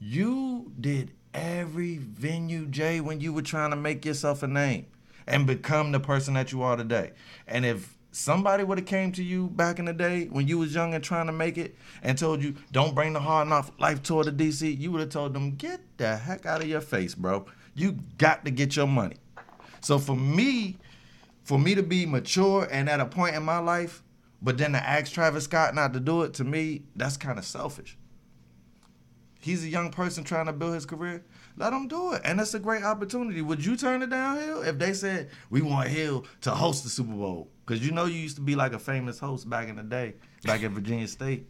You 0.00 0.72
did 0.80 1.12
every 1.34 1.98
venue, 1.98 2.66
Jay, 2.66 3.00
when 3.00 3.20
you 3.20 3.32
were 3.32 3.42
trying 3.42 3.70
to 3.70 3.76
make 3.76 4.04
yourself 4.04 4.42
a 4.42 4.46
name 4.46 4.86
and 5.26 5.46
become 5.46 5.92
the 5.92 6.00
person 6.00 6.34
that 6.34 6.52
you 6.52 6.62
are 6.62 6.76
today. 6.76 7.12
And 7.46 7.66
if 7.66 7.96
somebody 8.12 8.64
would 8.64 8.78
have 8.78 8.86
came 8.86 9.12
to 9.12 9.22
you 9.22 9.48
back 9.48 9.78
in 9.78 9.84
the 9.84 9.92
day 9.92 10.26
when 10.26 10.48
you 10.48 10.58
was 10.58 10.74
young 10.74 10.94
and 10.94 11.02
trying 11.02 11.26
to 11.26 11.32
make 11.32 11.58
it 11.58 11.76
and 12.02 12.18
told 12.18 12.42
you, 12.42 12.54
don't 12.72 12.94
bring 12.94 13.12
the 13.12 13.20
Hard 13.20 13.48
Knock 13.48 13.72
Life 13.78 14.02
tour 14.02 14.24
to 14.24 14.32
DC, 14.32 14.78
you 14.78 14.90
would 14.92 15.00
have 15.00 15.10
told 15.10 15.34
them, 15.34 15.56
get 15.56 15.80
the 15.96 16.16
heck 16.16 16.46
out 16.46 16.62
of 16.62 16.68
your 16.68 16.80
face, 16.80 17.14
bro. 17.14 17.46
You 17.74 17.98
got 18.18 18.44
to 18.44 18.50
get 18.50 18.76
your 18.76 18.86
money. 18.86 19.16
So 19.80 19.98
for 19.98 20.16
me, 20.16 20.76
for 21.44 21.58
me 21.58 21.74
to 21.74 21.82
be 21.82 22.06
mature 22.06 22.68
and 22.70 22.88
at 22.88 23.00
a 23.00 23.06
point 23.06 23.36
in 23.36 23.42
my 23.42 23.58
life, 23.58 24.02
but 24.42 24.58
then 24.58 24.72
to 24.72 24.78
ask 24.78 25.12
Travis 25.12 25.44
Scott 25.44 25.74
not 25.74 25.92
to 25.92 26.00
do 26.00 26.22
it, 26.22 26.34
to 26.34 26.44
me, 26.44 26.84
that's 26.96 27.16
kind 27.16 27.38
of 27.38 27.44
selfish. 27.44 27.96
He's 29.40 29.64
a 29.64 29.68
young 29.68 29.90
person 29.90 30.22
trying 30.22 30.46
to 30.46 30.52
build 30.52 30.74
his 30.74 30.84
career. 30.84 31.24
Let 31.56 31.72
him 31.72 31.88
do 31.88 32.12
it. 32.12 32.22
And 32.24 32.40
it's 32.40 32.52
a 32.52 32.58
great 32.58 32.82
opportunity. 32.82 33.40
Would 33.40 33.64
you 33.64 33.74
turn 33.74 34.02
it 34.02 34.10
down, 34.10 34.38
Hill, 34.38 34.62
if 34.62 34.78
they 34.78 34.92
said, 34.92 35.30
we 35.48 35.62
want 35.62 35.88
Hill 35.88 36.26
to 36.42 36.50
host 36.50 36.84
the 36.84 36.90
Super 36.90 37.12
Bowl? 37.12 37.48
Because 37.70 37.86
you 37.86 37.92
know 37.92 38.06
you 38.06 38.16
used 38.18 38.34
to 38.34 38.42
be 38.42 38.56
like 38.56 38.72
a 38.72 38.80
famous 38.80 39.20
host 39.20 39.48
back 39.48 39.68
in 39.68 39.76
the 39.76 39.84
day, 39.84 40.14
back 40.42 40.64
at 40.64 40.72
Virginia 40.72 41.06
State. 41.06 41.46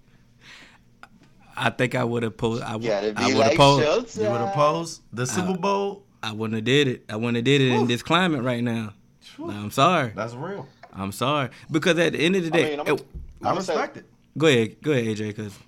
I 1.57 1.71
think 1.71 1.95
I 1.95 2.05
would 2.05 2.23
have 2.25 2.35
uh, 2.35 2.37
posed. 2.37 2.63
I 2.63 2.77
would. 2.77 2.85
Gotta 2.85 3.13
be 3.15 3.23
I 3.23 3.27
would 3.29 3.37
like 3.39 3.49
have 3.53 3.57
posed. 3.57 4.19
Showtime. 4.19 4.25
You 4.25 4.31
would 4.31 4.41
oppose 4.43 5.01
the 5.15 5.27
Super 5.27 5.57
Bowl? 5.57 6.05
I 6.23 6.33
wouldn't 6.33 6.57
have 6.57 6.65
did 6.65 6.89
it. 6.89 7.05
I 7.09 7.17
wouldn't 7.17 7.37
have 7.37 7.45
did 7.47 7.63
it 7.63 7.73
in 7.73 7.87
this 7.87 8.03
climate 8.03 8.43
right 8.43 8.63
now. 8.63 8.93
No, 9.39 9.49
I'm 9.49 9.71
sorry. 9.71 10.13
That's 10.15 10.35
real. 10.35 10.69
I'm 10.93 11.11
sorry 11.13 11.49
because 11.71 11.99
at 11.99 12.13
the 12.13 12.19
end 12.21 12.37
of 12.37 12.43
the 12.43 12.49
I 12.49 12.63
day, 12.63 12.71
mean, 12.77 12.81
I'm- 12.81 12.95
it- 12.97 13.07
I 13.43 13.49
I'ma 13.49 13.61
say- 13.61 13.83
it. 13.83 14.05
go 14.37 14.47
ahead, 14.47 14.83
go 14.83 14.93
ahead, 14.93 15.05
AJ. 15.07 15.29
Because 15.29 15.59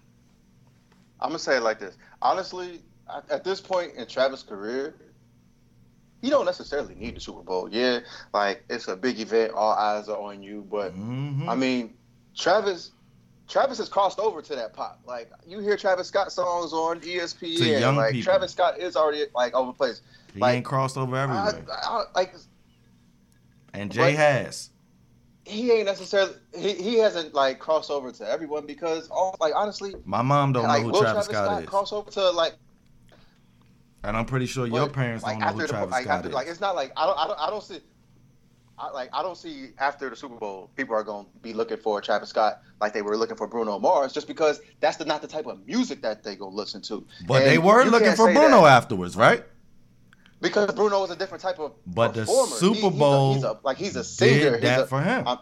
I'm 1.19 1.31
gonna 1.31 1.39
say 1.39 1.57
it 1.57 1.63
like 1.63 1.79
this. 1.81 1.97
Honestly, 2.21 2.83
at- 3.09 3.31
at 3.31 3.43
this 3.45 3.59
point 3.59 3.95
in 3.95 4.07
Travis' 4.07 4.43
career, 4.43 4.97
he 6.23 6.31
don't 6.31 6.47
necessarily 6.47 6.95
need 6.95 7.17
the 7.17 7.21
Super 7.21 7.43
Bowl. 7.43 7.69
Yeah, 7.71 8.01
like 8.33 8.65
it's 8.71 8.89
a 8.89 8.97
big 8.97 9.21
event, 9.21 9.53
all 9.53 9.73
eyes 9.73 10.09
are 10.09 10.17
on 10.19 10.43
you. 10.43 10.67
But 10.71 10.95
Mhm. 10.97 11.49
I 11.49 11.55
mean, 11.55 11.95
Travis, 12.37 12.93
Travis 13.49 13.77
has 13.79 13.89
crossed 13.91 14.19
over 14.19 14.41
to 14.41 14.55
that 14.57 14.73
pop. 14.73 15.01
Like 15.05 15.31
you 15.47 15.59
hear 15.59 15.77
Travis 15.77 16.09
Scott 16.09 16.33
songs 16.33 16.73
on 16.73 17.01
ESPN. 17.01 17.97
Like 17.97 18.13
people. 18.13 18.25
Travis 18.25 18.53
Scott 18.53 18.79
is 18.79 18.97
already 18.97 19.25
like 19.35 19.53
overplays. 19.53 20.01
He 20.33 20.41
like, 20.41 20.57
ain't 20.57 20.65
crossed 20.65 20.97
over 20.97 21.15
I, 21.15 21.23
everywhere. 21.25 21.67
I, 21.83 22.05
like 22.15 22.35
and 23.75 23.91
Jay 23.91 24.13
has. 24.13 24.71
he 25.45 25.71
ain't 25.73 25.87
necessarily 25.87 26.35
he, 26.57 26.75
he 26.75 26.99
hasn't 26.99 27.35
like 27.35 27.59
crossed 27.59 27.91
over 27.91 28.13
to 28.13 28.29
everyone 28.31 28.65
because 28.67 29.09
all 29.09 29.35
like 29.41 29.53
honestly, 29.57 29.95
My 30.05 30.23
mom 30.23 30.53
don't 30.53 30.65
like 30.65 30.83
know 30.83 30.91
who 30.93 31.01
Travis, 31.01 31.27
Travis, 31.27 31.49
Scott, 31.49 31.63
is. 31.65 31.69
cross 31.69 31.93
over 31.93 32.11
to 32.13 32.31
like 32.31 32.55
And 34.05 34.17
I'm 34.17 34.25
pretty 34.25 34.47
sure 34.47 34.67
your 34.67 34.89
parents 34.89 35.23
like, 35.23 35.39
don't 35.39 35.47
know 35.49 35.53
who 35.55 35.63
the- 35.63 35.69
Travis 35.69 35.93
like, 35.93 36.05
Scott 36.05 36.17
after- 36.17 36.29
is. 36.29 36.35
Like 36.35 36.49
it's 36.49 36.61
not 36.61 36.75
like 36.75 36.93
I 36.97 37.07
don't 37.07 37.19
I 37.19 37.27
don't, 37.27 37.39
I 37.41 37.51
don't 37.51 37.63
see 37.63 37.81
I, 38.79 38.91
like 38.91 39.11
I 39.13 39.23
don't 39.23 39.37
see 39.37 39.69
after 39.79 40.11
the 40.11 40.17
Super 40.17 40.35
Bowl 40.37 40.71
people 40.77 40.95
are 40.97 41.05
going 41.05 41.25
to 41.27 41.39
be 41.41 41.53
looking 41.53 41.77
for 41.77 42.01
Travis 42.01 42.31
Scott 42.31 42.63
like 42.81 42.93
they 42.93 43.03
were 43.03 43.17
looking 43.17 43.37
for 43.37 43.47
Bruno 43.47 43.79
Mars 43.79 44.13
just 44.13 44.27
because 44.27 44.61
that's 44.81 44.97
the, 44.97 45.05
not 45.05 45.23
the 45.23 45.29
type 45.29 45.47
of 45.47 45.65
music 45.67 46.03
that 46.03 46.25
they 46.25 46.35
go 46.35 46.49
listen 46.49 46.81
to. 46.83 47.07
But 47.29 47.43
And 47.43 47.51
they 47.51 47.59
were 47.59 47.85
looking 47.85 48.15
for 48.15 48.33
Bruno 48.33 48.63
that 48.63 48.73
afterwards, 48.73 49.15
right? 49.17 49.45
because 50.41 50.73
Bruno 50.75 51.01
was 51.01 51.11
a 51.13 51.17
different 51.17 51.41
type 51.41 51.61
of 51.61 51.73
But 51.87 52.15
the 52.15 52.23
performer. 52.23 52.57
Super 52.57 52.75
He- 52.75 52.81
he's 52.81 52.95
a- 52.97 52.99
Bowl 52.99 53.35
he's 53.35 53.45
a, 53.45 53.61
like 53.63 53.77
he's 53.77 53.95
a 53.95 54.03
singer. 54.03 54.35
Did 54.35 54.53
He's 54.55 54.63
that 54.63 54.81
a- 54.81 54.87
for 54.87 55.01
him. 55.01 55.29
I'm- 55.29 55.39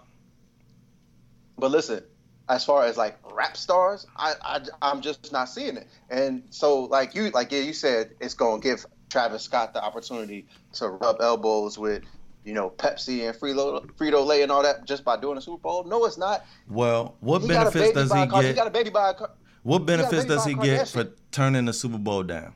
but 1.57 1.71
listen, 1.71 2.03
as 2.51 2.65
far 2.65 2.85
as 2.85 2.97
like 2.97 3.17
rap 3.33 3.57
stars, 3.57 4.07
I, 4.17 4.35
I 4.43 4.61
I'm 4.83 5.01
just 5.01 5.33
not 5.33 5.49
seeing 5.49 5.77
it. 5.77 5.87
And 6.11 6.43
so 6.51 6.83
like 6.85 7.15
you 7.15 7.31
like 7.31 7.53
yeah, 7.53 7.61
you 7.61 7.73
said 7.73 8.11
it's 8.21 8.35
going 8.35 8.61
to 8.61 8.69
give 8.69 8.85
Travis 9.09 9.43
Scott 9.45 9.73
the 9.73 9.83
opportunity 9.83 10.47
to 10.75 10.89
rub 10.89 11.21
elbows 11.21 11.79
with 11.79 12.03
you 12.45 12.53
know 12.53 12.71
Pepsi 12.71 13.29
and 13.29 13.39
Frito 13.39 13.87
Frito 13.93 14.27
Lay 14.27 14.43
and 14.43 14.51
all 14.51 14.63
that 14.65 14.85
just 14.85 15.05
by 15.05 15.17
doing 15.17 15.39
a 15.39 15.41
Super 15.41 15.63
Bowl. 15.63 15.85
No, 15.85 16.05
it's 16.05 16.19
not. 16.19 16.45
Well, 16.69 17.15
what 17.21 17.43
He 17.43 17.47
a 17.47 17.49
benefits 17.49 17.93
does 17.93 18.13
he 18.13 18.19
a 18.21 18.27
Kar- 18.27 18.43
He 18.43 18.49
get? 18.49 18.57
got 18.57 18.67
a 18.67 18.71
baby 18.71 18.91
by 18.91 19.11
a 19.11 19.15
Kar- 19.15 19.31
What 19.63 19.87
benefits 19.87 20.25
baby 20.25 20.29
does 20.29 20.45
he 20.45 20.55
get 20.55 20.89
for 20.89 21.05
turning 21.31 21.67
the 21.67 21.73
Super 21.73 21.99
Bowl 21.99 22.25
down? 22.25 22.55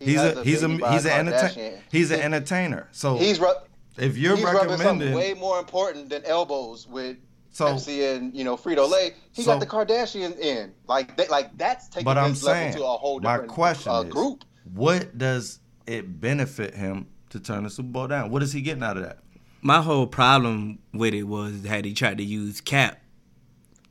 he 0.00 0.06
He's 0.06 0.16
has 0.20 0.36
a 0.36 0.42
he's 0.44 0.62
a 0.64 0.68
he's 0.68 1.04
an 1.06 1.12
entertainer. 1.28 1.78
He's 1.92 2.10
an 2.10 2.20
entertainer. 2.20 2.88
So 2.92 3.16
He's 3.18 3.38
ru- 3.38 3.52
if 3.98 4.18
you're 4.18 4.36
he's 4.36 4.44
something 4.44 4.68
recommending, 4.68 5.14
way 5.14 5.32
more 5.34 5.58
important 5.58 6.10
than 6.10 6.24
elbows 6.24 6.86
with 6.86 7.16
So- 7.56 7.68
Pepsi 7.68 8.14
and 8.14 8.36
you 8.36 8.44
know 8.44 8.54
Frito 8.54 8.86
Lay. 8.90 9.14
He 9.32 9.42
so- 9.42 9.52
got 9.52 9.60
the 9.60 9.66
Kardashians 9.66 10.38
in 10.38 10.74
like 10.86 11.16
they, 11.16 11.26
like 11.28 11.56
that's 11.56 11.88
taking 11.88 12.04
but 12.04 12.18
I'm 12.18 12.30
his 12.30 12.44
level 12.44 12.60
saying, 12.60 12.74
to 12.74 12.84
a 12.84 12.96
whole 12.98 13.18
my 13.20 13.32
different 13.32 13.52
question 13.52 13.92
uh, 13.92 14.02
is, 14.02 14.12
group. 14.12 14.44
what 14.74 15.16
does 15.16 15.60
it 15.86 16.20
benefit 16.20 16.74
him 16.74 17.06
to 17.30 17.40
turn 17.40 17.64
the 17.64 17.70
Super 17.70 17.88
Bowl 17.88 18.08
down? 18.08 18.30
What 18.30 18.42
is 18.42 18.52
he 18.52 18.60
getting 18.60 18.82
out 18.82 18.98
of 18.98 19.04
that? 19.04 19.20
My 19.62 19.80
whole 19.80 20.06
problem 20.06 20.80
with 20.92 21.14
it 21.14 21.22
was 21.22 21.64
had 21.64 21.86
he 21.86 21.94
tried 21.94 22.18
to 22.18 22.24
use 22.24 22.60
Cap. 22.60 23.00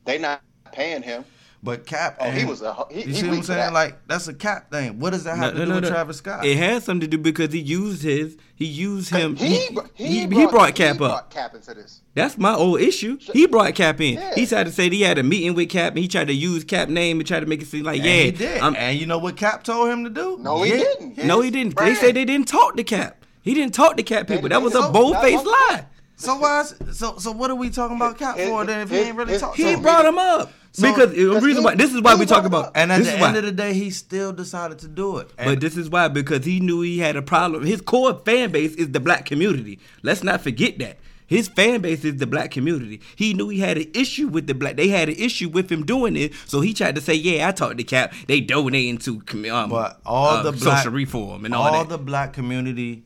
They 0.05 0.19
not 0.19 0.43
paying 0.71 1.01
him. 1.01 1.25
But 1.65 1.85
Cap, 1.87 2.17
Oh, 2.21 2.29
he 2.29 2.45
was 2.45 2.61
a 2.61 2.73
he, 2.91 3.01
you 3.01 3.07
he 3.07 3.13
see 3.15 3.27
what 3.27 3.37
I'm 3.37 3.43
saying? 3.43 3.59
that. 3.59 3.73
Like 3.73 4.07
that's 4.07 4.27
a 4.27 4.33
Cap 4.33 4.69
thing. 4.71 4.99
What 4.99 5.09
does 5.09 5.23
that 5.23 5.35
have 5.37 5.55
to 5.55 5.65
do 5.65 5.73
with 5.73 5.87
Travis 5.87 6.17
Scott? 6.17 6.45
It 6.45 6.55
has 6.57 6.83
something 6.85 7.01
to 7.09 7.17
do 7.17 7.21
because 7.21 7.51
he 7.51 7.59
used 7.59 8.03
his. 8.03 8.37
He 8.55 8.65
used 8.65 9.09
him. 9.09 9.35
he, 9.35 9.57
He, 9.65 9.73
br- 9.73 9.81
he, 9.95 10.19
he 10.27 10.45
brought 10.47 10.75
Cap 10.75 10.85
he 10.85 10.91
up. 10.91 10.97
brought 10.97 11.29
Cap 11.31 11.55
into 11.55 11.73
this. 11.73 12.01
That's 12.13 12.37
my 12.37 12.53
old 12.53 12.79
issue. 12.79 13.17
He 13.33 13.47
brought 13.47 13.73
Cap 13.75 13.99
in. 13.99 14.13
Yeah. 14.13 14.35
He 14.35 14.45
tried 14.45 14.65
to 14.67 14.71
say 14.71 14.87
that 14.87 14.95
he 14.95 15.01
had 15.01 15.17
a 15.17 15.23
meeting 15.23 15.55
with 15.55 15.67
Cap 15.69 15.93
and 15.93 15.99
he 15.99 16.07
tried 16.07 16.27
to 16.27 16.33
use 16.33 16.63
Cap 16.63 16.87
name 16.87 17.19
and 17.19 17.27
try 17.27 17.39
to 17.41 17.45
make 17.47 17.61
it 17.61 17.67
seem 17.67 17.83
like 17.83 17.97
And 17.97 18.05
yeah. 18.05 18.21
he 18.23 18.31
did. 18.31 18.61
I'm- 18.61 18.75
and 18.77 18.97
you 18.97 19.07
know 19.07 19.17
what 19.17 19.35
Cap 19.35 19.63
told 19.63 19.89
him 19.89 20.03
to 20.05 20.09
do? 20.09 20.37
No, 20.39 20.61
he 20.63 20.69
Get 20.71 20.79
didn't. 20.99 21.15
his 21.15 21.25
no, 21.25 21.41
he 21.41 21.49
didn't. 21.51 21.71
They 21.71 21.83
Brand. 21.83 21.97
said 21.97 22.15
they 22.15 22.23
didn't 22.25 22.47
talk 22.47 22.77
to 22.77 22.83
Cap. 22.83 23.25
He 23.41 23.53
didn't 23.53 23.73
talk 23.73 23.97
to 23.97 24.03
Cap 24.03 24.27
people. 24.27 24.49
That 24.49 24.61
was 24.61 24.75
a 24.75 24.89
bold 24.91 25.17
faced 25.21 25.43
that- 25.43 25.49
lie. 25.71 25.85
So 26.17 26.37
why? 26.37 26.61
Is, 26.61 26.97
so 26.97 27.17
so 27.17 27.31
what 27.31 27.51
are 27.51 27.55
we 27.55 27.69
talking 27.69 27.97
about 27.97 28.17
Cap 28.17 28.37
His- 28.37 28.49
for 28.49 28.65
then? 28.65 28.81
If 28.81 28.89
he 28.89 28.97
ain't 28.97 29.17
really 29.17 29.33
his- 29.33 29.41
talking. 29.41 29.65
He 29.65 29.73
So- 29.73 29.81
brought 29.81 30.05
him 30.05 30.17
up 30.17 30.53
So- 30.71 30.89
because 30.93 31.13
the 31.13 31.41
reason 31.41 31.61
he- 31.61 31.65
why 31.65 31.75
this 31.75 31.93
is 31.93 32.01
why 32.01 32.13
we 32.15 32.25
brought 32.25 32.35
talk 32.37 32.45
about. 32.45 32.71
And 32.75 32.91
at 32.91 32.99
this 32.99 33.07
the 33.07 33.13
end 33.13 33.21
why. 33.21 33.35
of 33.35 33.43
the 33.43 33.51
day, 33.51 33.73
he 33.73 33.89
still 33.89 34.31
decided 34.31 34.79
to 34.79 34.87
do 34.87 35.17
it. 35.17 35.29
And 35.37 35.49
But 35.49 35.59
this 35.61 35.75
is 35.77 35.89
why 35.89 36.07
because 36.07 36.45
he 36.45 36.59
knew 36.59 36.81
he 36.81 36.99
had 36.99 37.15
a 37.15 37.21
problem. 37.21 37.65
His 37.65 37.81
core 37.81 38.19
fan 38.25 38.51
base 38.51 38.73
is 38.75 38.89
the 38.91 38.99
black 38.99 39.25
community. 39.25 39.79
Let's 40.03 40.23
not 40.23 40.41
forget 40.41 40.79
that. 40.79 40.99
His 41.27 41.47
fan 41.47 41.81
base 41.81 42.05
is 42.05 42.17
the 42.17 42.27
black 42.27 42.51
community. 42.51 43.01
He 43.15 43.33
knew 43.33 43.49
he 43.49 43.59
had 43.59 43.77
an 43.77 43.87
issue 43.95 44.27
with 44.27 44.45
the 44.45 44.53
black. 44.53 44.77
They 44.77 44.89
had 44.89 45.09
an 45.09 45.15
issue 45.15 45.49
with 45.49 45.71
him 45.71 45.83
doing 45.83 46.15
it, 46.15 46.33
so 46.45 46.61
he 46.61 46.71
tried 46.71 46.93
to 46.95 47.01
say, 47.01 47.15
"Yeah, 47.15 47.47
I 47.47 47.51
talked 47.51 47.79
to 47.79 47.83
Cap. 47.83 48.13
They 48.27 48.41
donating 48.41 48.99
to 48.99 49.19
com- 49.21 49.43
um, 49.49 49.69
But 49.71 49.99
all 50.05 50.27
uh, 50.37 50.43
the 50.43 50.51
black, 50.51 50.77
social 50.77 50.91
reform 50.91 51.43
and 51.43 51.55
all, 51.55 51.63
all 51.63 51.83
that." 51.83 51.89
the 51.89 51.97
black 51.97 52.31
community 52.31 53.05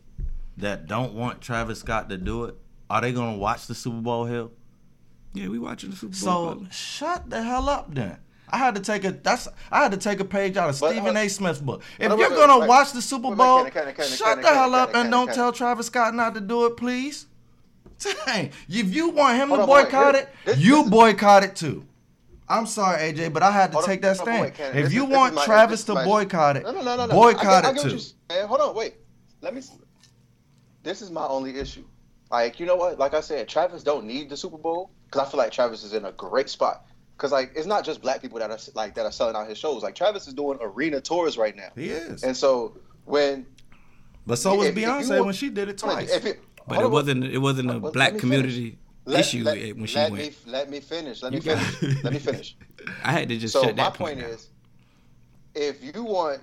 that 0.57 0.85
don't 0.85 1.13
want 1.13 1.39
Travis 1.39 1.79
Scott 1.79 2.09
to 2.09 2.17
do 2.17 2.43
it, 2.43 2.55
are 2.89 3.01
they 3.01 3.11
gonna 3.11 3.37
watch 3.37 3.67
the 3.67 3.75
Super 3.75 4.01
Bowl 4.01 4.25
hell? 4.25 4.51
yeah, 5.33 5.47
we 5.47 5.59
watching 5.59 5.91
the 5.91 5.95
Super 5.95 6.11
Bowl. 6.11 6.19
So 6.19 6.55
brother. 6.55 6.71
shut 6.71 7.29
the 7.29 7.41
hell 7.43 7.69
up 7.69 7.93
then. 7.93 8.17
I 8.51 8.57
had 8.57 8.73
to 8.75 8.81
take 8.81 9.05
a 9.05 9.11
that's 9.11 9.47
I 9.71 9.83
had 9.83 9.91
to 9.91 9.97
take 9.97 10.19
a 10.19 10.25
page 10.25 10.57
out 10.57 10.69
of 10.71 10.79
But, 10.79 10.91
Stephen 10.91 11.15
uh, 11.15 11.19
A. 11.19 11.27
Smith's 11.29 11.59
book. 11.59 11.83
If 11.99 12.09
you're 12.17 12.29
gonna 12.29 12.59
wait, 12.59 12.67
watch 12.69 12.93
the 12.93 13.01
Super 13.01 13.27
wait, 13.27 13.31
wait, 13.31 13.37
Bowl, 13.37 13.57
Kenny, 13.59 13.71
Kenny, 13.71 13.93
Kenny, 13.93 14.09
shut 14.09 14.27
Kenny, 14.27 14.41
the 14.41 14.47
hell 14.49 14.63
Kenny, 14.71 14.75
up 14.81 14.91
Kenny, 14.91 15.01
and 15.03 15.11
don't 15.11 15.25
Kenny. 15.27 15.35
tell 15.35 15.51
Travis 15.51 15.85
Scott 15.87 16.15
not 16.15 16.33
to 16.33 16.41
do 16.41 16.65
it, 16.65 16.75
please. 16.77 17.27
Dang, 18.25 18.51
if 18.69 18.95
you 18.95 19.09
want 19.09 19.37
him 19.37 19.49
Hold 19.49 19.61
to 19.61 19.67
boycott 19.67 20.15
here- 20.15 20.23
it, 20.23 20.29
this- 20.45 20.57
you 20.57 20.77
this 20.77 20.85
is- 20.85 20.89
boycott 20.89 21.43
it 21.43 21.55
too. 21.55 21.85
I'm 22.51 22.65
sorry, 22.65 23.13
AJ, 23.13 23.31
but 23.33 23.43
I 23.43 23.51
had 23.51 23.67
to 23.67 23.73
Hold 23.73 23.83
on, 23.83 23.89
take 23.89 24.01
that 24.01 24.17
hold 24.17 24.27
stand. 24.29 24.41
wait, 24.41 24.53
Kenny, 24.55 24.79
if 24.79 24.85
this 24.85 24.93
you 24.95 25.03
is- 25.05 25.09
want 25.11 25.33
is 25.33 25.35
my- 25.35 25.45
Travis 25.45 25.83
to 25.83 25.93
my- 25.93 26.05
boycott 26.05 26.57
it, 26.57 26.63
No, 26.63 26.71
no, 26.71 26.81
no, 26.81 26.95
no, 26.95 27.05
no. 27.05 27.13
boycott 27.13 27.45
I 27.45 27.61
get, 27.61 27.65
I 27.65 27.69
it 27.69 27.73
get 27.75 27.83
what 27.83 27.99
too. 28.01 28.35
you're. 28.35 28.47
Hold 28.47 28.61
on, 28.61 28.75
wait. 28.75 28.95
Let 29.41 29.53
me. 29.53 29.61
This 30.81 31.03
is 31.03 31.11
my 31.11 31.25
only 31.27 31.55
issue. 31.59 31.83
Like 32.31 32.59
you 32.59 32.65
know 32.65 32.75
what? 32.75 32.99
Like 32.99 33.13
I 33.13 33.21
said, 33.21 33.47
Travis 33.47 33.83
don't 33.83 34.05
need 34.05 34.29
the 34.29 34.37
Super 34.37 34.57
Bowl 34.57 34.91
because 35.05 35.27
I 35.27 35.31
feel 35.31 35.37
like 35.39 35.51
Travis 35.51 35.83
is 35.83 35.93
in 35.93 36.05
a 36.05 36.11
great 36.11 36.49
spot. 36.49 36.85
Because 37.17 37.31
like 37.31 37.51
it's 37.55 37.65
not 37.67 37.83
just 37.83 38.01
black 38.01 38.21
people 38.21 38.39
that 38.39 38.49
are 38.51 38.57
like 38.75 38.95
that 38.95 39.05
are 39.05 39.11
selling 39.11 39.35
out 39.35 39.47
his 39.49 39.57
shows. 39.57 39.83
Like 39.83 39.95
Travis 39.95 40.27
is 40.27 40.33
doing 40.33 40.57
arena 40.61 41.01
tours 41.01 41.37
right 41.37 41.55
now, 41.55 41.69
He 41.75 41.89
is. 41.89 42.23
and 42.23 42.35
so 42.37 42.77
when 43.05 43.45
But 44.27 44.37
so 44.37 44.55
was 44.55 44.67
if- 44.67 44.77
if 44.77 44.81
you 44.83 44.87
Beyonce 44.87 45.09
want- 45.09 45.25
when 45.25 45.33
she 45.33 45.49
did 45.49 45.69
it 45.69 45.77
twice. 45.79 46.11
if 46.11 46.25
it, 46.25 46.39
but 46.67 46.81
it 46.81 46.89
wasn't. 46.89 47.25
It 47.25 47.39
wasn't 47.39 47.69
a 47.71 47.73
Let- 47.73 47.83
let 47.83 47.93
black 47.93 48.17
community 48.17 48.77
let- 49.05 49.21
issue 49.21 49.43
let- 49.43 49.75
when 49.75 49.87
she 49.87 49.95
let 49.97 50.11
went. 50.11 50.23
Me, 50.23 50.35
let 50.45 50.69
me 50.69 50.79
finish. 50.79 51.23
Let 51.23 51.31
me 51.33 51.39
You 51.39 51.43
got- 51.43 51.57
finish. 51.63 52.03
let 52.03 52.13
me 52.13 52.19
finish. 52.19 52.55
I 53.03 53.11
had 53.11 53.27
to 53.29 53.37
just 53.37 53.53
so 53.53 53.63
shut 53.63 53.75
my 53.75 53.83
that 53.83 53.93
point 53.95 54.19
down. 54.21 54.29
is, 54.29 54.49
if 55.55 55.83
you 55.83 56.03
want, 56.03 56.41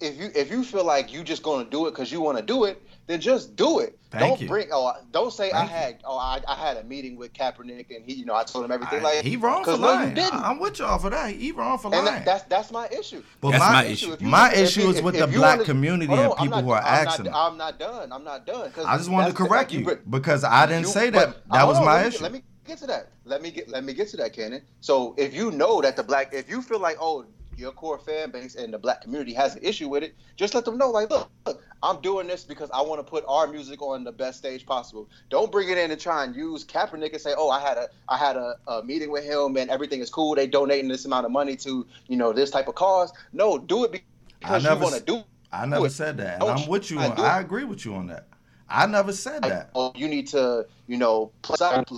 if 0.00 0.18
you 0.18 0.30
if 0.34 0.50
you 0.50 0.64
feel 0.64 0.84
like 0.84 1.12
you 1.12 1.22
just 1.24 1.42
gonna 1.42 1.64
do 1.70 1.86
it 1.86 1.92
because 1.92 2.10
you 2.12 2.20
want 2.20 2.36
to 2.36 2.42
do 2.44 2.64
it, 2.64 2.82
then 3.06 3.20
just 3.20 3.54
do 3.56 3.80
it. 3.80 3.98
Thank 4.10 4.22
don't 4.22 4.40
you. 4.40 4.48
bring. 4.48 4.68
Oh, 4.72 4.92
don't 5.10 5.32
say 5.32 5.50
I 5.50 5.66
Thank 5.66 5.70
you. 5.70 5.76
had. 5.76 5.98
Oh, 6.04 6.16
I, 6.16 6.40
I 6.48 6.54
had 6.54 6.76
a 6.76 6.84
meeting 6.84 7.16
with 7.16 7.32
Kaepernick 7.32 7.94
and 7.94 8.04
he, 8.04 8.14
you 8.14 8.24
know, 8.24 8.34
I 8.34 8.44
told 8.44 8.64
him 8.64 8.70
everything. 8.72 9.00
I- 9.00 9.02
like 9.02 9.24
he 9.24 9.36
wrong 9.36 9.64
for 9.64 9.72
'cause 9.72 9.80
no, 9.80 9.88
you 9.92 9.94
lying. 9.98 10.14
didn't. 10.14 10.34
I, 10.34 10.50
am 10.52 10.60
with 10.60 10.78
y'all 10.78 10.98
for 10.98 11.10
that. 11.10 11.30
He 11.34 11.50
wrong 11.52 11.78
for 11.78 11.88
and 11.92 11.96
lying. 12.06 12.06
that, 12.06 12.24
that's 12.24 12.42
that's 12.44 12.70
my 12.70 12.86
issue. 12.88 13.22
but 13.40 13.50
That's 13.50 13.60
my, 13.64 13.72
my 13.72 13.84
issue. 13.86 14.12
If 14.12 14.20
my 14.20 14.52
if 14.52 14.58
issue 14.58 14.82
you- 14.82 14.90
is 14.90 14.98
if- 14.98 15.04
with 15.04 15.16
if 15.16 15.26
the 15.26 15.32
you 15.32 15.38
black 15.38 15.56
wanna- 15.58 15.64
community 15.64 16.12
on, 16.12 16.18
and 16.18 16.30
people 16.36 16.46
not- 16.48 16.64
who 16.64 16.70
are 16.70 16.80
I'm 16.82 17.08
asking. 17.08 17.24
Not. 17.26 17.50
I'm 17.52 17.58
not 17.58 17.78
done. 17.80 18.12
I'm 18.12 18.24
not 18.24 18.46
done. 18.46 18.70
'cause 18.70 18.84
I 18.86 18.96
just 18.96 19.10
wanted 19.10 19.30
to 19.30 19.34
correct 19.34 19.72
like, 19.74 19.80
you 19.86 19.98
because 20.08 20.44
I 20.44 20.66
didn't 20.66 20.86
say 20.86 21.10
that. 21.10 21.36
That 21.50 21.66
was 21.66 21.80
my 21.80 22.04
issue. 22.04 22.22
Let 22.22 22.32
me 22.32 22.42
get 22.66 22.78
to 22.78 22.86
that. 22.86 23.08
Let 23.24 23.42
me 23.42 23.50
get 23.50 23.68
let 23.68 23.82
me 23.84 23.94
get 23.94 24.08
to 24.10 24.16
that, 24.18 24.32
Cannon. 24.32 24.62
So 24.80 25.14
if 25.18 25.34
you 25.34 25.50
know 25.50 25.80
that 25.82 25.96
the 25.96 26.04
black, 26.04 26.32
if 26.32 26.48
you 26.48 26.62
feel 26.62 26.78
like 26.78 26.96
oh 27.00 27.24
your 27.56 27.72
core 27.72 27.98
fan 27.98 28.30
base 28.30 28.54
and 28.54 28.72
the 28.72 28.78
black 28.78 29.02
community 29.02 29.32
has 29.32 29.56
an 29.56 29.62
issue 29.62 29.88
with 29.88 30.02
it, 30.02 30.14
just 30.36 30.54
let 30.54 30.64
them 30.64 30.78
know 30.78 30.90
like 30.90 31.10
look, 31.10 31.30
look 31.46 31.62
I'm 31.82 32.00
doing 32.00 32.26
this 32.26 32.44
because 32.44 32.70
I 32.72 32.80
want 32.80 33.04
to 33.04 33.08
put 33.08 33.24
our 33.28 33.46
music 33.46 33.82
on 33.82 34.04
the 34.04 34.12
best 34.12 34.38
stage 34.38 34.64
possible. 34.64 35.08
Don't 35.30 35.52
bring 35.52 35.68
it 35.68 35.78
in 35.78 35.90
and 35.90 36.00
try 36.00 36.24
and 36.24 36.34
use 36.34 36.64
Kaepernick 36.64 37.12
and 37.12 37.20
say 37.20 37.34
oh 37.36 37.50
I 37.50 37.60
had 37.60 37.76
a 37.76 37.88
I 38.08 38.16
had 38.16 38.36
a, 38.36 38.56
a 38.66 38.82
meeting 38.82 39.10
with 39.10 39.24
him 39.24 39.56
and 39.56 39.70
everything 39.70 40.00
is 40.00 40.10
cool. 40.10 40.34
They 40.34 40.46
donating 40.46 40.88
this 40.88 41.04
amount 41.04 41.26
of 41.26 41.32
money 41.32 41.56
to 41.56 41.86
you 42.08 42.16
know 42.16 42.32
this 42.32 42.50
type 42.50 42.68
of 42.68 42.74
cause. 42.74 43.12
No, 43.32 43.58
do 43.58 43.84
it 43.84 44.02
because 44.40 44.62
you 44.62 44.68
never 44.68 44.82
want 44.82 44.96
to 44.96 45.02
do. 45.02 45.22
I 45.52 45.66
never 45.66 45.86
it. 45.86 45.90
said 45.90 46.16
that, 46.16 46.34
and 46.34 46.40
Don't 46.40 46.62
I'm 46.62 46.68
with 46.68 46.90
you. 46.90 46.98
On, 46.98 47.04
and 47.04 47.16
do 47.16 47.22
it. 47.22 47.26
I 47.26 47.40
agree 47.40 47.64
with 47.64 47.84
you 47.84 47.94
on 47.94 48.08
that. 48.08 48.26
I 48.68 48.86
never 48.86 49.12
said 49.12 49.42
like, 49.42 49.52
that. 49.52 49.70
oh, 49.74 49.92
you 49.94 50.08
need 50.08 50.26
to, 50.28 50.66
you 50.86 50.96
know, 50.96 51.30
plus 51.42 51.62
out 51.62 51.88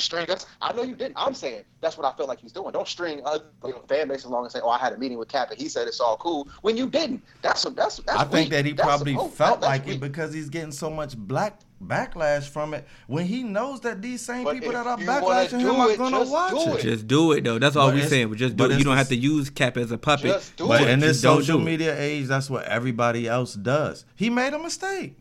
string 0.00 0.30
us. 0.30 0.46
I 0.60 0.72
know 0.72 0.82
you 0.82 0.94
didn't. 0.94 1.14
I'm 1.16 1.34
saying 1.34 1.64
that's 1.80 1.96
what 1.98 2.06
I 2.06 2.16
feel 2.16 2.26
like 2.26 2.38
he's 2.40 2.52
doing. 2.52 2.72
Don't 2.72 2.88
string 2.88 3.20
other 3.24 3.44
you 3.64 3.70
know, 3.70 3.82
fan 3.88 4.08
base 4.08 4.24
along 4.24 4.44
and 4.44 4.52
say, 4.52 4.60
"Oh, 4.62 4.70
I 4.70 4.78
had 4.78 4.92
a 4.92 4.98
meeting 4.98 5.18
with 5.18 5.28
Cap 5.28 5.50
and 5.50 5.58
he 5.60 5.68
said 5.68 5.88
it's 5.88 6.00
all 6.00 6.16
cool." 6.16 6.48
When 6.62 6.76
you 6.76 6.88
didn't, 6.88 7.22
that's 7.42 7.64
what 7.64 7.76
that's. 7.76 7.96
that's 7.98 8.18
what 8.18 8.26
I 8.26 8.30
think 8.30 8.50
that 8.50 8.64
he 8.64 8.72
That's- 8.72 8.86
probably 8.86 9.16
oh, 9.16 9.28
felt 9.28 9.60
that's 9.60 9.70
like 9.86 9.88
it 9.88 10.00
because 10.00 10.32
he's 10.32 10.48
getting 10.48 10.72
so 10.72 10.90
much 10.90 11.16
black 11.16 11.60
backlash 11.84 12.44
from 12.48 12.74
it. 12.74 12.86
When 13.08 13.26
he 13.26 13.42
knows 13.42 13.80
that 13.80 14.00
these 14.00 14.20
same 14.20 14.44
But 14.44 14.54
people 14.54 14.72
that 14.72 14.86
are 14.86 15.00
you 15.00 15.06
wanna 15.06 15.26
backlashing 15.26 15.60
him 15.60 15.70
are 15.80 15.96
gonna 15.96 16.24
watch 16.30 16.52
it. 16.52 16.78
it. 16.78 16.82
Just 16.82 17.08
do 17.08 17.32
it 17.32 17.42
though. 17.44 17.58
That's 17.58 17.76
all 17.76 17.88
But 17.88 17.96
we're 17.96 18.08
saying. 18.08 18.28
But 18.28 18.38
just 18.38 18.56
but 18.56 18.68
do 18.68 18.74
it. 18.74 18.78
You 18.78 18.84
don't 18.84 18.96
have 18.96 19.08
to 19.08 19.16
use 19.16 19.50
Cap 19.50 19.76
as 19.76 19.90
a 19.90 19.98
puppet. 19.98 20.26
Just 20.26 20.56
do 20.56 20.68
But 20.68 20.82
it. 20.82 20.90
in 20.90 21.00
this 21.00 21.20
social 21.20 21.58
media 21.58 21.98
age, 21.98 22.26
that's 22.26 22.48
what 22.48 22.64
everybody 22.66 23.26
else 23.26 23.54
does. 23.54 24.04
He 24.14 24.30
made 24.30 24.54
a 24.54 24.58
mistake. 24.58 25.16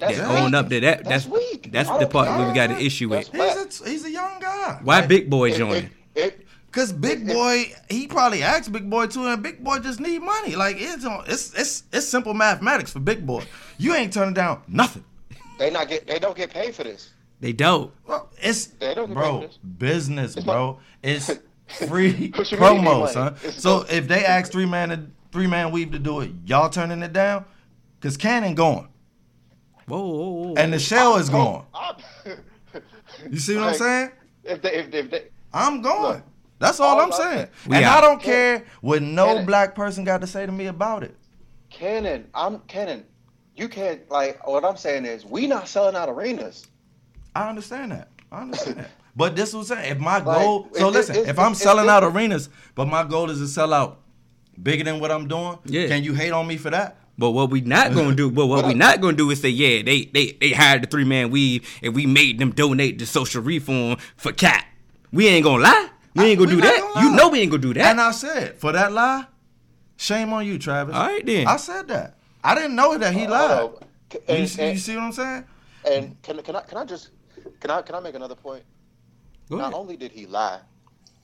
That's 0.00 0.18
that 0.18 0.28
weak. 0.28 0.38
own 0.38 0.54
up 0.54 0.68
to 0.70 0.80
that. 0.80 1.04
That's 1.04 1.24
That's 1.24 1.26
weak. 1.26 1.70
that's 1.72 1.88
the 1.90 2.06
part 2.06 2.28
where 2.28 2.48
we 2.48 2.54
got 2.54 2.70
an 2.70 2.78
issue 2.78 3.08
with. 3.08 3.28
He's 3.32 3.80
a, 3.80 3.88
he's 3.88 4.04
a 4.04 4.10
young 4.10 4.40
guy. 4.40 4.80
Why 4.82 5.06
Big 5.06 5.28
Boi 5.30 5.50
If- 5.50 5.58
joining? 5.58 5.90
if- 6.14 6.24
if- 6.26 6.34
Cause 6.72 6.92
Big 6.92 7.26
Boi, 7.26 7.64
he 7.90 8.06
probably 8.06 8.44
asked 8.44 8.70
Big 8.70 8.88
Boi 8.88 9.06
too, 9.08 9.26
and 9.26 9.42
Big 9.42 9.62
Boi 9.64 9.80
just 9.80 9.98
need 9.98 10.22
money. 10.22 10.54
Like 10.54 10.76
it's 10.78 11.04
on, 11.04 11.24
it's 11.26 11.52
it's 11.54 11.82
it's 11.92 12.06
simple 12.08 12.32
mathematics 12.32 12.92
for 12.92 13.00
Big 13.00 13.26
Boi. 13.26 13.42
You 13.76 13.92
ain't 13.96 14.12
turning 14.12 14.34
down 14.34 14.62
nothing. 14.68 15.02
they 15.58 15.70
not 15.70 15.88
get, 15.88 16.06
they 16.06 16.20
don't 16.20 16.36
get 16.36 16.50
paid 16.50 16.72
for 16.76 16.84
this. 16.84 17.10
They 17.40 17.52
don't. 17.52 17.90
Well, 18.06 18.28
it's 18.40 18.66
They 18.66 18.94
don't 18.94 19.12
bro 19.12 19.48
business, 19.78 20.36
It's 20.36 20.44
bro. 20.44 20.78
It's 21.02 21.30
free 21.88 22.30
What 22.36 22.52
you 22.52 22.58
promo, 22.58 23.08
son. 23.08 23.34
It's 23.42 23.60
So 23.60 23.78
both. 23.80 23.92
if 23.92 24.06
they 24.06 24.24
ask 24.24 24.52
three 24.52 24.66
man 24.66 24.90
to 24.90 25.00
three 25.32 25.48
man 25.48 25.72
weave 25.72 25.90
to 25.90 25.98
do 25.98 26.20
it, 26.20 26.30
y'all 26.46 26.70
turning 26.70 27.02
it 27.02 27.12
down? 27.12 27.46
Cause 28.00 28.16
Cannon 28.16 28.54
going 28.54 28.86
Whoa, 29.86 29.98
whoa, 30.00 30.30
whoa. 30.48 30.54
and 30.56 30.72
the 30.72 30.78
shell 30.78 31.16
is 31.16 31.28
going. 31.28 31.64
I'm- 31.74 31.96
You 33.30 33.38
see 33.38 33.56
what 33.56 33.64
I'm 33.68 33.74
saying? 33.74 34.10
If 34.44 34.62
they, 34.62 34.72
if, 34.74 34.94
if 34.94 35.10
they, 35.10 35.24
I'm 35.52 35.82
going. 35.82 36.02
Look, 36.16 36.22
That's 36.58 36.80
all, 36.80 36.94
all 36.94 37.00
I'm 37.00 37.06
I'm 37.06 37.12
saying. 37.12 37.36
saying- 37.36 37.48
We 37.66 37.76
and 37.76 37.84
out. 37.84 37.98
I 37.98 38.06
don't 38.06 38.22
Can- 38.22 38.32
care 38.32 38.64
what 38.80 39.02
no 39.02 39.26
Cannon. 39.26 39.46
black 39.46 39.74
person 39.74 40.04
got 40.04 40.20
to 40.20 40.26
say 40.26 40.46
to 40.46 40.52
me 40.52 40.66
about 40.66 41.02
it. 41.02 41.14
Cannon, 41.70 42.26
I'm 42.34 42.60
Cannon. 42.60 43.04
you 43.56 43.68
can't 43.68 44.08
like. 44.10 44.46
What 44.46 44.64
I'm 44.64 44.76
saying 44.76 45.04
is, 45.06 45.24
we 45.24 45.46
not 45.46 45.68
selling 45.68 45.96
out 45.96 46.08
arenas. 46.08 46.66
I 47.34 47.48
understand 47.48 47.92
that. 47.92 48.08
I 48.32 48.42
understand 48.42 48.78
that. 48.78 48.90
But 49.16 49.34
this 49.36 49.52
was 49.52 49.68
saying, 49.68 49.90
if 49.90 49.98
my 49.98 50.18
Like, 50.18 50.24
goal, 50.24 50.68
so 50.72 50.86
it- 50.86 50.88
it- 50.88 50.92
listen, 50.92 51.16
it's- 51.16 51.30
if 51.30 51.38
I'm 51.38 51.52
it's 51.52 51.60
selling 51.62 51.88
out 51.88 52.04
arenas, 52.04 52.48
but 52.74 52.86
my 52.86 53.02
goal 53.04 53.28
is 53.30 53.38
to 53.38 53.48
sell 53.48 53.74
out 53.74 53.98
bigger 54.62 54.84
than 54.84 55.00
what 55.00 55.10
I'm 55.10 55.26
doing, 55.28 55.58
Yeah. 55.64 55.88
can 55.88 56.04
you 56.04 56.14
hate 56.14 56.30
on 56.32 56.46
me 56.46 56.56
for 56.56 56.70
that? 56.70 56.96
But 57.20 57.32
what 57.32 57.50
we 57.50 57.60
not 57.60 57.92
gonna 57.94 58.14
do, 58.16 58.30
but 58.30 58.46
what 58.46 58.64
we 58.66 58.72
not 58.72 59.02
gonna 59.02 59.16
do 59.16 59.30
is 59.30 59.42
say, 59.42 59.50
yeah, 59.50 59.82
they 59.82 60.06
they 60.06 60.32
they 60.40 60.52
hired 60.52 60.82
the 60.82 60.86
three 60.86 61.04
man 61.04 61.30
weave 61.30 61.68
and 61.82 61.94
we 61.94 62.06
made 62.06 62.38
them 62.38 62.50
donate 62.50 62.98
to 62.98 63.06
social 63.06 63.42
reform 63.42 63.98
for 64.16 64.32
cap. 64.32 64.64
We 65.12 65.28
ain't 65.28 65.44
gonna 65.44 65.62
lie. 65.62 65.90
We 66.14 66.24
ain't 66.24 66.38
gonna 66.38 66.48
We 66.48 66.56
do 66.56 66.62
that. 66.62 66.80
gonna 66.94 67.06
You 67.06 67.14
know 67.14 67.28
we 67.28 67.40
ain't 67.40 67.50
gonna 67.50 67.60
do 67.62 67.74
that. 67.74 67.84
And 67.90 68.00
I 68.00 68.12
said, 68.12 68.56
for 68.56 68.72
that 68.72 68.92
lie, 68.92 69.26
shame 69.98 70.32
on 70.32 70.46
you, 70.46 70.58
Travis. 70.58 70.94
All 70.94 71.06
right, 71.06 71.24
then. 71.24 71.46
I 71.46 71.56
said 71.56 71.88
that. 71.88 72.16
I 72.42 72.54
didn't 72.54 72.74
know 72.74 72.96
that 72.96 73.12
he 73.12 73.26
uh, 73.26 73.30
lied. 73.30 73.50
Hold 73.50 73.74
on. 73.74 73.88
You, 74.12 74.34
And, 74.34 74.48
see, 74.48 74.70
you 74.70 74.78
see 74.78 74.96
what 74.96 75.04
I'm 75.04 75.12
saying? 75.12 75.44
and 75.86 76.22
can, 76.22 76.42
can 76.42 76.56
I 76.56 76.62
can 76.62 76.78
I 76.78 76.84
just 76.86 77.10
can 77.60 77.70
I 77.70 77.82
can 77.82 77.94
I 77.96 78.00
make 78.00 78.14
another 78.14 78.34
point? 78.34 78.64
Go 79.50 79.58
Not 79.58 79.74
only 79.74 79.96
did 79.98 80.10
he 80.10 80.24
lie, 80.24 80.60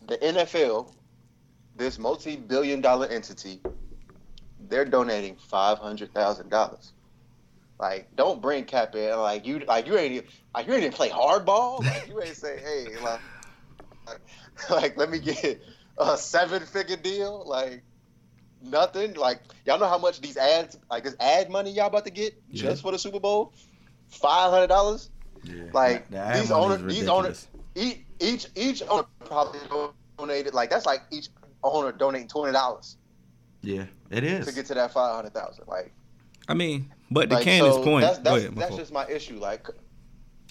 the 0.06 0.18
NFL, 0.18 0.92
this 1.74 1.98
multi-billion 1.98 2.82
dollar 2.82 3.06
entity, 3.06 3.60
they're 4.68 4.84
donating 4.84 5.36
five 5.36 5.78
hundred 5.78 6.12
thousand 6.14 6.50
dollars. 6.50 6.92
Like, 7.78 8.08
don't 8.14 8.40
bring 8.40 8.64
Cap 8.64 8.94
in 8.94 9.16
like 9.18 9.46
you 9.46 9.60
like 9.60 9.86
you 9.86 9.98
ain't 9.98 10.12
even, 10.12 10.28
like 10.54 10.66
you 10.66 10.72
ain't 10.72 10.82
even 10.82 10.92
play 10.92 11.10
hardball. 11.10 11.84
Like 11.84 12.08
you 12.08 12.20
ain't 12.22 12.36
say, 12.36 12.58
hey, 12.64 12.98
like, 12.98 13.20
like, 14.06 14.20
like 14.70 14.96
let 14.96 15.10
me 15.10 15.18
get 15.18 15.60
a 15.98 16.16
seven-figure 16.16 16.96
deal. 16.96 17.44
Like 17.46 17.82
nothing. 18.62 19.14
Like 19.14 19.42
y'all 19.66 19.78
know 19.78 19.88
how 19.88 19.98
much 19.98 20.20
these 20.20 20.38
ads, 20.38 20.78
like 20.90 21.04
this 21.04 21.16
ad 21.20 21.50
money 21.50 21.70
y'all 21.70 21.86
about 21.86 22.04
to 22.06 22.10
get 22.10 22.34
Yeah. 22.48 22.70
just 22.70 22.82
for 22.82 22.92
the 22.92 22.98
Super 22.98 23.20
Bowl, 23.20 23.52
five 24.08 24.50
hundred 24.50 24.68
dollars. 24.68 25.10
Yeah. 25.42 25.64
Like 25.72 26.08
The 26.08 26.16
ad 26.16 26.40
these 26.42 26.50
owners, 26.50 26.82
these 26.94 27.08
owners, 27.08 27.46
each 27.74 27.98
each 28.20 28.46
each 28.54 28.82
owner 28.88 29.04
probably 29.26 29.60
donated 30.18 30.54
like 30.54 30.70
that's 30.70 30.86
like 30.86 31.02
each 31.12 31.28
owner 31.62 31.92
donating 31.92 32.28
twenty 32.28 32.52
dollars 32.52 32.96
Yeah, 33.66 33.86
it 34.10 34.22
is. 34.24 34.46
to 34.46 34.52
get 34.52 34.66
to 34.66 34.74
that 34.74 34.92
five 34.92 35.14
hundred 35.16 35.34
thousand. 35.34 35.66
Like, 35.66 35.92
I 36.48 36.54
mean, 36.54 36.92
but 37.10 37.28
the 37.28 37.34
like 37.36 37.44
Candace's 37.44 37.74
so 37.76 37.82
point, 37.84 38.02
that's 38.02 38.18
go 38.18 38.30
that's, 38.30 38.44
ahead, 38.44 38.56
that's 38.56 38.76
just 38.76 38.92
my 38.92 39.06
issue. 39.08 39.38
Like, 39.38 39.66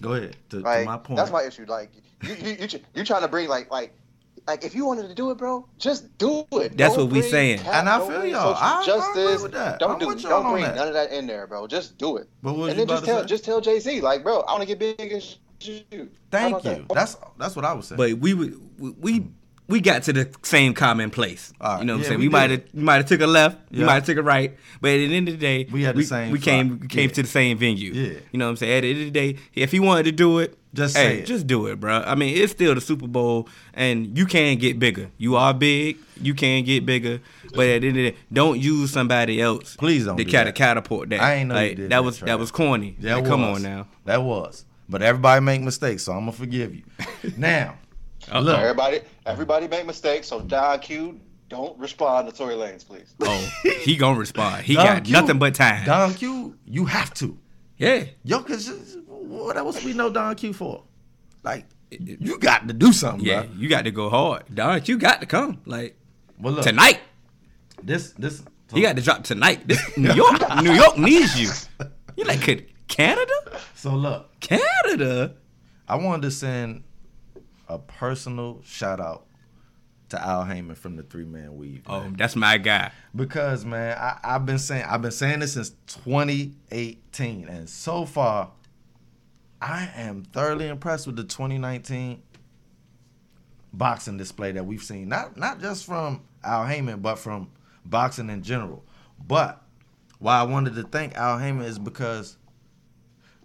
Go 0.01 0.13
ahead. 0.13 0.36
To, 0.49 0.61
to 0.61 0.84
my 0.86 0.97
point. 0.97 1.18
that's 1.18 1.32
my 1.32 1.43
issue. 1.43 1.66
Like, 1.66 1.91
you 2.24 2.36
you 2.36 2.57
you, 2.59 2.80
you 2.93 3.03
trying 3.05 3.22
to 3.22 3.28
bring 3.30 3.47
like 3.47 3.72
like. 3.72 3.93
Like 4.47 4.63
if 4.63 4.76
you 4.76 4.86
wanted 4.86 5.07
to 5.07 5.16
do 5.16 5.32
it, 5.32 5.39
bro, 5.39 5.68
just 5.80 6.16
do 6.20 6.45
it. 6.51 6.78
That's 6.78 6.95
Don't 6.95 7.05
what 7.07 7.13
we 7.13 7.24
saying. 7.24 7.59
cap, 7.59 7.74
And 7.74 7.89
I 7.89 7.97
feel 7.97 8.26
y'all. 8.28 8.53
social 8.53 8.63
I- 8.63 8.76
I 8.78 8.82
agree 8.82 8.93
justice. 8.93 9.41
with 9.41 9.51
that. 9.53 9.80
Don't 9.80 9.93
I'm 9.93 9.97
do. 9.99 10.07
with 10.07 10.22
y'all 10.22 10.43
Don't 10.43 10.51
bring 10.51 10.66
that. 10.66 10.76
none 10.76 10.88
of 10.88 10.93
that 10.93 11.11
in 11.11 11.26
there, 11.26 11.47
bro. 11.47 11.66
Just 11.66 11.97
do 11.97 12.18
it. 12.18 12.30
But 12.43 12.55
what 12.55 12.70
and 12.70 12.78
then 12.78 12.88
just 12.88 13.05
tell 13.05 13.22
say? 13.22 13.26
just 13.28 13.43
tell 13.43 13.59
Jay 13.59 13.80
Z, 13.80 14.01
like, 14.01 14.22
bro, 14.22 14.41
I 14.41 14.51
want 14.51 14.61
to 14.61 14.68
get 14.68 14.78
big 14.78 15.11
as 15.11 15.38
you. 15.61 16.11
Thank 16.30 16.63
you. 16.63 16.70
that? 16.70 16.89
That's 16.93 17.18
that's 17.39 17.55
what 17.55 17.66
I 17.66 17.74
was 17.74 17.88
saying. 17.88 17.97
But 17.97 18.20
we 18.20 18.36
would 18.36 18.80
we, 18.80 18.89
we 18.91 19.28
we 19.68 19.80
got 19.82 20.03
to 20.03 20.13
the 20.13 20.30
same 20.43 20.74
common 20.74 21.09
place. 21.09 21.51
Right. 21.59 21.80
You 21.80 21.86
know 21.86 21.93
what 21.93 21.99
I'm 22.01 22.05
saying? 22.07 22.20
we 22.20 22.30
might 22.30 22.49
have 22.51 22.63
we 22.74 22.82
might 22.82 22.95
have 22.97 23.07
took 23.07 23.22
a 23.22 23.28
left, 23.28 23.57
we 23.72 23.84
might 23.84 23.95
have 23.95 24.05
took 24.05 24.18
a 24.18 24.24
right, 24.24 24.55
but 24.82 24.91
at 24.91 24.97
the 25.09 25.16
end 25.16 25.28
of 25.28 25.34
the 25.36 25.39
day, 25.39 25.68
We 25.72 25.84
had 25.84 25.95
the 25.95 26.03
same 26.03 26.32
We 26.32 26.39
came 26.39 26.80
we 26.80 26.88
came 26.88 27.09
Yeah. 27.09 27.16
to 27.16 27.22
the 27.24 27.28
same 27.28 27.57
venue. 27.57 27.91
Yeah. 27.93 28.20
You 28.32 28.39
know 28.39 28.45
what 28.45 28.51
I'm 28.51 28.57
saying? 28.57 28.78
At 28.78 28.82
the 28.82 28.89
end 28.91 28.99
of 28.99 29.05
the 29.05 29.11
day, 29.34 29.39
if 29.53 29.72
he 29.72 29.80
wanted 29.80 30.03
to 30.03 30.11
do 30.11 30.39
it, 30.39 30.57
Just 30.74 30.95
hey, 30.97 31.03
say 31.03 31.20
it. 31.20 31.26
just 31.26 31.47
do 31.47 31.68
it, 31.68 31.80
bro. 31.80 32.03
I 32.05 32.16
mean, 32.16 32.38
it's 32.38 32.51
still 32.51 32.76
the 32.76 32.82
Super 32.82 33.07
Bowl, 33.07 33.47
and 33.74 34.18
you 34.18 34.26
can 34.26 34.57
get 34.57 34.78
bigger. 34.78 35.09
You 35.18 35.36
are 35.38 35.53
big, 35.53 35.97
you 36.22 36.34
can 36.36 36.63
get 36.63 36.86
bigger, 36.86 37.22
but 37.55 37.66
at 37.68 37.82
the 37.82 37.88
end 37.88 37.97
of 37.97 38.03
the 38.03 38.11
day, 38.11 38.18
don't 38.32 38.61
use 38.61 38.91
somebody 38.91 39.41
else. 39.41 39.76
Please 39.78 40.05
don't 40.05 40.18
to 40.18 40.24
do 40.26 40.32
kind 40.32 40.47
that. 40.47 40.55
catapult 40.55 41.09
that. 41.09 41.22
I 41.22 41.36
ain't 41.36 41.49
know 41.49 41.55
like, 41.55 41.78
that. 41.78 41.89
that, 41.89 42.03
was 42.03 42.20
that 42.20 42.38
was 42.38 42.51
corny. 42.51 42.97
That 42.99 43.16
Like, 43.16 43.26
come 43.26 43.43
on 43.43 43.63
now. 43.63 43.88
That 44.05 44.22
was. 44.22 44.66
But 44.88 45.01
everybody 45.01 45.41
make 45.43 45.61
mistakes, 45.61 46.03
so 46.03 46.11
I'm 46.11 46.20
gonna 46.20 46.32
forgive 46.34 46.76
you. 46.76 46.84
now. 47.38 47.78
Uh-huh. 48.30 48.39
look. 48.39 48.57
Everybody, 48.59 49.01
everybody 49.26 49.67
make 49.67 49.86
mistakes. 49.86 50.28
So 50.28 50.41
Don 50.41 50.80
Q, 50.80 51.19
don't 51.49 51.78
respond 51.80 52.30
to 52.30 52.36
Tory 52.36 52.55
Lanez, 52.55 52.86
please. 52.86 53.13
Oh, 53.21 53.51
he 53.84 53.95
gonna 53.97 54.19
respond. 54.19 54.63
He 54.63 54.76
Don 54.76 54.86
got 54.86 55.03
Q- 55.05 55.13
nothing 55.13 55.39
but 55.39 55.53
time. 55.55 55.86
Don 55.86 56.13
Q, 56.13 56.57
you 56.65 56.86
have 56.86 57.13
to. 57.15 57.38
yeah. 57.78 58.05
Yo, 58.23 58.41
cause 58.41 58.97
what 59.07 59.57
else 59.57 59.84
we 59.84 59.93
know 59.93 60.09
Don 60.09 60.36
Q 60.36 60.53
for? 60.53 60.84
Like, 61.43 61.65
you 61.91 62.39
got 62.39 62.67
to 62.67 62.73
do 62.73 62.91
something, 62.91 63.23
Yeah, 63.26 63.43
bro. 63.43 63.53
you 63.57 63.69
got 63.69 63.84
to 63.84 63.91
go 63.91 64.09
hard. 64.09 64.43
Don, 64.53 64.82
you 64.86 64.97
got 64.97 65.19
to 65.21 65.28
come. 65.28 65.61
Like 65.65 65.95
Well, 66.39 66.53
look, 66.53 66.63
tonight. 66.63 66.99
this 67.84 68.11
this 68.17 68.41
He 68.73 68.82
got 68.82 68.95
to 68.95 69.01
drop 69.03 69.23
tonight. 69.23 69.67
This, 69.67 69.80
New 69.97 70.11
York 70.13 70.41
New 70.63 70.73
York 70.73 70.97
needs 70.97 71.39
you. 71.39 71.49
You 72.17 72.23
like 72.23 72.41
could 72.41 72.65
Canada? 72.88 73.32
So 73.76 73.91
look, 73.91 74.39
Canada? 74.39 75.36
I 75.88 75.95
wanted 75.97 76.23
to 76.23 76.32
send 76.32 76.84
a 77.68 77.80
personal 77.80 78.61
shout 78.63 78.99
out 78.99 79.26
to 80.09 80.22
Al 80.22 80.45
Haymon 80.45 80.76
from 80.76 80.95
the 80.95 81.03
Three 81.03 81.26
Man 81.26 81.57
Weave. 81.57 81.84
Oh, 81.88 82.01
man. 82.01 82.16
that's 82.18 82.36
my 82.36 82.57
guy. 82.57 82.91
because 83.16 83.66
man, 83.66 83.97
I, 83.97 84.20
I've 84.24 84.45
been 84.45 84.59
saying 84.59 84.86
I've 84.88 85.01
been 85.01 85.11
saying 85.11 85.39
this 85.39 85.53
since 85.53 85.72
2018, 85.88 87.47
and 87.47 87.70
so 87.70 88.05
far, 88.05 88.51
I 89.61 89.89
am 89.95 90.24
thoroughly 90.24 90.68
impressed 90.68 91.07
with 91.07 91.16
the 91.16 91.24
2019 91.24 92.22
boxing 93.74 94.18
display 94.18 94.51
that 94.53 94.66
we've 94.66 94.84
seen. 94.84 95.09
Not 95.09 95.38
not 95.38 95.59
just 95.59 95.86
from 95.86 96.22
Al 96.43 96.66
Haymon, 96.66 96.99
but 97.01 97.16
from 97.18 97.49
boxing 97.84 98.30
in 98.30 98.43
general. 98.43 98.84
But 99.28 99.61
why 100.20 100.39
I 100.39 100.43
wanted 100.43 100.76
to 100.76 100.84
thank 100.84 101.16
Al 101.16 101.39
Haymon 101.39 101.66
is 101.66 101.80
because 101.80 102.38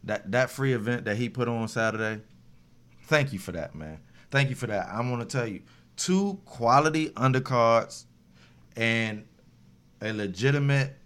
that 0.05 0.31
that 0.33 0.51
free 0.51 0.73
event 0.73 1.05
that 1.07 1.17
he 1.17 1.29
put 1.29 1.49
on 1.49 1.69
Saturday. 1.69 2.23
Thank 3.05 3.33
you 3.33 3.39
for 3.39 3.53
that, 3.53 3.75
man. 3.75 3.99
Thank 4.31 4.51
you 4.51 4.55
for 4.57 4.67
that. 4.67 4.89
I'm 4.89 5.11
gonna 5.11 5.25
tell 5.25 5.47
you, 5.47 5.63
two 5.97 6.41
quality 6.45 7.11
undercards 7.11 8.05
and 8.77 9.25
a 10.01 10.13
legitimate 10.13 10.97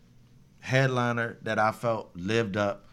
headliner 0.61 1.39
that 1.43 1.59
I 1.59 1.72
felt 1.72 2.11
lived 2.14 2.57
up 2.57 2.87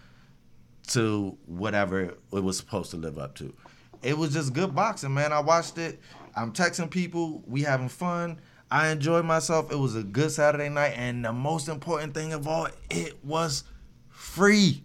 to 0.88 1.38
whatever 1.46 2.02
it 2.02 2.20
was 2.32 2.58
supposed 2.58 2.92
to 2.92 2.98
live 2.98 3.18
up 3.18 3.36
to. 3.36 3.54
It 4.02 4.18
was 4.18 4.34
just 4.34 4.54
good 4.54 4.74
boxing, 4.74 5.14
man. 5.14 5.32
I 5.32 5.40
watched 5.40 5.78
it. 5.78 6.00
I'm 6.36 6.52
texting 6.54 6.90
people. 6.90 7.44
We 7.46 7.62
having 7.62 7.90
fun. 7.90 8.42
I 8.70 8.88
enjoyed 8.90 9.26
myself. 9.26 9.72
It 9.72 9.76
was 9.76 9.96
a 9.96 10.04
good 10.04 10.32
Saturday 10.32 10.70
night, 10.70 10.94
and 10.96 11.24
the 11.24 11.34
most 11.34 11.68
important 11.68 12.14
thing 12.14 12.34
of 12.34 12.48
all, 12.48 12.68
it 12.90 13.24
was 13.24 13.66
free. 14.10 14.84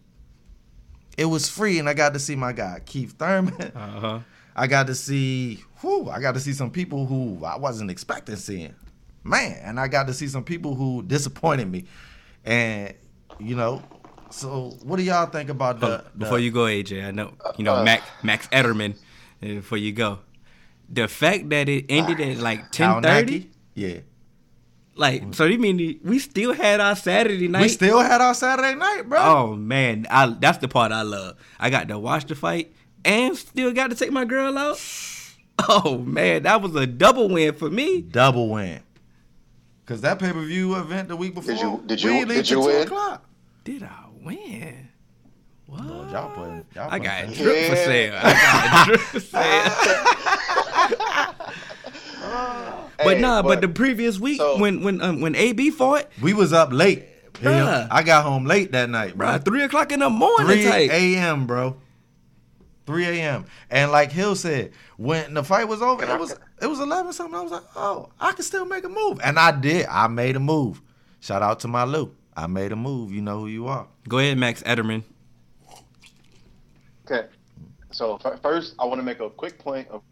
It 1.17 1.27
was 1.27 1.49
free, 1.49 1.79
and 1.79 1.89
I 1.89 1.95
got 1.95 2.13
to 2.15 2.19
see 2.19 2.37
my 2.37 2.53
guy 2.53 2.81
Keith 2.85 3.13
Thurman. 3.19 3.73
Uh 3.75 4.01
huh. 4.01 4.19
I 4.59 4.67
got 4.67 4.87
to 4.87 4.95
see, 4.95 5.63
whew, 5.83 6.09
I 6.11 6.19
got 6.19 6.33
to 6.33 6.41
see 6.41 6.55
some 6.55 6.71
people 6.71 7.05
who 7.07 7.45
I 7.45 7.57
wasn't 7.57 7.91
expecting 7.91 8.37
seeing. 8.37 8.75
Man, 9.23 9.59
and 9.63 9.79
I 9.79 9.87
got 9.87 10.07
to 10.07 10.15
see 10.15 10.29
some 10.29 10.45
people 10.45 10.75
who 10.75 11.03
disappointed 11.03 11.71
me. 11.71 11.85
And, 12.45 12.95
you 13.39 13.55
know, 13.55 13.83
so 14.31 14.77
what 14.83 14.97
do 14.97 15.03
y'all 15.03 15.27
think 15.27 15.51
about 15.51 15.81
the. 15.81 16.05
the 16.15 16.19
Before 16.25 16.39
you 16.39 16.51
go, 16.51 16.61
AJ, 16.61 17.07
I 17.07 17.11
know 17.11 17.35
you 17.59 17.65
know 17.65 17.85
Max 17.85 18.03
Max 18.23 18.49
Etterman. 18.49 18.95
uh, 19.43 19.47
Before 19.47 19.79
you 19.79 19.93
go, 19.93 20.21
the 20.89 21.07
fact 21.07 21.51
that 21.51 21.69
it 21.69 21.87
ended 21.91 22.21
at 22.21 22.39
like 22.39 22.71
ten 22.73 23.03
thirty, 23.03 23.51
Yeah. 23.75 23.99
like 24.95 25.35
so, 25.35 25.45
you 25.45 25.59
mean 25.59 26.01
we 26.03 26.19
still 26.19 26.53
had 26.55 26.81
our 26.81 26.97
Saturday 26.97 27.49
night? 27.49 27.63
We 27.63 27.69
still 27.69 28.01
had 28.01 28.21
our 28.21 28.35
Saturday 28.35 28.75
night, 28.75 29.03
bro. 29.09 29.21
Oh 29.21 29.57
man, 29.57 30.07
I 30.11 30.27
that's 30.39 30.59
the 30.59 30.69
part 30.69 30.93
I 30.93 31.03
love. 31.03 31.37
I 31.61 31.69
got 31.71 31.89
to 31.89 31.99
watch 31.99 32.25
the 32.27 32.35
fight 32.35 32.73
and 33.07 33.37
still 33.37 33.73
got 33.73 33.91
to 33.91 33.97
take 33.97 34.13
my 34.13 34.25
girl 34.25 34.59
out. 34.59 34.79
Oh 35.69 35.99
man, 35.99 36.43
that 36.43 36.61
was 36.61 36.75
a 36.77 36.87
double 36.87 37.29
win 37.31 37.55
for 37.55 37.71
me. 37.71 38.03
Double 38.03 38.51
win. 38.51 38.81
Because 39.85 40.01
that 40.03 40.19
pay 40.19 40.33
per 40.33 40.43
view 40.45 40.77
event 40.77 41.09
the 41.09 41.17
week 41.17 41.35
before. 41.35 41.55
did 41.55 42.03
you- 42.03 42.11
didn't 42.13 42.29
leave 42.29 42.39
did 42.39 42.51
you 42.51 42.57
2 42.61 42.67
win? 42.67 42.83
o'clock. 42.83 43.25
Did 43.65 43.83
I 43.85 44.05
win? 44.23 44.89
What? 45.67 45.85
Lord, 45.85 46.11
y'all 46.11 46.31
putting- 46.31 46.65
y'all 46.75 46.89
I 46.91 46.99
got 46.99 47.25
a 47.25 47.27
putting- 47.29 47.43
drip 47.45 47.67
for 47.69 47.75
Yeah. 47.75 47.85
sale. 47.85 48.15
I 48.23 48.33
got 48.33 48.83
a 48.83 48.85
drip 48.89 49.01
for 49.01 49.21
sale. 49.21 49.73
but 52.99 53.15
Hey, 53.17 53.21
nah, 53.21 53.43
but, 53.43 53.61
the 53.61 53.69
previous 53.69 54.19
week 54.19 54.39
so- 54.39 54.59
when 54.59 54.83
when 54.83 55.01
um, 55.03 55.21
when 55.21 55.35
AB 55.35 55.71
fought, 55.71 56.07
We 56.21 56.35
was 56.35 56.53
up 56.53 56.73
late. 56.73 57.05
Bruh. 57.35 57.87
I 57.91 58.03
got 58.03 58.25
home 58.25 58.47
late 58.47 58.73
that 58.73 58.89
night, 58.89 59.17
bro. 59.17 59.29
bro, 59.33 59.39
three 59.39 59.63
o'clock 59.63 59.93
in 59.93 60.01
the 60.01 60.09
morning, 60.09 60.47
3 60.47 60.67
a.m., 60.91 61.47
bro. 61.47 61.77
3 62.87 63.05
a.m. 63.07 63.47
And 63.71 63.91
like 63.91 64.13
Hill 64.13 64.35
said, 64.37 64.73
when 64.97 65.35
the 65.35 65.43
fight 65.45 65.69
was 65.69 65.83
over, 65.83 66.05
it 66.05 66.19
was 66.19 66.37
it 66.63 66.67
was 66.67 66.81
11 66.81 67.13
something. 67.13 67.35
I 67.39 67.43
was 67.43 67.53
like, 67.53 67.65
oh, 67.75 68.11
I 68.21 68.33
can 68.33 68.43
still 68.45 68.65
make 68.65 68.85
a 68.85 68.89
move. 68.89 69.21
And 69.23 69.39
I 69.39 69.51
did. 69.53 69.87
I 69.87 70.07
made 70.07 70.37
a 70.37 70.41
move. 70.41 70.81
Shout 71.21 71.43
out 71.43 71.61
to 71.61 71.69
my 71.69 71.85
Lou. 71.85 72.15
I 72.37 72.47
made 72.47 72.73
a 72.73 72.77
move. 72.77 73.13
You 73.13 73.23
know 73.23 73.41
who 73.41 73.47
you 73.49 73.67
are. 73.67 73.87
Go 74.09 74.19
ahead, 74.19 74.39
Max 74.39 74.63
Etterman. 74.63 75.03
Okay. 77.11 77.29
So 77.93 78.19
f- 78.25 78.41
first, 78.43 78.75
I 78.79 78.85
want 78.85 78.99
to 79.01 79.03
make 79.05 79.21
a 79.21 79.31
quick 79.31 79.59
point 79.59 79.89
of 79.89 80.03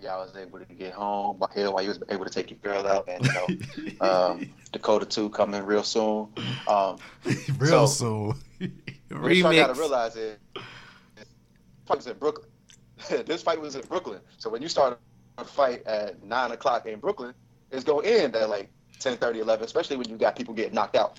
y'all 0.00 0.24
was 0.24 0.36
able 0.36 0.58
to 0.58 0.64
get 0.66 0.92
home. 0.92 1.42
Hell, 1.54 1.74
while 1.74 1.82
you 1.82 1.88
was 1.88 2.02
able 2.10 2.24
to 2.24 2.30
take 2.30 2.50
your 2.50 2.58
girl 2.58 2.86
out, 2.86 3.08
and 3.08 3.24
you 3.24 3.92
know, 4.00 4.06
um, 4.06 4.50
Dakota 4.72 5.06
Two 5.06 5.30
coming 5.30 5.62
real 5.64 5.84
soon. 5.84 6.28
Um, 6.68 6.98
Real 7.58 7.86
So- 7.86 8.34
soon. 8.58 8.72
what 9.20 9.34
y'all 9.36 9.52
gotta 9.52 9.74
realize 9.78 10.16
is, 10.16 10.36
this 10.54 10.62
fight 11.86 11.98
was 11.98 12.06
in 12.06 12.18
Brooklyn. 12.18 12.48
this 13.26 13.42
fight 13.42 13.60
was 13.60 13.76
in 13.76 13.82
Brooklyn. 13.86 14.20
So 14.38 14.50
when 14.50 14.62
you 14.62 14.68
start 14.68 15.00
a 15.38 15.44
fight 15.44 15.86
at 15.86 16.22
nine 16.22 16.52
o'clock 16.52 16.86
in 16.86 17.00
Brooklyn, 17.00 17.34
it's 17.70 17.84
gonna 17.84 18.06
end 18.06 18.36
at 18.36 18.48
like 18.50 18.70
10, 19.00 19.18
11, 19.22 19.64
especially 19.64 19.96
when 19.96 20.08
you 20.08 20.16
got 20.16 20.36
people 20.36 20.54
getting 20.54 20.74
knocked 20.74 20.96
out. 20.96 21.18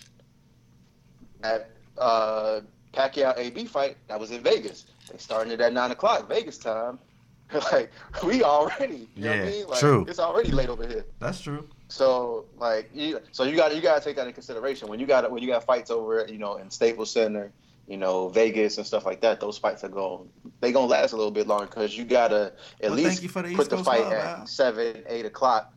That 1.42 1.72
uh, 1.98 2.62
Pacquiao 2.94 3.38
AB 3.38 3.66
fight 3.66 3.98
that 4.08 4.20
was 4.20 4.32
in 4.32 4.44
Vegas. 4.44 4.86
They 5.10 5.18
started 5.18 5.54
it 5.54 5.62
at 5.62 5.74
nine 5.74 5.92
o'clock 5.92 6.28
Vegas 6.30 6.58
time. 6.58 7.00
like 7.72 7.92
we 8.26 8.44
already, 8.44 9.10
you 9.16 9.24
know 9.24 9.32
what 9.32 9.40
I 9.40 9.42
Yeah, 9.42 9.52
mean? 9.52 9.68
Like, 9.68 9.80
true. 9.80 10.08
It's 10.08 10.20
already 10.20 10.52
late 10.52 10.70
over 10.70 10.88
here. 10.88 11.06
That's 11.20 11.42
true. 11.42 11.70
So 11.90 12.48
like 12.58 12.90
you, 12.94 13.20
so 13.32 13.44
you 13.44 13.56
got 13.56 13.76
you 13.76 13.82
got 13.82 14.00
to 14.00 14.04
take 14.04 14.16
that 14.18 14.28
in 14.28 14.34
consideration 14.34 14.88
when 14.88 15.00
you 15.00 15.06
got 15.06 15.30
when 15.32 15.42
you 15.44 15.50
got 15.50 15.64
fights 15.66 15.92
over 15.92 16.26
you 16.28 16.40
know 16.40 16.58
in 16.58 16.70
Staples 16.72 17.12
Center, 17.14 17.54
you 17.88 17.98
know 17.98 18.30
Vegas 18.30 18.78
and 18.78 18.88
stuff 18.88 19.06
like 19.06 19.22
that. 19.22 19.40
Those 19.40 19.58
fights 19.58 19.84
are 19.84 19.90
going 19.90 20.30
they 20.62 20.72
gonna 20.72 20.88
last 20.88 21.12
a 21.14 21.18
little 21.18 21.32
bit 21.32 21.48
longer 21.48 21.66
because 21.68 21.98
you 21.98 22.06
gotta 22.06 22.54
at 22.82 22.90
Well, 22.90 22.96
thank 22.96 23.08
least 23.08 23.24
you 23.24 23.30
for 23.30 23.42
the 23.42 23.54
put 23.56 23.70
the 23.70 23.84
fight 23.84 24.02
love, 24.02 24.14
at 24.14 24.40
Al. 24.40 24.48
seven 24.48 25.04
eight 25.08 25.26
o'clock. 25.26 25.74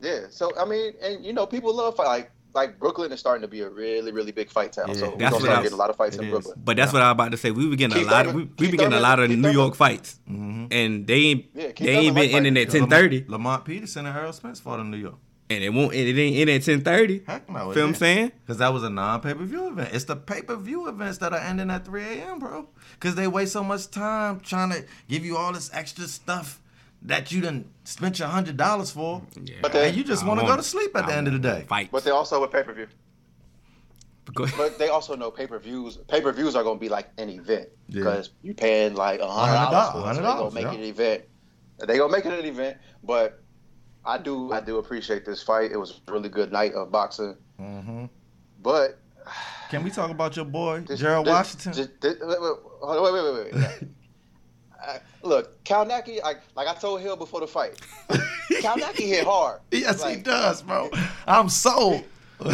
Yeah. 0.00 0.26
So 0.30 0.50
I 0.58 0.64
mean, 0.64 0.92
and 1.02 1.24
you 1.24 1.32
know 1.32 1.46
people 1.46 1.74
love 1.74 1.96
fight 1.96 2.06
like 2.06 2.30
like 2.54 2.78
Brooklyn 2.78 3.10
is 3.10 3.18
starting 3.18 3.42
to 3.42 3.48
be 3.48 3.60
a 3.62 3.68
really 3.68 4.12
really 4.12 4.32
big 4.32 4.50
fight 4.50 4.72
town. 4.72 4.88
Yeah, 4.88 4.94
so 4.94 5.10
we're 5.10 5.16
gonna 5.18 5.32
what 5.32 5.42
start 5.42 5.58
I- 5.58 5.62
getting 5.62 5.74
a 5.74 5.80
lot 5.80 5.90
of 5.90 5.96
fights 5.96 6.16
in 6.16 6.24
is. 6.24 6.30
Brooklyn. 6.30 6.60
But 6.64 6.76
that's 6.76 6.92
what 6.92 7.02
I 7.02 7.08
was 7.10 7.12
about 7.14 7.32
to 7.32 7.36
say. 7.36 7.50
We 7.50 7.68
were 7.68 7.76
getting 7.76 7.96
Keith 7.96 8.08
a 8.08 8.10
lot. 8.10 8.26
Of, 8.26 8.34
we 8.34 8.42
we 8.44 8.48
Keith 8.48 8.70
been 8.70 8.78
getting 8.80 8.92
a 8.94 9.00
lot 9.00 9.18
of 9.20 9.28
Keith 9.28 9.36
New 9.38 9.42
Thurman- 9.44 9.54
York 9.58 9.74
fights, 9.74 10.20
Mm-hmm. 10.30 10.66
and 10.70 11.06
they 11.06 11.14
ain't 11.14 11.46
Yeah, 11.54 11.62
they 11.62 11.66
ain't 11.68 11.76
Thurman 11.76 12.14
been 12.14 12.14
like 12.14 12.34
ending 12.34 12.54
fighting. 12.54 12.56
at 12.56 12.70
ten 12.70 12.88
thirty, 12.88 13.24
Lamont 13.28 13.64
Peterson 13.64 14.06
and 14.06 14.16
Errol 14.16 14.32
Spence 14.32 14.60
fought 14.60 14.80
in 14.80 14.90
New 14.90 14.96
York. 14.98 15.16
And 15.50 15.62
it 15.62 15.70
won't. 15.70 15.92
It 15.94 16.18
ain't 16.18 16.36
end 16.36 16.50
at 16.50 16.62
ten 16.62 16.80
thirty. 16.80 17.22
Heck 17.26 17.48
no. 17.48 17.72
Feel 17.72 17.82
what 17.84 17.88
I'm 17.90 17.94
saying? 17.94 18.32
Because 18.42 18.58
that 18.58 18.72
was 18.72 18.82
a 18.82 18.90
non 18.90 19.20
pay 19.20 19.34
per 19.34 19.44
view 19.44 19.68
event. 19.68 19.90
It's 19.92 20.04
the 20.04 20.16
pay 20.16 20.42
per 20.42 20.56
view 20.56 20.88
events 20.88 21.18
that 21.18 21.32
are 21.32 21.38
ending 21.40 21.70
at 21.70 21.84
3 21.84 22.02
a.m., 22.02 22.38
bro. 22.38 22.68
Because 22.94 23.14
they 23.14 23.26
waste 23.28 23.52
so 23.52 23.62
much 23.62 23.90
time 23.90 24.40
trying 24.40 24.70
to 24.70 24.84
give 25.08 25.24
you 25.24 25.36
all 25.36 25.52
this 25.52 25.70
extra 25.72 26.04
stuff 26.06 26.60
that 27.02 27.30
you 27.30 27.42
didn't 27.42 27.66
spend 27.84 28.18
your 28.18 28.28
hundred 28.28 28.56
dollars 28.56 28.90
for, 28.90 29.22
Yeah. 29.42 29.56
But 29.60 29.72
they- 29.72 29.88
and 29.88 29.96
you 29.96 30.04
just 30.04 30.24
want 30.24 30.40
to 30.40 30.46
go 30.46 30.56
to 30.56 30.62
sleep 30.62 30.96
at 30.96 31.06
the 31.06 31.14
end 31.14 31.26
of 31.26 31.34
the 31.34 31.38
day. 31.38 31.64
Fight. 31.68 31.90
But 31.92 32.04
they 32.04 32.10
also 32.10 32.40
with 32.40 32.50
pay 32.50 32.62
per 32.62 32.72
view. 32.72 32.86
But 34.56 34.78
they 34.78 34.88
also 34.88 35.14
know 35.14 35.30
pay 35.30 35.46
per 35.46 35.58
views. 35.58 35.98
Pay 36.08 36.22
per 36.22 36.32
views 36.32 36.56
are 36.56 36.62
going 36.62 36.78
to 36.78 36.80
be 36.80 36.88
like 36.88 37.10
an 37.18 37.28
event 37.28 37.68
Yeah. 37.88 38.00
because 38.00 38.30
you 38.42 38.54
paying 38.54 38.94
like 38.94 39.20
a 39.20 39.28
hundred 39.30 39.70
dollars 39.70 39.92
for 39.92 40.10
it. 40.10 40.14
So 40.14 40.22
they 40.22 40.26
$100, 40.26 40.38
gonna 40.38 40.54
make 40.54 40.64
yeah. 40.64 40.72
it 40.72 40.76
an 40.78 40.84
event. 40.84 41.22
They 41.86 41.98
gonna 41.98 42.12
make 42.12 42.24
it 42.24 42.32
an 42.32 42.44
event. 42.46 42.78
But 43.02 43.42
I 44.06 44.18
do, 44.18 44.52
I 44.52 44.60
do 44.60 44.78
appreciate 44.78 45.24
this 45.24 45.42
fight. 45.42 45.72
It 45.72 45.76
was 45.78 46.00
a 46.08 46.12
really 46.12 46.28
good 46.28 46.52
night 46.52 46.74
of 46.74 46.90
boxing. 46.92 47.36
hmm 47.58 48.04
But 48.62 48.98
Can 49.70 49.82
we 49.82 49.90
talk 49.90 50.10
about 50.10 50.36
your 50.36 50.44
boy 50.44 50.80
this, 50.86 51.00
Gerald 51.00 51.26
this- 51.26 51.32
Washington? 51.32 51.72
this- 52.00 52.16
wait, 52.20 52.40
wait, 52.40 53.12
wait, 53.12 53.34
wait, 53.34 53.54
wait. 53.54 53.88
Uh, 54.86 54.98
look, 55.22 55.64
Kownacki, 55.64 56.22
like, 56.22 56.42
like 56.54 56.68
I 56.68 56.74
told 56.74 57.00
Hill 57.00 57.16
before 57.16 57.40
the 57.40 57.46
fight, 57.46 57.80
Kownacki 58.50 59.06
hit 59.08 59.24
hard. 59.24 59.60
yes, 59.70 60.04
he 60.04 60.16
does, 60.16 60.60
bro. 60.60 60.90
I'm 61.26 61.48
sold. 61.48 62.04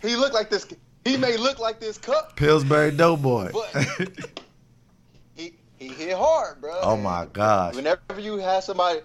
He 0.00 0.16
looked 0.16 0.32
like 0.32 0.48
this. 0.48 0.66
He 1.04 1.16
may 1.18 1.36
look 1.36 1.58
like 1.58 1.78
this 1.80 1.98
cup, 1.98 2.36
Pillsbury 2.36 2.92
Doughboy. 2.92 3.50
But- 3.52 4.30
he 5.34 5.56
he 5.76 5.88
hit 5.88 6.16
hard, 6.16 6.60
bro. 6.62 6.78
oh 6.80 6.96
my 6.96 7.26
gosh. 7.32 7.74
Whenever 7.74 8.18
you 8.18 8.38
have 8.38 8.64
somebody, 8.64 9.00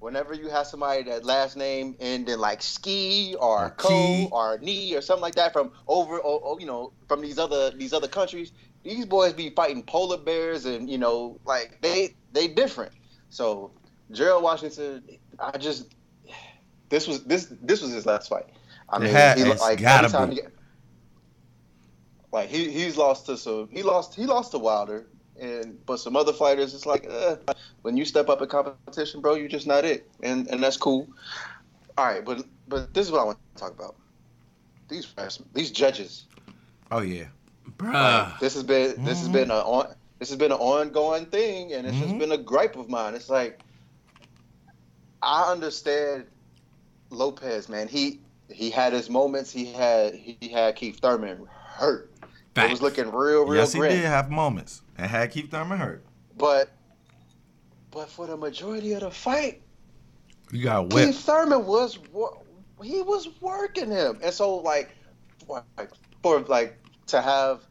whenever 0.00 0.34
you 0.34 0.48
have 0.48 0.66
somebody 0.66 1.02
that 1.04 1.24
last 1.24 1.56
name 1.56 1.96
end 2.00 2.28
in 2.28 2.38
like 2.38 2.62
ski 2.62 3.34
or, 3.40 3.66
Or 3.66 3.70
co 3.70 3.88
key. 3.88 4.28
or 4.30 4.58
knee 4.58 4.94
or 4.94 5.00
something 5.00 5.22
like 5.22 5.34
that 5.36 5.52
from 5.52 5.72
over, 5.86 6.20
oh, 6.24 6.40
oh, 6.44 6.58
you 6.58 6.66
know, 6.66 6.92
from 7.08 7.20
these 7.20 7.38
other 7.38 7.70
these 7.70 7.92
other 7.92 8.08
countries, 8.08 8.52
these 8.84 9.04
boys 9.06 9.32
be 9.32 9.50
fighting 9.50 9.82
polar 9.82 10.18
bears 10.18 10.64
and 10.66 10.88
you 10.88 10.98
know, 10.98 11.40
like 11.44 11.78
they 11.82 12.14
they 12.32 12.48
different. 12.48 12.92
So 13.30 13.72
Gerald 14.12 14.42
Washington, 14.42 15.04
I 15.38 15.56
just 15.58 15.94
this 16.90 17.06
was 17.06 17.24
this 17.24 17.52
this 17.62 17.82
was 17.82 17.92
his 17.92 18.06
last 18.06 18.28
fight. 18.28 18.46
I 18.88 18.98
It 18.98 19.00
mean, 19.00 19.10
had- 19.10 19.38
he, 19.38 19.44
it's 19.44 19.60
like 19.60 19.80
gotta 19.80 20.08
be. 20.08 20.34
he 20.34 20.40
like 22.32 22.48
he 22.48 22.70
he's 22.70 22.96
lost 22.96 23.26
to 23.26 23.36
some 23.36 23.68
he 23.70 23.82
lost 23.82 24.14
he 24.14 24.26
lost 24.26 24.52
to 24.52 24.58
Wilder 24.58 25.06
and 25.40 25.78
but 25.86 25.98
some 25.98 26.16
other 26.16 26.32
fighters 26.32 26.74
it's 26.74 26.86
like 26.86 27.06
eh, 27.08 27.36
when 27.82 27.96
you 27.96 28.04
step 28.04 28.28
up 28.28 28.42
in 28.42 28.48
competition 28.48 29.20
bro 29.20 29.34
you're 29.34 29.48
just 29.48 29.66
not 29.66 29.84
it. 29.84 30.08
And 30.22 30.46
and 30.48 30.62
that's 30.62 30.76
cool. 30.76 31.08
All 31.96 32.06
right 32.06 32.24
but 32.24 32.44
but 32.68 32.92
this 32.94 33.06
is 33.06 33.12
what 33.12 33.20
I 33.20 33.24
want 33.24 33.38
to 33.54 33.60
talk 33.60 33.72
about. 33.72 33.96
These 34.88 35.14
these 35.54 35.70
judges. 35.70 36.24
Oh 36.90 37.00
yeah. 37.00 37.24
Bruh. 37.76 37.92
like, 37.92 38.40
this 38.40 38.54
has 38.54 38.62
been 38.62 39.04
this 39.04 39.20
has 39.20 39.28
been 39.28 39.50
a 39.50 39.56
on 39.56 39.94
this 40.18 40.28
has 40.30 40.38
been 40.38 40.52
an 40.52 40.58
ongoing 40.58 41.26
thing 41.26 41.72
and 41.72 41.86
it's 41.86 41.98
just 41.98 42.14
Mhm. 42.14 42.18
been 42.18 42.32
a 42.32 42.38
gripe 42.38 42.76
of 42.76 42.88
mine. 42.88 43.14
It's 43.14 43.28
like 43.28 43.60
I 45.22 45.50
understand 45.50 46.26
Lopez 47.10 47.68
man. 47.68 47.88
He 47.88 48.20
he 48.50 48.70
had 48.70 48.92
his 48.92 49.10
moments. 49.10 49.50
He 49.50 49.66
had 49.72 50.14
he 50.14 50.36
had 50.48 50.76
Keith 50.76 50.98
Thurman 51.00 51.46
hurt. 51.76 52.10
It 52.56 52.70
was 52.70 52.82
looking 52.82 53.10
real 53.12 53.44
real 53.44 53.54
yes, 53.60 53.72
he 53.72 53.78
grim. 53.78 53.92
did 53.92 54.04
have 54.04 54.30
moments 54.30 54.82
and 54.98 55.10
had 55.10 55.30
Keith 55.30 55.50
Thurman 55.50 55.78
hurt. 55.78 56.04
But 56.36 56.70
but 57.90 58.10
for 58.10 58.26
the 58.26 58.36
majority 58.36 58.92
of 58.92 59.00
the 59.00 59.10
fight, 59.10 59.62
You 60.52 60.64
got 60.64 60.90
Keith. 60.90 61.18
Thurman 61.20 61.64
was 61.64 61.98
he 62.82 63.02
was 63.02 63.28
working 63.40 63.90
him, 63.90 64.18
and 64.22 64.32
so 64.32 64.56
like 64.56 64.94
for, 65.46 65.64
like 65.78 65.90
for 66.22 66.40
like 66.40 66.78
to 67.06 67.20
have, 67.20 67.62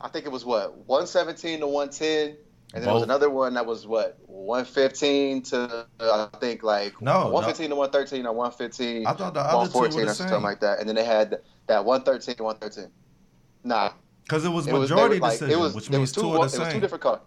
I 0.00 0.08
think 0.08 0.26
it 0.26 0.32
was 0.32 0.44
what 0.44 0.86
one 0.86 1.06
seventeen 1.06 1.60
to 1.60 1.66
one 1.66 1.90
ten, 1.90 2.36
and 2.74 2.82
then 2.82 2.82
there 2.82 2.94
was 2.94 3.02
another 3.02 3.30
one 3.30 3.54
that 3.54 3.66
was 3.66 3.86
what 3.86 4.18
one 4.26 4.64
fifteen 4.64 5.42
to 5.42 5.86
I 6.00 6.28
think 6.40 6.62
like 6.62 7.00
No, 7.02 7.28
one 7.30 7.44
fifteen 7.44 7.70
to 7.70 7.76
one 7.76 7.90
thirteen 7.90 8.26
or 8.26 8.32
one 8.34 8.52
fifteen. 8.52 9.06
I 9.06 9.14
thought 9.14 9.34
the 9.34 9.40
other 9.40 9.68
two 9.70 9.78
were 9.78 9.88
114 9.88 10.04
the 10.04 10.10
or 10.10 10.14
something 10.14 10.42
like 10.42 10.60
that, 10.60 10.78
and 10.78 10.88
then 10.88 10.96
they 10.96 11.04
had 11.04 11.40
that 11.66 11.84
113, 11.84 12.44
113. 12.44 12.90
Nah, 13.64 13.92
Because 14.24 14.44
it 14.44 14.48
was 14.48 14.66
it 14.66 14.72
was 14.72 14.90
majority 14.90 15.20
like, 15.20 15.32
decision, 15.32 15.58
it 15.58 15.60
was 15.60 15.74
which 15.74 15.86
it 15.86 15.90
means 15.90 16.00
was 16.00 16.12
two, 16.12 16.20
two 16.22 16.34
it 16.34 16.36
are 16.36 16.40
was 16.40 16.72
two 16.72 16.80
different 16.80 17.02
colors. 17.02 17.20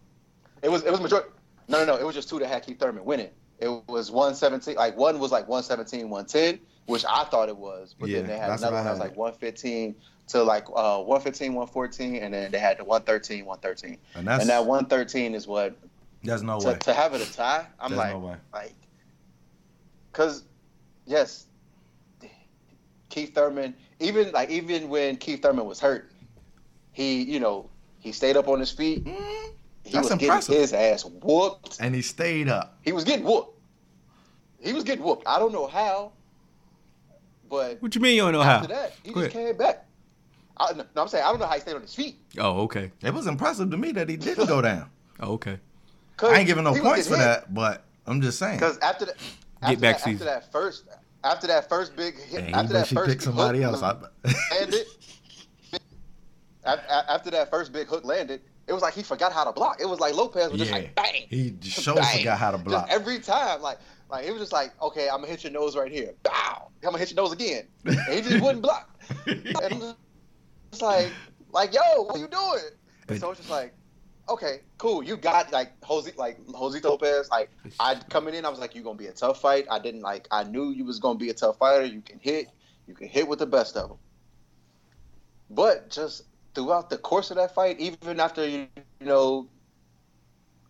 It 0.62 0.70
was 0.70 0.84
it 0.84 0.91
was 0.91 1.00
majority. 1.00 1.30
No, 1.68 1.80
no, 1.80 1.93
no. 1.93 2.00
It 2.00 2.06
was 2.06 2.16
just 2.16 2.30
two 2.30 2.39
that 2.39 2.48
had 2.48 2.66
Keith 2.66 2.80
Thurman 2.80 3.06
winning. 3.06 3.30
It 3.60 3.70
was 3.88 4.12
117. 4.12 4.76
Like 4.76 4.98
one 4.98 5.20
was 5.20 5.32
like 5.32 5.48
117, 5.48 6.10
110, 6.10 6.60
which 6.86 7.04
I 7.08 7.24
thought 7.26 7.50
it 7.50 7.58
was. 7.58 7.95
But 8.00 8.10
Yeah, 8.10 8.20
then 8.20 8.28
they 8.28 8.38
had 8.38 8.50
another 8.50 8.76
one 8.76 8.86
that 8.86 8.91
was 8.91 9.00
like 9.00 9.18
115 9.18 9.95
to 10.30 10.43
like 10.43 10.66
uh 10.74 10.98
115, 11.00 11.54
114, 11.54 12.16
and 12.18 12.34
then 12.34 12.52
they 12.52 12.60
had 12.60 12.78
the 12.78 12.84
113, 12.84 13.45
113. 13.45 13.98
And 14.16 14.28
that's 14.28 14.41
and 14.41 14.50
that 14.50 14.66
113 14.66 15.36
is 15.36 15.48
what 15.48 15.76
there's 16.24 16.43
no 16.43 16.60
to, 16.60 16.68
way. 16.70 16.78
to 16.80 16.93
have 16.93 17.14
it 17.14 17.22
a 17.22 17.32
tie. 17.32 17.66
I'm 17.80 17.91
There's 17.91 17.98
like 18.00 18.14
no 18.14 18.38
like 18.54 18.74
because 20.12 20.43
yes, 21.06 21.48
Keith 23.10 23.34
Thurman. 23.34 23.76
Even 24.00 24.32
like 24.32 24.50
even 24.50 24.89
when 24.89 25.18
Keith 25.18 25.41
Thurman 25.41 25.66
was 25.66 25.80
hurt, 25.80 26.12
he 26.98 27.22
you 27.24 27.39
know 27.39 27.70
he 28.00 28.12
stayed 28.12 28.36
up 28.38 28.48
on 28.48 28.60
his 28.60 28.72
feet. 28.72 29.06
Mm, 29.06 29.16
He 29.84 29.91
That's 29.91 30.10
was 30.10 30.12
impressive. 30.22 30.48
getting 30.50 30.62
his 30.62 30.74
ass 30.74 31.06
whooped. 31.06 31.78
and 31.80 31.93
he 31.93 32.02
stayed 32.02 32.50
up. 32.50 32.78
He 32.82 32.91
was 32.91 33.04
getting 33.04 33.24
whooped. 33.26 33.54
He 34.60 34.74
was 34.74 34.84
getting 34.84 35.04
whooped. 35.06 35.28
I 35.28 35.38
don't 35.39 35.54
know 35.54 35.68
how, 35.68 36.12
but 37.50 37.82
What 37.82 37.93
you 37.95 38.02
mean 38.02 38.16
you 38.16 38.22
don't 38.24 38.34
know 38.34 38.41
how? 38.41 38.56
after 38.58 38.70
that, 38.70 38.93
he 39.04 39.12
Go 39.12 39.22
just 39.22 39.36
ahead. 39.36 39.48
came 39.50 39.58
back. 39.58 39.86
I, 40.60 40.74
no, 40.74 40.84
I'm 40.95 41.08
saying 41.08 41.24
I 41.24 41.30
don't 41.30 41.39
know 41.39 41.45
how 41.45 41.54
he 41.54 41.60
stayed 41.62 41.76
on 41.76 41.82
his 41.84 41.93
feet. 41.93 42.18
Oh, 42.39 42.62
okay. 42.64 42.91
It 43.04 43.14
was 43.14 43.28
impressive 43.28 43.70
to 43.70 43.78
me 43.78 43.91
that 43.91 44.10
he 44.10 44.18
didn't 44.18 44.48
go 44.48 44.62
down. 44.62 44.89
Oh, 45.20 45.34
okay. 45.34 45.58
I 46.22 46.38
ain't 46.39 46.48
giving 46.48 46.64
no 46.64 46.80
points 46.80 47.08
for 47.08 47.16
that, 47.18 47.52
but 47.54 47.84
I'm 48.06 48.22
just 48.22 48.38
saying. 48.38 48.58
Because 48.60 48.78
after 48.80 49.06
that, 49.06 49.16
after, 49.64 49.78
back 49.80 49.98
that, 50.04 50.08
after 50.14 50.26
that 50.26 50.52
first, 50.52 50.84
after 51.24 51.48
that 51.48 51.68
first 51.70 51.95
big 51.95 52.20
hit, 52.20 52.41
Dang, 52.41 52.54
after 52.54 52.74
that 52.74 52.86
she 52.88 52.93
first 52.93 53.10
picked 53.10 53.24
somebody 53.24 53.62
hook 53.64 53.74
else. 53.82 53.82
I, 53.82 53.93
landed, 53.93 54.76
af- 54.76 54.82
a- 54.82 54.86
after 56.68 57.32
that 57.32 57.49
first 57.49 57.72
big 57.72 57.88
hook 57.88 58.03
landed, 58.05 58.41
it 58.68 58.74
was 58.74 58.82
like 58.82 58.93
he 58.93 59.03
forgot 59.03 59.32
how 59.32 59.43
to 59.43 59.51
block. 59.51 59.80
It 59.80 59.88
was 59.88 59.99
like 59.99 60.13
Lopez 60.13 60.51
was 60.51 60.59
just 60.59 60.72
yeah, 60.72 60.78
like 60.78 60.95
bang. 60.95 61.26
he 61.30 61.55
sure 61.61 61.95
bang. 61.95 62.20
forgot 62.20 62.38
how 62.38 62.51
to 62.51 62.57
block. 62.57 62.88
Just 62.88 62.99
every 62.99 63.20
time, 63.20 63.61
like, 63.61 63.80
like 64.09 64.26
it 64.26 64.32
was 64.32 64.41
just 64.41 64.51
like, 64.51 64.72
okay, 64.82 65.07
I'm 65.09 65.18
gonna 65.22 65.28
hit 65.28 65.43
your 65.43 65.53
nose 65.53 65.76
right 65.76 65.91
here. 65.91 66.13
Bow. 66.24 66.70
I'm 66.84 66.91
gonna 66.91 66.97
hit 66.97 67.11
your 67.11 67.15
nose 67.24 67.32
again. 67.32 67.68
And 67.86 67.97
he 68.09 68.22
just 68.22 68.41
wouldn't 68.41 68.61
block. 68.61 68.89
And 69.26 69.57
I'm 69.57 69.80
just- 69.80 69.95
it's 70.72 70.82
like, 70.82 71.11
like, 71.51 71.74
yo, 71.74 72.03
what 72.03 72.15
are 72.18 72.20
you 72.20 72.28
doing? 72.28 72.59
And 73.07 73.20
so 73.20 73.32
it's 73.32 73.39
just 73.39 73.49
like, 73.49 73.74
okay, 74.28 74.59
cool. 74.78 75.01
You 75.01 75.15
got 75.15 75.51
like 75.53 75.72
Jose, 75.84 76.11
like 76.18 76.38
Jose 76.49 76.80
Lopez. 76.82 77.30
Like, 77.30 77.49
I 77.80 77.95
coming 78.09 78.36
in, 78.36 78.45
I 78.45 78.49
was 78.49 78.59
like, 78.59 78.76
you're 78.76 78.84
gonna 78.84 78.97
be 78.97 79.07
a 79.07 79.13
tough 79.13 79.39
fight. 79.39 79.65
I 79.72 79.80
didn't 79.80 80.01
like, 80.01 80.28
I 80.30 80.43
knew 80.43 80.72
you 80.72 80.84
was 80.84 80.99
gonna 80.99 81.18
be 81.18 81.30
a 81.30 81.34
tough 81.34 81.57
fighter. 81.57 81.86
You 81.86 82.01
can 82.01 82.20
hit, 82.20 82.49
you 82.86 82.93
can 82.93 83.07
hit 83.07 83.28
with 83.28 83.39
the 83.39 83.45
best 83.45 83.78
of 83.78 83.89
them. 83.89 83.97
But 85.49 85.89
just 85.89 86.24
throughout 86.58 86.89
the 86.89 86.97
course 86.97 87.30
of 87.30 87.38
that 87.38 87.53
fight, 87.53 87.80
even 87.80 88.20
after 88.20 88.47
you, 88.47 88.68
you 88.99 89.05
know, 89.05 89.47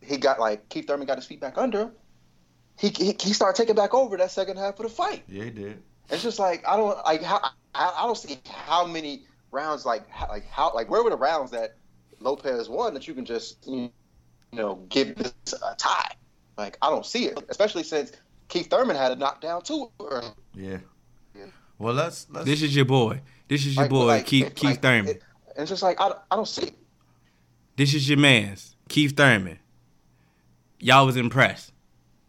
he 0.02 0.18
got 0.18 0.38
like 0.38 0.68
Keith 0.68 0.86
Thurman 0.86 1.08
got 1.08 1.18
his 1.18 1.26
feet 1.26 1.40
back 1.40 1.58
under 1.58 1.84
him, 1.84 1.92
he, 2.78 2.90
he 2.90 3.16
he 3.20 3.32
started 3.32 3.58
taking 3.58 3.76
back 3.76 3.94
over 3.94 4.18
that 4.18 4.30
second 4.32 4.58
half 4.58 4.78
of 4.80 4.84
the 4.84 4.90
fight. 4.90 5.24
Yeah, 5.30 5.46
he 5.46 5.50
did. 5.52 5.82
It's 6.10 6.22
just 6.22 6.40
like 6.40 6.68
I 6.68 6.76
don't 6.76 6.98
like 7.06 7.24
how 7.24 7.40
I, 7.74 7.94
I 7.98 8.06
don't 8.06 8.18
see 8.18 8.38
how 8.50 8.86
many 8.86 9.24
rounds 9.52 9.86
like 9.86 10.08
how, 10.10 10.28
like 10.28 10.46
how 10.50 10.74
like 10.76 10.90
where 10.90 11.02
were 11.04 11.10
the 11.10 11.16
rounds 11.18 11.52
that 11.52 11.78
Lopez 12.20 12.68
won 12.68 12.94
that 12.94 13.08
you 13.08 13.14
can 13.14 13.24
just 13.24 13.66
you 13.66 13.90
know 14.52 14.76
give 14.90 15.16
this 15.16 15.34
a 15.54 15.74
tie. 15.78 16.12
Like 16.58 16.78
I 16.82 16.90
don't 16.90 17.06
see 17.06 17.28
it, 17.28 17.40
especially 17.48 17.84
since 17.84 18.12
Keith 18.50 18.70
Thurman 18.70 18.98
had 18.98 19.14
a 19.14 19.16
knockdown 19.16 19.62
too. 19.62 19.90
Yeah. 20.54 20.80
Yeah. 21.34 21.46
Well, 21.80 21.94
let's 21.94 22.28
let's. 22.30 22.46
This 22.46 22.62
is 22.62 22.76
your 22.76 22.86
boy. 22.86 23.22
This 23.48 23.66
is 23.66 23.76
your 23.76 23.84
Like, 23.86 23.90
boy, 23.90 24.06
like, 24.06 24.26
Keith 24.26 24.48
it- 24.48 24.56
Keith 24.56 24.70
like, 24.72 24.82
Thurman. 24.82 25.08
it- 25.12 25.24
and 25.58 25.64
it's 25.64 25.70
just 25.70 25.84
like 25.84 26.00
I, 26.00 26.12
I 26.32 26.36
don't 26.38 26.48
see 26.48 26.68
it. 26.68 26.74
This 27.76 27.94
is 27.94 28.08
your 28.08 28.18
man's 28.18 28.76
Keith 28.90 29.18
Thurman. 29.18 29.60
Y'all 30.80 31.06
was 31.06 31.18
impressed 31.18 31.72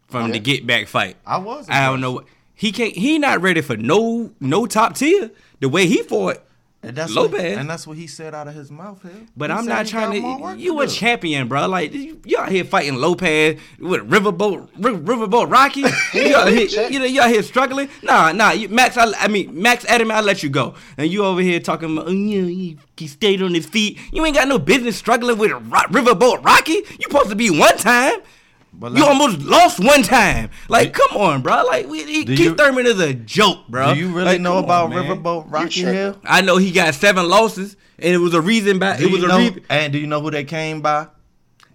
from 0.07 0.27
Yeah. 0.27 0.33
the 0.33 0.39
get 0.39 0.65
back 0.67 0.87
fight. 0.87 1.15
I 1.25 1.37
was. 1.37 1.67
I 1.69 1.85
don't 1.85 2.01
know. 2.01 2.23
He 2.55 2.71
can't. 2.71 2.93
He 2.93 3.17
not 3.19 3.41
ready 3.41 3.61
for 3.61 3.77
no 3.77 4.31
no 4.39 4.65
top 4.65 4.95
tier. 4.95 5.31
The 5.61 5.69
way 5.69 5.87
he 5.87 6.01
fought. 6.03 6.39
And 6.81 6.95
that's 6.95 7.13
Lopez. 7.13 7.33
What, 7.33 7.59
and 7.59 7.69
that's 7.69 7.85
what 7.85 7.97
he 7.97 8.07
said 8.07 8.33
out 8.33 8.47
of 8.47 8.53
his 8.53 8.71
mouth 8.71 9.01
here. 9.01 9.11
But 9.35 9.49
He 9.49 9.57
I'm 9.57 9.65
not 9.65 9.85
he 9.85 9.91
got 9.91 10.15
more 10.21 10.39
trying 10.39 10.57
to. 10.57 10.63
You 10.63 10.79
a 10.79 10.87
do. 10.87 10.93
champion, 10.93 11.49
bro. 11.49 11.67
Like 11.67 11.93
you, 11.93 12.21
you 12.23 12.37
out 12.37 12.49
here 12.49 12.63
fighting 12.63 12.95
Lopez 12.95 13.59
with 13.79 14.09
Riverboat, 14.09 14.69
Riverboat 14.79 15.51
Rocky. 15.51 15.81
you, 16.13 16.35
out 16.37 16.47
here, 16.47 16.89
you 16.89 16.99
know, 16.99 17.05
you 17.05 17.19
out 17.21 17.29
here 17.29 17.43
struggling. 17.43 17.89
Nah, 18.01 18.31
nah. 18.31 18.51
You, 18.51 18.69
Max, 18.69 18.95
I, 18.95 19.11
I 19.19 19.27
mean 19.27 19.61
Max 19.61 19.83
Adam, 19.85 20.09
I 20.09 20.21
let 20.21 20.41
you 20.41 20.49
go, 20.49 20.75
and 20.97 21.11
you 21.11 21.25
over 21.25 21.41
here 21.41 21.59
talking 21.59 21.91
about, 21.97 22.07
oh, 22.07 22.11
you 22.11 22.41
know, 22.43 22.47
he, 22.47 22.77
he 22.95 23.07
stayed 23.07 23.41
on 23.41 23.53
his 23.53 23.65
feet. 23.65 23.99
You 24.13 24.25
ain't 24.25 24.35
got 24.35 24.47
no 24.47 24.57
business 24.57 24.95
struggling 24.95 25.37
with 25.37 25.51
Ro- 25.51 25.59
Riverboat 25.89 26.45
Rocky. 26.45 26.73
You 26.73 27.03
supposed 27.03 27.29
to 27.29 27.35
be 27.35 27.49
one 27.49 27.77
time. 27.77 28.19
But 28.79 28.93
You 28.95 29.05
almost 29.05 29.39
lost 29.41 29.79
one 29.83 30.03
time. 30.03 30.49
Like, 30.69 30.93
come 30.93 31.17
on, 31.21 31.41
bro. 31.41 31.63
Like, 31.65 31.87
we, 31.89 32.03
he, 32.05 32.23
Keith 32.23 32.39
you- 32.39 32.55
Thurman 32.55 32.85
is 32.85 32.97
a 32.99 33.13
joke, 33.13 33.67
bro. 33.67 33.93
Do 33.93 33.99
you 33.99 34.07
really 34.07 34.23
Like, 34.25 34.41
know 34.41 34.57
about 34.57 34.85
on. 34.85 34.91
Riverboat 34.93 35.51
Rocky. 35.51 35.81
Hill? 35.81 36.17
I 36.23 36.39
know 36.41 36.55
he 36.55 36.71
got 36.71 36.95
seven 36.95 37.27
losses, 37.27 37.75
and 37.97 38.13
it 38.13 38.19
was 38.19 38.33
a 38.33 38.39
reason 38.41 38.79
back. 38.79 38.99
Do 38.99 39.05
It 39.07 39.11
was 39.11 39.19
you 39.21 39.25
a 39.25 39.29
know, 39.29 39.37
reason. 39.37 39.65
and 39.69 39.91
do 39.91 39.99
you 39.99 40.07
know 40.07 40.21
who 40.21 40.31
they 40.31 40.45
came 40.45 40.79
by? 40.81 41.07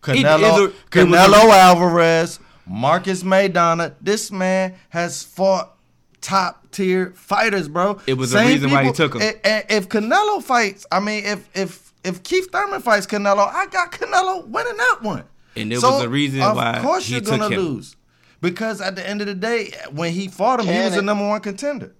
Canelo, 0.00 0.68
it 0.68 0.74
a- 0.74 0.90
Canelo 0.90 1.50
Alvarez, 1.50 2.38
Marcos 2.66 3.22
Maidana. 3.22 3.94
This 4.00 4.30
man 4.30 4.74
has 4.88 5.22
fought 5.22 5.76
top 6.22 6.70
tier 6.70 7.12
fighters, 7.16 7.68
bro. 7.68 8.00
It 8.06 8.14
was 8.14 8.32
a 8.34 8.40
reason 8.44 8.70
why 8.70 8.84
he 8.84 8.92
took 8.92 9.14
him. 9.14 9.20
And 9.44 9.64
if 9.68 9.88
Canelo 9.90 10.42
fights, 10.42 10.86
I 10.90 11.00
mean, 11.00 11.24
if 11.24 11.48
if 11.54 11.92
if 12.02 12.22
Keith 12.22 12.50
Thurman 12.50 12.80
fights 12.80 13.06
Canelo, 13.06 13.46
I 13.46 13.66
got 13.66 13.92
Canelo 13.92 14.46
winning 14.46 14.76
that 14.76 14.98
one. 15.02 15.24
And 15.56 15.70
there 15.70 15.80
was 15.80 16.02
a 16.02 16.08
reason 16.08 16.42
of 16.42 16.56
why 16.56 16.80
course 16.82 17.06
he 17.06 17.12
you're 17.12 17.20
took 17.20 17.38
gonna 17.40 17.48
him. 17.54 17.60
lose, 17.60 17.96
because 18.40 18.80
at 18.80 18.96
the 18.96 19.08
end 19.08 19.20
of 19.20 19.26
the 19.26 19.34
day, 19.34 19.72
when 19.92 20.12
he 20.12 20.28
fought 20.28 20.60
him, 20.60 20.66
he 20.66 20.80
was 20.80 20.94
the 20.94 21.02
number 21.02 21.26
one 21.26 21.40
contender. 21.40 21.94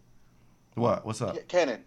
What? 0.75 1.07
What's 1.07 1.23
up? 1.23 1.37
Cannon, 1.49 1.85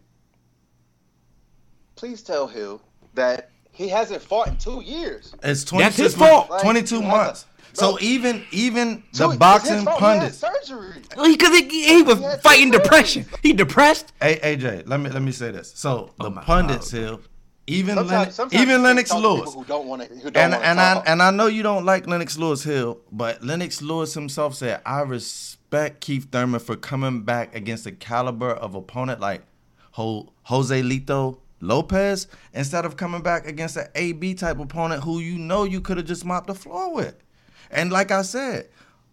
please 1.95 2.21
tell 2.21 2.47
Hill 2.47 2.81
that 3.15 3.49
he 3.71 3.87
hasn't 3.89 4.21
fought 4.21 4.47
in 4.47 4.57
two 4.57 4.81
years. 4.81 5.33
It's 5.43 5.63
That's 5.65 5.97
his 5.97 6.15
fault. 6.15 6.49
Like, 6.49 6.61
22 6.61 7.01
months. 7.01 7.43
a- 7.43 7.75
so 7.75 7.97
even 7.99 8.43
even 8.51 9.03
Two- 9.13 9.23
the 9.23 9.29
it's 9.29 9.37
boxing 9.37 9.83
fault. 9.85 9.99
Pundits. 9.99 10.37
surgery. 10.37 11.01
Because 11.09 11.59
he, 11.59 11.83
he 11.97 12.01
was 12.01 12.17
He 12.17 12.25
fighting 12.41 12.67
surgery. 12.71 12.83
depression. 12.83 13.25
He 13.43 13.53
depressed. 13.53 14.13
Hey 14.21 14.39
AJ, 14.41 14.87
let 14.87 14.99
me 14.99 15.09
let 15.09 15.21
me 15.21 15.31
say 15.31 15.51
this. 15.51 15.73
So 15.75 16.11
oh 16.19 16.23
the 16.23 16.25
Oh 16.27 16.29
my 16.31 16.43
pundits 16.43 16.91
God. 16.91 16.97
here, 16.99 17.17
even 17.67 17.95
Sometimes, 17.95 18.11
Lennox, 18.11 18.35
sometimes 18.35 18.61
even 18.63 18.81
Lennox 18.81 19.11
can't 19.11 19.21
talk 19.23 19.35
to 19.35 19.41
Lewis, 19.41 19.53
who 19.53 19.65
don't 19.65 19.87
want 19.87 20.01
to, 20.01 20.07
who 20.07 20.31
don't 20.31 20.37
and 20.37 20.53
and 20.55 20.79
I 20.79 20.93
talk. 20.95 21.03
and 21.07 21.21
I 21.21 21.31
know 21.31 21.47
you 21.47 21.63
don't 21.63 21.83
like 21.85 22.07
Lennox 22.07 22.37
Lewis 22.37 22.63
Hill, 22.63 22.99
but 23.11 23.43
Lennox 23.43 23.81
Lewis 23.81 24.13
himself 24.13 24.55
said, 24.55 24.81
"I 24.85 25.01
respect 25.01 25.99
Keith 25.99 26.31
Thurman 26.31 26.61
for 26.61 26.77
coming 26.77 27.23
back 27.23 27.53
against 27.53 27.85
a 27.85 27.91
caliber 27.91 28.51
of 28.51 28.73
opponent 28.73 29.19
like 29.19 29.43
Ho- 29.91 30.31
Josesito 30.47 31.39
Lopez 31.59 32.27
instead 32.53 32.85
of 32.85 32.95
coming 32.95 33.21
back 33.21 33.45
against 33.45 33.75
an 33.75 33.87
AB 33.95 34.35
type 34.35 34.59
opponent 34.59 35.03
who 35.03 35.19
you 35.19 35.37
know 35.37 35.65
you 35.65 35.81
could 35.81 35.97
have 35.97 36.05
just 36.05 36.23
mopped 36.23 36.47
the 36.47 36.55
floor 36.55 36.93
with." 36.93 37.15
And 37.69 37.91
like 37.91 38.11
I 38.11 38.21
said, 38.21 38.69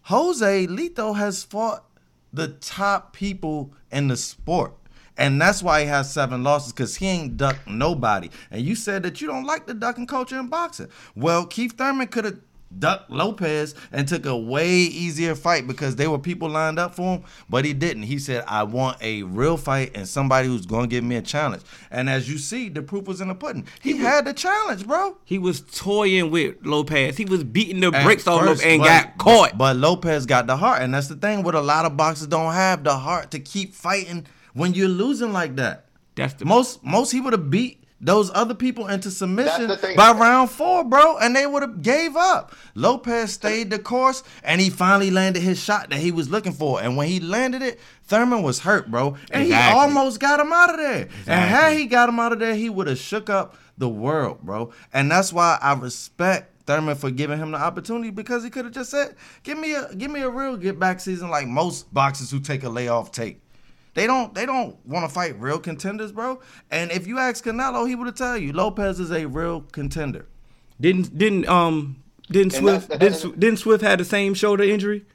Josesito 0.07 1.17
has 1.17 1.43
fought 1.43 1.83
the 2.31 2.47
top 2.47 3.11
people 3.13 3.73
in 3.91 4.07
the 4.07 4.15
sport. 4.15 4.73
And 5.17 5.41
that's 5.41 5.63
why 5.63 5.81
he 5.81 5.87
has 5.87 6.11
seven 6.11 6.43
losses 6.43 6.73
because 6.73 6.97
he 6.97 7.07
ain't 7.07 7.37
ducked 7.37 7.67
nobody. 7.67 8.29
And 8.51 8.61
you 8.61 8.75
said 8.75 9.03
that 9.03 9.21
you 9.21 9.27
don't 9.27 9.45
like 9.45 9.65
the 9.65 9.73
ducking 9.73 10.07
culture 10.07 10.39
in 10.39 10.47
boxing. 10.47 10.87
Well, 11.15 11.45
Keith 11.45 11.77
Thurman 11.77 12.07
could 12.07 12.25
have 12.25 12.39
ducked 12.77 13.09
Lopez 13.09 13.75
and 13.91 14.07
took 14.07 14.25
a 14.25 14.35
way 14.35 14.69
easier 14.69 15.35
fight 15.35 15.67
because 15.67 15.95
there 15.95 16.09
were 16.09 16.19
people 16.19 16.49
lined 16.49 16.79
up 16.79 16.95
for 16.95 17.15
him, 17.17 17.23
but 17.49 17.65
he 17.65 17.73
didn't. 17.73 18.03
He 18.03 18.19
said, 18.19 18.43
I 18.47 18.63
want 18.63 18.97
a 19.01 19.23
real 19.23 19.57
fight 19.57 19.91
and 19.95 20.07
somebody 20.07 20.47
who's 20.47 20.65
going 20.65 20.83
to 20.83 20.87
give 20.87 21.03
me 21.03 21.15
a 21.15 21.21
challenge. 21.21 21.63
And 21.91 22.09
as 22.09 22.29
you 22.29 22.37
see, 22.37 22.69
the 22.69 22.81
proof 22.81 23.05
was 23.05 23.21
in 23.21 23.29
the 23.29 23.35
pudding. 23.35 23.67
He, 23.81 23.97
had 23.97 24.25
the 24.25 24.33
challenge, 24.33 24.85
bro. 24.85 25.17
He 25.23 25.39
was 25.39 25.61
toying 25.61 26.31
with 26.31 26.65
Lopez. 26.65 27.17
He 27.17 27.25
was 27.25 27.43
beating 27.43 27.79
the 27.79 27.91
bricks 27.91 28.27
off 28.27 28.41
Lopez 28.41 28.61
and 28.61 28.81
but- 28.81 28.87
got 28.87 29.17
caught. 29.17 29.57
But 29.57 29.77
Lopez 29.77 30.25
got 30.25 30.47
the 30.47 30.57
heart, 30.57 30.81
and 30.81 30.93
that's 30.93 31.07
the 31.07 31.15
thing. 31.15 31.43
What 31.43 31.55
a 31.55 31.61
lot 31.61 31.85
of 31.85 31.95
boxers 31.95 32.27
don't 32.27 32.53
have 32.53 32.83
the 32.83 32.97
heart 32.97 33.31
to 33.31 33.39
keep 33.39 33.73
fighting 33.73 34.25
when 34.55 34.73
you're 34.73 34.87
losing 34.89 35.31
like 35.31 35.55
that. 35.57 35.85
That's 36.15 36.33
the 36.33 36.45
Most 36.45 36.83
most 36.83 37.11
he 37.11 37.21
would 37.21 37.33
have 37.33 37.51
beat 37.51 37.83
those 38.01 38.29
other 38.33 38.53
people 38.53 38.87
into 38.87 39.09
submission 39.09 39.67
That's 39.67 39.81
the 39.81 39.87
thing. 39.87 39.97
by 39.97 40.11
round 40.11 40.49
four, 40.51 40.83
bro, 40.83 41.17
and 41.17 41.35
they 41.35 41.47
would 41.47 41.61
have 41.61 41.81
gave 41.81 42.15
up. 42.15 42.53
Lopez 42.75 43.33
stayed 43.33 43.69
the 43.69 43.79
course, 43.79 44.21
and 44.43 44.59
he 44.59 44.69
finally 44.69 45.11
landed 45.11 45.41
his 45.41 45.61
shot 45.61 45.89
that 45.89 45.99
he 45.99 46.11
was 46.11 46.29
looking 46.29 46.51
for. 46.51 46.81
And 46.81 46.97
when 46.97 47.07
he 47.07 47.19
landed 47.19 47.61
it, 47.61 47.79
Thurman 48.03 48.43
was 48.43 48.59
hurt, 48.59 48.91
bro, 48.91 49.15
and 49.31 49.45
he 49.45 49.53
almost 49.53 50.19
got 50.19 50.39
him 50.39 50.51
out 50.53 50.71
of 50.71 50.77
there. 50.77 51.07
And 51.25 51.49
had 51.49 51.73
he 51.73 51.85
got 51.85 52.09
him 52.09 52.19
out 52.19 52.33
of 52.33 52.39
there, 52.39 52.53
he 52.55 52.69
would 52.69 52.87
have 52.87 52.99
shook 52.99 53.29
up 53.29 53.57
the 53.77 53.89
world, 53.89 54.41
bro. 54.41 54.71
And 54.93 55.09
that's 55.09 55.31
why 55.33 55.57
I 55.61 55.73
respect 55.73 56.65
Thurman 56.65 56.95
for 56.95 57.11
giving 57.11 57.39
him 57.39 57.51
the 57.51 57.57
opportunity 57.57 58.09
because 58.09 58.43
he 58.43 58.49
could 58.49 58.65
have 58.65 58.73
just 58.73 58.91
said, 58.91 59.15
"Give 59.43 59.57
me 59.57 59.73
a 59.73 59.93
give 59.95 60.11
me 60.11 60.21
a 60.21 60.29
real 60.29 60.57
get 60.57 60.79
back 60.79 60.99
season 60.99 61.29
like 61.29 61.47
most 61.47 61.93
boxers 61.93 62.29
who 62.31 62.39
take 62.39 62.63
a 62.63 62.69
layoff 62.69 63.11
take." 63.11 63.41
They 63.95 64.05
don't 64.07 64.33
they 64.35 64.45
don't 64.45 64.77
want 64.85 65.07
to 65.07 65.13
fight 65.13 65.39
real 65.41 65.57
contenders, 65.57 66.11
bro. 66.11 66.39
And 66.69 66.91
if 66.91 67.07
you 67.07 67.17
ask 67.17 67.43
Canelo, 67.43 67.87
he 67.87 67.95
would 67.95 68.05
have 68.07 68.15
tell 68.15 68.37
you 68.37 68.53
Lopez 68.53 68.99
is 68.99 69.11
a 69.11 69.25
real 69.25 69.61
contender. 69.61 70.27
didn't 70.79 71.17
didn't 71.17 71.47
um 71.47 72.03
didn't 72.29 72.53
Swift 72.53 72.89
didn't, 72.99 73.39
didn't 73.39 73.59
Swift 73.59 73.83
had 73.83 73.99
the 73.99 74.05
same 74.05 74.33
shoulder 74.33 74.63
injury? 74.63 75.05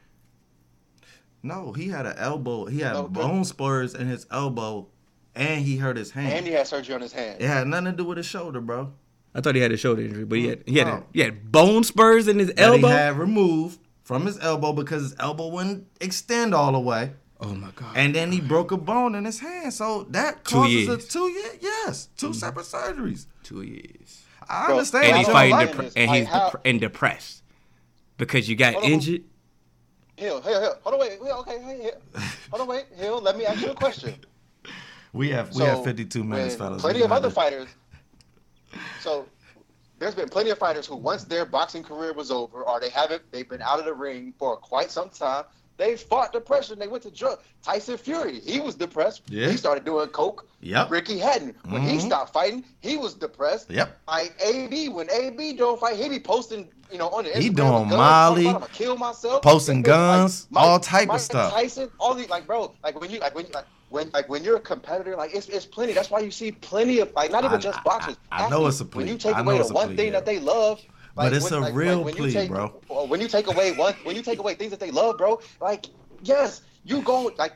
No, 1.42 1.72
he 1.72 1.88
had 1.88 2.06
an 2.06 2.16
elbow. 2.18 2.66
He 2.66 2.80
had 2.80 2.94
No, 2.94 3.08
bone 3.08 3.44
spurs 3.44 3.94
in 3.94 4.06
his 4.08 4.26
elbow, 4.30 4.88
and 5.34 5.64
he 5.64 5.76
hurt 5.78 5.96
his 5.96 6.10
hand. 6.10 6.32
and 6.32 6.46
he 6.46 6.52
had 6.52 6.66
surgery 6.66 6.94
on 6.94 7.00
his 7.00 7.12
hand. 7.12 7.40
it 7.40 7.46
had 7.46 7.66
nothing 7.66 7.86
to 7.86 7.92
do 7.92 8.04
with 8.04 8.16
his 8.18 8.26
shoulder, 8.26 8.60
bro. 8.60 8.92
I 9.34 9.40
thought 9.40 9.54
he 9.54 9.60
had 9.60 9.72
a 9.72 9.76
shoulder 9.76 10.02
injury, 10.02 10.24
but 10.24 10.38
he 10.38 10.48
had 10.48 10.62
he 10.66 10.78
had, 10.78 10.88
a, 10.88 11.04
he 11.12 11.20
had 11.20 11.50
bone 11.52 11.84
spurs 11.84 12.28
in 12.28 12.38
his 12.38 12.48
That 12.48 12.60
elbow. 12.60 12.88
he 12.88 12.92
had 12.94 13.18
removed 13.18 13.78
from 14.02 14.26
his 14.26 14.38
elbow 14.40 14.72
because 14.72 15.02
his 15.02 15.16
elbow 15.18 15.48
wouldn't 15.48 15.86
extend 16.00 16.52
all 16.54 16.72
the 16.72 16.80
way. 16.80 17.12
Oh 17.40 17.54
my 17.54 17.70
god! 17.74 17.96
And 17.96 18.14
then 18.14 18.30
he 18.32 18.40
broke 18.40 18.72
a 18.72 18.76
bone 18.76 19.14
in 19.14 19.24
his 19.24 19.40
hand. 19.40 19.72
So 19.74 20.04
that 20.10 20.44
Two 20.44 20.56
causes 20.56 20.72
years. 20.72 21.04
a 21.04 21.08
two 21.08 21.28
year 21.28 21.50
yes, 21.60 22.08
2 22.16 22.30
mm. 22.30 22.34
separate 22.34 22.66
surgeries. 22.66 23.26
Two 23.42 23.62
years. 23.62 24.22
I 24.48 24.66
Bro, 24.66 24.74
understand. 24.76 25.06
And 25.06 25.16
he's 25.18 25.28
fighting 25.28 25.52
like 25.56 25.70
depre- 25.72 25.76
this. 25.78 25.94
and 25.96 26.10
Like, 26.10 26.18
he's 26.20 26.28
how- 26.28 26.50
depre- 26.50 26.60
and 26.64 26.80
depressed 26.80 27.42
because 28.16 28.48
you 28.48 28.56
got 28.56 28.82
injured. 28.82 29.22
Hill, 30.16 30.40
Hill, 30.42 30.60
Hill. 30.60 30.74
Hold 30.82 30.94
on, 30.94 31.00
wait, 31.00 31.22
wait, 31.22 31.30
okay, 31.32 31.58
hey, 31.62 31.82
Hill. 31.82 32.22
Hold 32.50 32.60
on, 32.62 32.68
wait, 32.68 32.84
Hill. 32.96 33.20
Let 33.22 33.36
me 33.38 33.46
ask 33.46 33.60
you 33.62 33.70
a 33.70 33.74
question. 33.74 34.14
we 35.14 35.30
have 35.30 35.48
we 35.50 35.54
So, 35.60 35.64
have 35.66 35.82
52 35.84 36.22
minutes, 36.24 36.54
when 36.58 36.68
fellas. 36.68 36.82
Plenty 36.82 36.98
We 36.98 37.04
of 37.04 37.12
other 37.12 37.28
this. 37.28 37.34
fighters. 37.34 37.68
So 39.00 39.26
there's 39.98 40.14
been 40.14 40.28
plenty 40.28 40.50
of 40.50 40.58
fighters 40.58 40.86
who, 40.86 40.96
once 40.96 41.24
their 41.24 41.44
boxing 41.46 41.82
career 41.82 42.12
was 42.12 42.30
over, 42.30 42.62
or 42.62 42.80
they 42.80 42.90
haven't, 42.90 43.22
they've 43.32 43.48
been 43.48 43.62
out 43.62 43.78
of 43.78 43.84
the 43.84 43.94
ring 43.94 44.32
for 44.38 44.56
quite 44.56 44.90
some 44.90 45.08
time. 45.10 45.44
They 45.76 45.96
fought 45.96 46.32
depression. 46.32 46.78
They 46.78 46.88
went 46.88 47.02
to 47.04 47.10
drug. 47.10 47.40
Tyson 47.62 47.96
Fury, 47.96 48.40
he 48.40 48.60
was 48.60 48.74
depressed. 48.74 49.22
Yeah. 49.30 49.48
He 49.48 49.56
started 49.56 49.84
doing 49.86 50.08
coke. 50.08 50.46
Yep. 50.60 50.90
Ricky 50.90 51.18
Hatton, 51.18 51.54
when 51.70 51.80
he 51.82 51.96
Mhm. 51.96 52.02
stopped 52.06 52.32
fighting, 52.34 52.64
he 52.80 52.98
was 52.98 53.14
depressed. 53.14 53.70
Yep. 53.70 53.98
Like 54.06 54.34
AB, 54.44 54.90
when 54.90 55.10
AB 55.10 55.54
don't 55.54 55.80
fight, 55.80 55.96
he 55.96 56.08
be 56.10 56.20
posting, 56.20 56.68
you 56.92 56.98
know, 56.98 57.08
on 57.08 57.24
the 57.24 57.30
Instagram. 57.30 57.40
He 57.42 57.48
doing 57.48 57.88
Molly, 57.88 58.48
I'ma 58.48 58.66
kill 58.72 58.96
myself. 58.98 59.40
posting 59.40 59.78
Like, 59.78 59.86
guns, 59.86 60.46
Mike- 60.50 60.64
all 60.64 60.78
type 60.80 61.08
of 61.08 61.20
stuff. 61.20 61.52
Tyson, 61.54 61.90
all 61.98 62.14
these 62.14 62.28
like, 62.28 62.46
bro, 62.46 62.74
like 62.84 63.00
when 63.00 63.10
you 63.10 63.18
like 63.20 63.34
when 63.34 63.46
you 63.46 63.52
like 63.52 63.64
when 63.88 64.10
like 64.12 64.28
when 64.28 64.44
you're 64.44 64.56
a 64.56 64.60
competitor, 64.60 65.16
like 65.16 65.34
it's, 65.34 65.48
it's 65.48 65.64
plenty. 65.64 65.94
That's 65.94 66.10
why 66.10 66.20
you 66.20 66.30
see 66.30 66.52
plenty 66.52 66.98
of 66.98 67.10
like 67.14 67.30
not 67.30 67.44
even 67.44 67.56
I- 67.56 67.60
just 67.60 67.82
boxers. 67.84 68.16
I- 68.30 68.44
I 68.44 68.50
know 68.50 68.66
it's 68.66 68.80
a 68.80 68.84
point. 68.84 68.96
When 69.06 69.08
you 69.08 69.16
take 69.18 69.34
I 69.34 69.40
away 69.40 69.56
the 69.62 69.72
one 69.72 69.86
plea, 69.88 69.96
thing 69.96 70.06
yeah. 70.08 70.12
that 70.12 70.26
they 70.26 70.38
love. 70.40 70.80
But 71.24 71.32
it's 71.34 71.50
when- 71.50 71.54
a 71.54 71.60
like- 71.66 71.74
real 71.74 72.02
like, 72.02 72.16
plea, 72.16 72.32
take- 72.32 72.48
bro. 72.50 72.68
When 73.08 73.20
you 73.20 73.28
take 73.28 73.46
away 73.46 73.72
one, 73.72 73.94
when 74.04 74.16
you 74.16 74.22
take 74.22 74.38
away 74.38 74.54
things 74.54 74.70
that 74.70 74.80
they 74.80 74.90
love, 74.90 75.18
bro, 75.18 75.40
like 75.60 75.86
yes, 76.22 76.62
you 76.84 77.02
go 77.02 77.30
like 77.38 77.54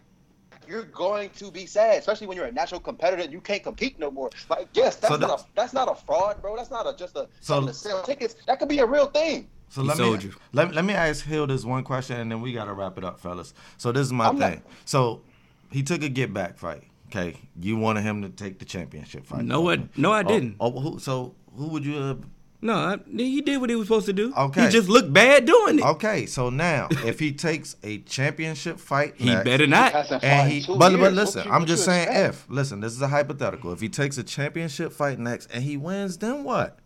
you're 0.66 0.84
going 0.84 1.28
to 1.36 1.50
be 1.50 1.66
sad, 1.66 1.98
especially 1.98 2.26
when 2.26 2.36
you're 2.38 2.46
a 2.46 2.52
natural 2.52 2.80
competitor 2.80 3.22
and 3.22 3.32
you 3.32 3.40
can't 3.40 3.62
compete 3.62 3.98
no 3.98 4.10
more. 4.10 4.30
Like 4.48 4.68
yes, 4.74 4.96
that's 4.96 5.12
So 5.14 5.18
not 5.20 5.28
that- 5.38 5.44
a 5.46 5.48
that's 5.54 5.72
not 5.72 5.88
a 5.90 5.94
fraud, 5.94 6.40
bro. 6.40 6.56
That's 6.56 6.70
not 6.70 6.86
a 6.86 6.96
just 6.96 7.16
a 7.16 7.28
So- 7.40 7.66
to 7.66 7.72
sell 7.74 8.02
tickets. 8.02 8.36
That 8.46 8.58
could 8.58 8.68
be 8.68 8.78
a 8.78 8.86
real 8.86 9.06
thing. 9.06 9.48
So 9.70 9.82
let 9.82 9.96
sold 9.96 10.18
me 10.18 10.24
you. 10.26 10.34
let, 10.52 10.72
let 10.72 10.84
me 10.84 10.94
ask 10.94 11.24
Hill 11.24 11.48
this 11.48 11.64
one 11.64 11.82
question, 11.82 12.20
and 12.20 12.30
then 12.30 12.40
we 12.40 12.52
gotta 12.52 12.72
wrap 12.72 12.96
it 12.96 13.02
up, 13.04 13.18
fellas. 13.18 13.54
So 13.76 13.90
this 13.92 14.02
is 14.06 14.12
my 14.12 14.28
I'm 14.28 14.38
not- 14.38 14.52
thing. 14.52 14.62
So 14.84 15.22
he 15.70 15.82
took 15.82 16.02
a 16.02 16.08
get 16.08 16.32
back 16.32 16.58
fight. 16.58 16.84
Okay, 17.08 17.36
you 17.60 17.76
wanted 17.76 18.02
him 18.02 18.22
to 18.22 18.28
take 18.28 18.58
the 18.58 18.64
championship 18.64 19.26
fight. 19.26 19.44
No, 19.44 19.70
I- 19.70 19.88
no, 19.96 20.12
I 20.12 20.20
Oh, 20.20 20.22
didn't. 20.28 20.56
Oh, 20.60 20.70
who, 20.80 20.98
so 20.98 21.34
who 21.56 21.66
would 21.68 21.84
you? 21.84 21.94
have 21.96 22.24
No, 22.62 22.72
I, 22.74 22.98
he 23.14 23.42
did 23.42 23.58
what 23.60 23.68
he 23.68 23.76
was 23.76 23.86
supposed 23.88 24.06
to 24.06 24.14
do. 24.14 24.32
Okay. 24.34 24.64
He 24.64 24.70
just 24.70 24.88
looked 24.88 25.12
bad 25.12 25.44
doing 25.44 25.80
it. 25.80 25.84
Okay, 25.84 26.24
so 26.24 26.48
now 26.48 26.88
if 27.04 27.18
he 27.20 27.30
takes 27.32 27.76
a 27.82 27.98
championship 27.98 28.80
fight, 28.80 29.14
He 29.18 29.26
next, 29.26 29.44
better 29.44 29.66
not. 29.66 29.92
Hasn't 29.92 30.24
And 30.24 30.50
he, 30.50 30.60
but, 30.66 30.90
years. 30.92 31.00
but 31.02 31.12
listen, 31.12 31.50
I'm 31.50 31.66
just 31.66 31.84
saying 31.84 32.08
expect? 32.08 32.34
if. 32.36 32.46
Listen, 32.48 32.80
this 32.80 32.92
is 32.94 33.02
a 33.02 33.08
hypothetical. 33.08 33.70
If 33.72 33.80
he 33.82 33.90
takes 33.90 34.16
a 34.16 34.22
championship 34.24 34.92
fight 34.94 35.18
next 35.18 35.50
and 35.52 35.62
he 35.62 35.76
wins, 35.76 36.16
then 36.16 36.42
what? 36.42 36.78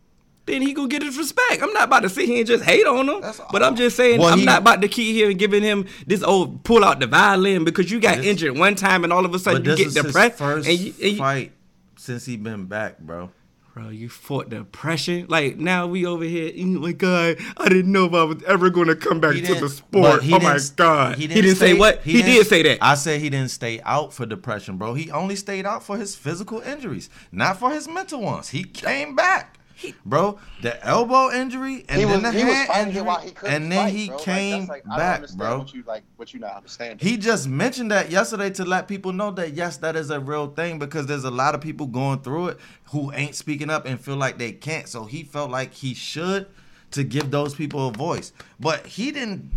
Then 0.46 0.62
he 0.62 0.72
gonna 0.72 0.88
get 0.88 1.02
his 1.02 1.16
respect. 1.18 1.62
I'm 1.62 1.72
not 1.74 1.84
about 1.84 2.00
to 2.00 2.08
sit 2.08 2.24
here 2.24 2.38
and 2.38 2.46
just 2.46 2.64
hate 2.64 2.86
on 2.86 3.06
him. 3.08 3.20
That's 3.20 3.38
But 3.52 3.62
I'm 3.62 3.76
just 3.76 3.96
saying 3.96 4.18
Well, 4.18 4.32
I'm 4.32 4.38
he- 4.40 4.44
not 4.46 4.62
about 4.62 4.80
to 4.82 4.88
keep 4.88 5.14
here 5.14 5.28
and 5.30 5.38
giving 5.38 5.62
him 5.62 5.86
this 6.06 6.22
old 6.24 6.64
pull 6.64 6.82
out 6.84 6.98
the 7.00 7.06
violin 7.06 7.64
because 7.64 7.88
you 7.90 8.00
got 8.00 8.16
This- 8.16 8.26
injured 8.26 8.56
one 8.58 8.74
time 8.74 9.04
and 9.04 9.12
all 9.12 9.24
of 9.26 9.32
a 9.34 9.38
sudden 9.38 9.62
But 9.62 9.68
you 9.68 9.76
this 9.84 9.94
get 9.94 10.04
is 10.04 10.06
depressed 10.06 10.30
his 10.32 10.38
first 10.40 10.68
and 10.68 10.78
you, 10.78 10.94
and 11.02 11.12
you 11.12 11.18
fight 11.18 11.52
since 11.96 12.24
he 12.24 12.36
been 12.38 12.64
back, 12.64 12.98
bro. 12.98 13.30
Bro, 13.74 13.88
you 13.90 14.08
fought 14.08 14.48
depression. 14.50 15.26
Like 15.28 15.56
now 15.58 15.86
we 15.86 16.04
over 16.06 16.24
here. 16.24 16.52
Oh 16.58 16.64
my 16.80 16.92
god, 16.92 17.36
I 17.56 17.68
didn't 17.68 17.92
know 17.92 18.06
if 18.06 18.14
I 18.14 18.22
was 18.24 18.42
ever 18.44 18.70
gonna 18.70 18.96
come 18.96 19.20
back 19.20 19.34
He 19.34 19.42
to 19.42 19.54
the 19.54 19.68
sport. 19.68 20.22
he 20.22 20.32
Oh 20.34 20.38
my 20.40 20.54
didn't- 20.54 20.76
god, 20.76 21.18
he 21.18 21.26
didn't, 21.26 21.56
say 21.56 21.74
what? 21.74 22.02
He, 22.02 22.14
didn't- 22.14 22.26
did 22.32 22.46
say 22.46 22.62
that. 22.62 22.78
I 22.80 22.94
said 22.94 23.20
he 23.20 23.30
didn't 23.30 23.50
stay 23.50 23.80
out 23.84 24.12
for 24.12 24.26
depression, 24.26 24.76
bro. 24.78 24.94
He 24.94 25.10
only 25.10 25.36
stayed 25.36 25.66
out 25.66 25.82
for 25.84 25.96
his 25.96 26.16
physical 26.16 26.60
injuries, 26.60 27.08
not 27.32 27.58
for 27.58 27.70
his 27.70 27.88
mental 27.88 28.20
ones. 28.20 28.48
He 28.50 28.64
came 28.64 29.14
back. 29.14 29.57
Bro, 30.04 30.38
the 30.62 30.84
elbow 30.84 31.30
injury 31.30 31.84
and 31.88 32.00
then 32.00 32.10
was, 32.10 32.22
the 32.22 32.32
he 32.32 32.40
hand 32.40 32.88
injury, 32.88 33.00
it 33.00 33.04
while 33.04 33.20
he 33.20 33.30
couldn't 33.30 33.54
and 33.54 33.72
then 33.72 33.84
fight, 33.86 33.94
he 33.94 34.08
bro. 34.08 34.18
Came 34.18 34.66
like, 34.66 34.84
back, 34.84 35.30
bro. 35.36 35.58
What 35.58 35.74
you 35.74 35.82
like, 35.86 36.02
what 36.16 36.34
you 36.34 36.40
not 36.40 36.56
understand? 36.56 37.00
He 37.00 37.16
just 37.16 37.48
mentioned 37.48 37.90
that 37.90 38.10
yesterday 38.10 38.50
to 38.50 38.64
let 38.64 38.88
people 38.88 39.12
know 39.12 39.30
that 39.32 39.54
yes, 39.54 39.76
that 39.78 39.96
is 39.96 40.10
a 40.10 40.20
real 40.20 40.48
thing 40.48 40.78
because 40.78 41.06
there's 41.06 41.24
a 41.24 41.30
lot 41.30 41.54
of 41.54 41.60
people 41.60 41.86
going 41.86 42.20
through 42.20 42.48
it 42.48 42.58
who 42.90 43.12
ain't 43.12 43.34
speaking 43.34 43.70
up 43.70 43.86
and 43.86 44.00
feel 44.00 44.16
like 44.16 44.38
they 44.38 44.52
can't. 44.52 44.88
So 44.88 45.04
he 45.04 45.22
felt 45.22 45.50
like 45.50 45.74
he 45.74 45.94
should 45.94 46.48
to 46.90 47.04
give 47.04 47.30
those 47.30 47.54
people 47.54 47.88
a 47.88 47.92
voice. 47.92 48.32
But 48.58 48.86
he 48.86 49.12
didn't 49.12 49.50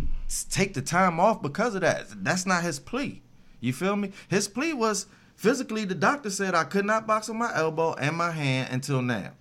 take 0.50 0.74
the 0.74 0.82
time 0.82 1.18
off 1.18 1.42
because 1.42 1.74
of 1.74 1.80
that. 1.80 2.06
That's 2.24 2.46
not 2.46 2.62
his 2.62 2.78
plea. 2.78 3.22
You 3.60 3.72
feel 3.72 3.96
me? 3.96 4.12
His 4.28 4.48
plea 4.48 4.72
was 4.72 5.06
physically 5.36 5.84
the 5.84 5.94
doctor 5.94 6.30
said 6.30 6.54
I 6.54 6.64
could 6.64 6.84
not 6.84 7.06
box 7.06 7.28
with 7.28 7.36
my 7.36 7.54
elbow 7.54 7.94
and 7.94 8.16
my 8.16 8.30
hand 8.30 8.68
until 8.72 9.02
now. 9.02 9.32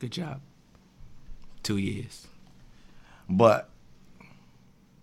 Good 0.00 0.10
job. 0.12 0.40
Two 1.62 1.76
years. 1.76 2.26
But 3.28 3.68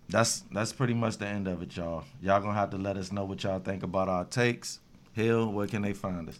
that's 0.08 0.42
that's 0.52 0.72
pretty 0.72 0.94
much 0.94 1.18
the 1.18 1.26
end 1.26 1.48
of 1.48 1.62
it, 1.62 1.76
y'all. 1.76 2.04
Y'all 2.20 2.40
gonna 2.40 2.54
have 2.54 2.70
to 2.70 2.76
let 2.78 2.96
us 2.96 3.10
know 3.12 3.24
what 3.24 3.42
y'all 3.44 3.60
think 3.60 3.82
about 3.82 4.08
our 4.08 4.24
takes. 4.24 4.80
Hill, 5.12 5.50
where 5.50 5.66
can 5.66 5.82
they 5.82 5.92
find 5.94 6.28
us? 6.28 6.38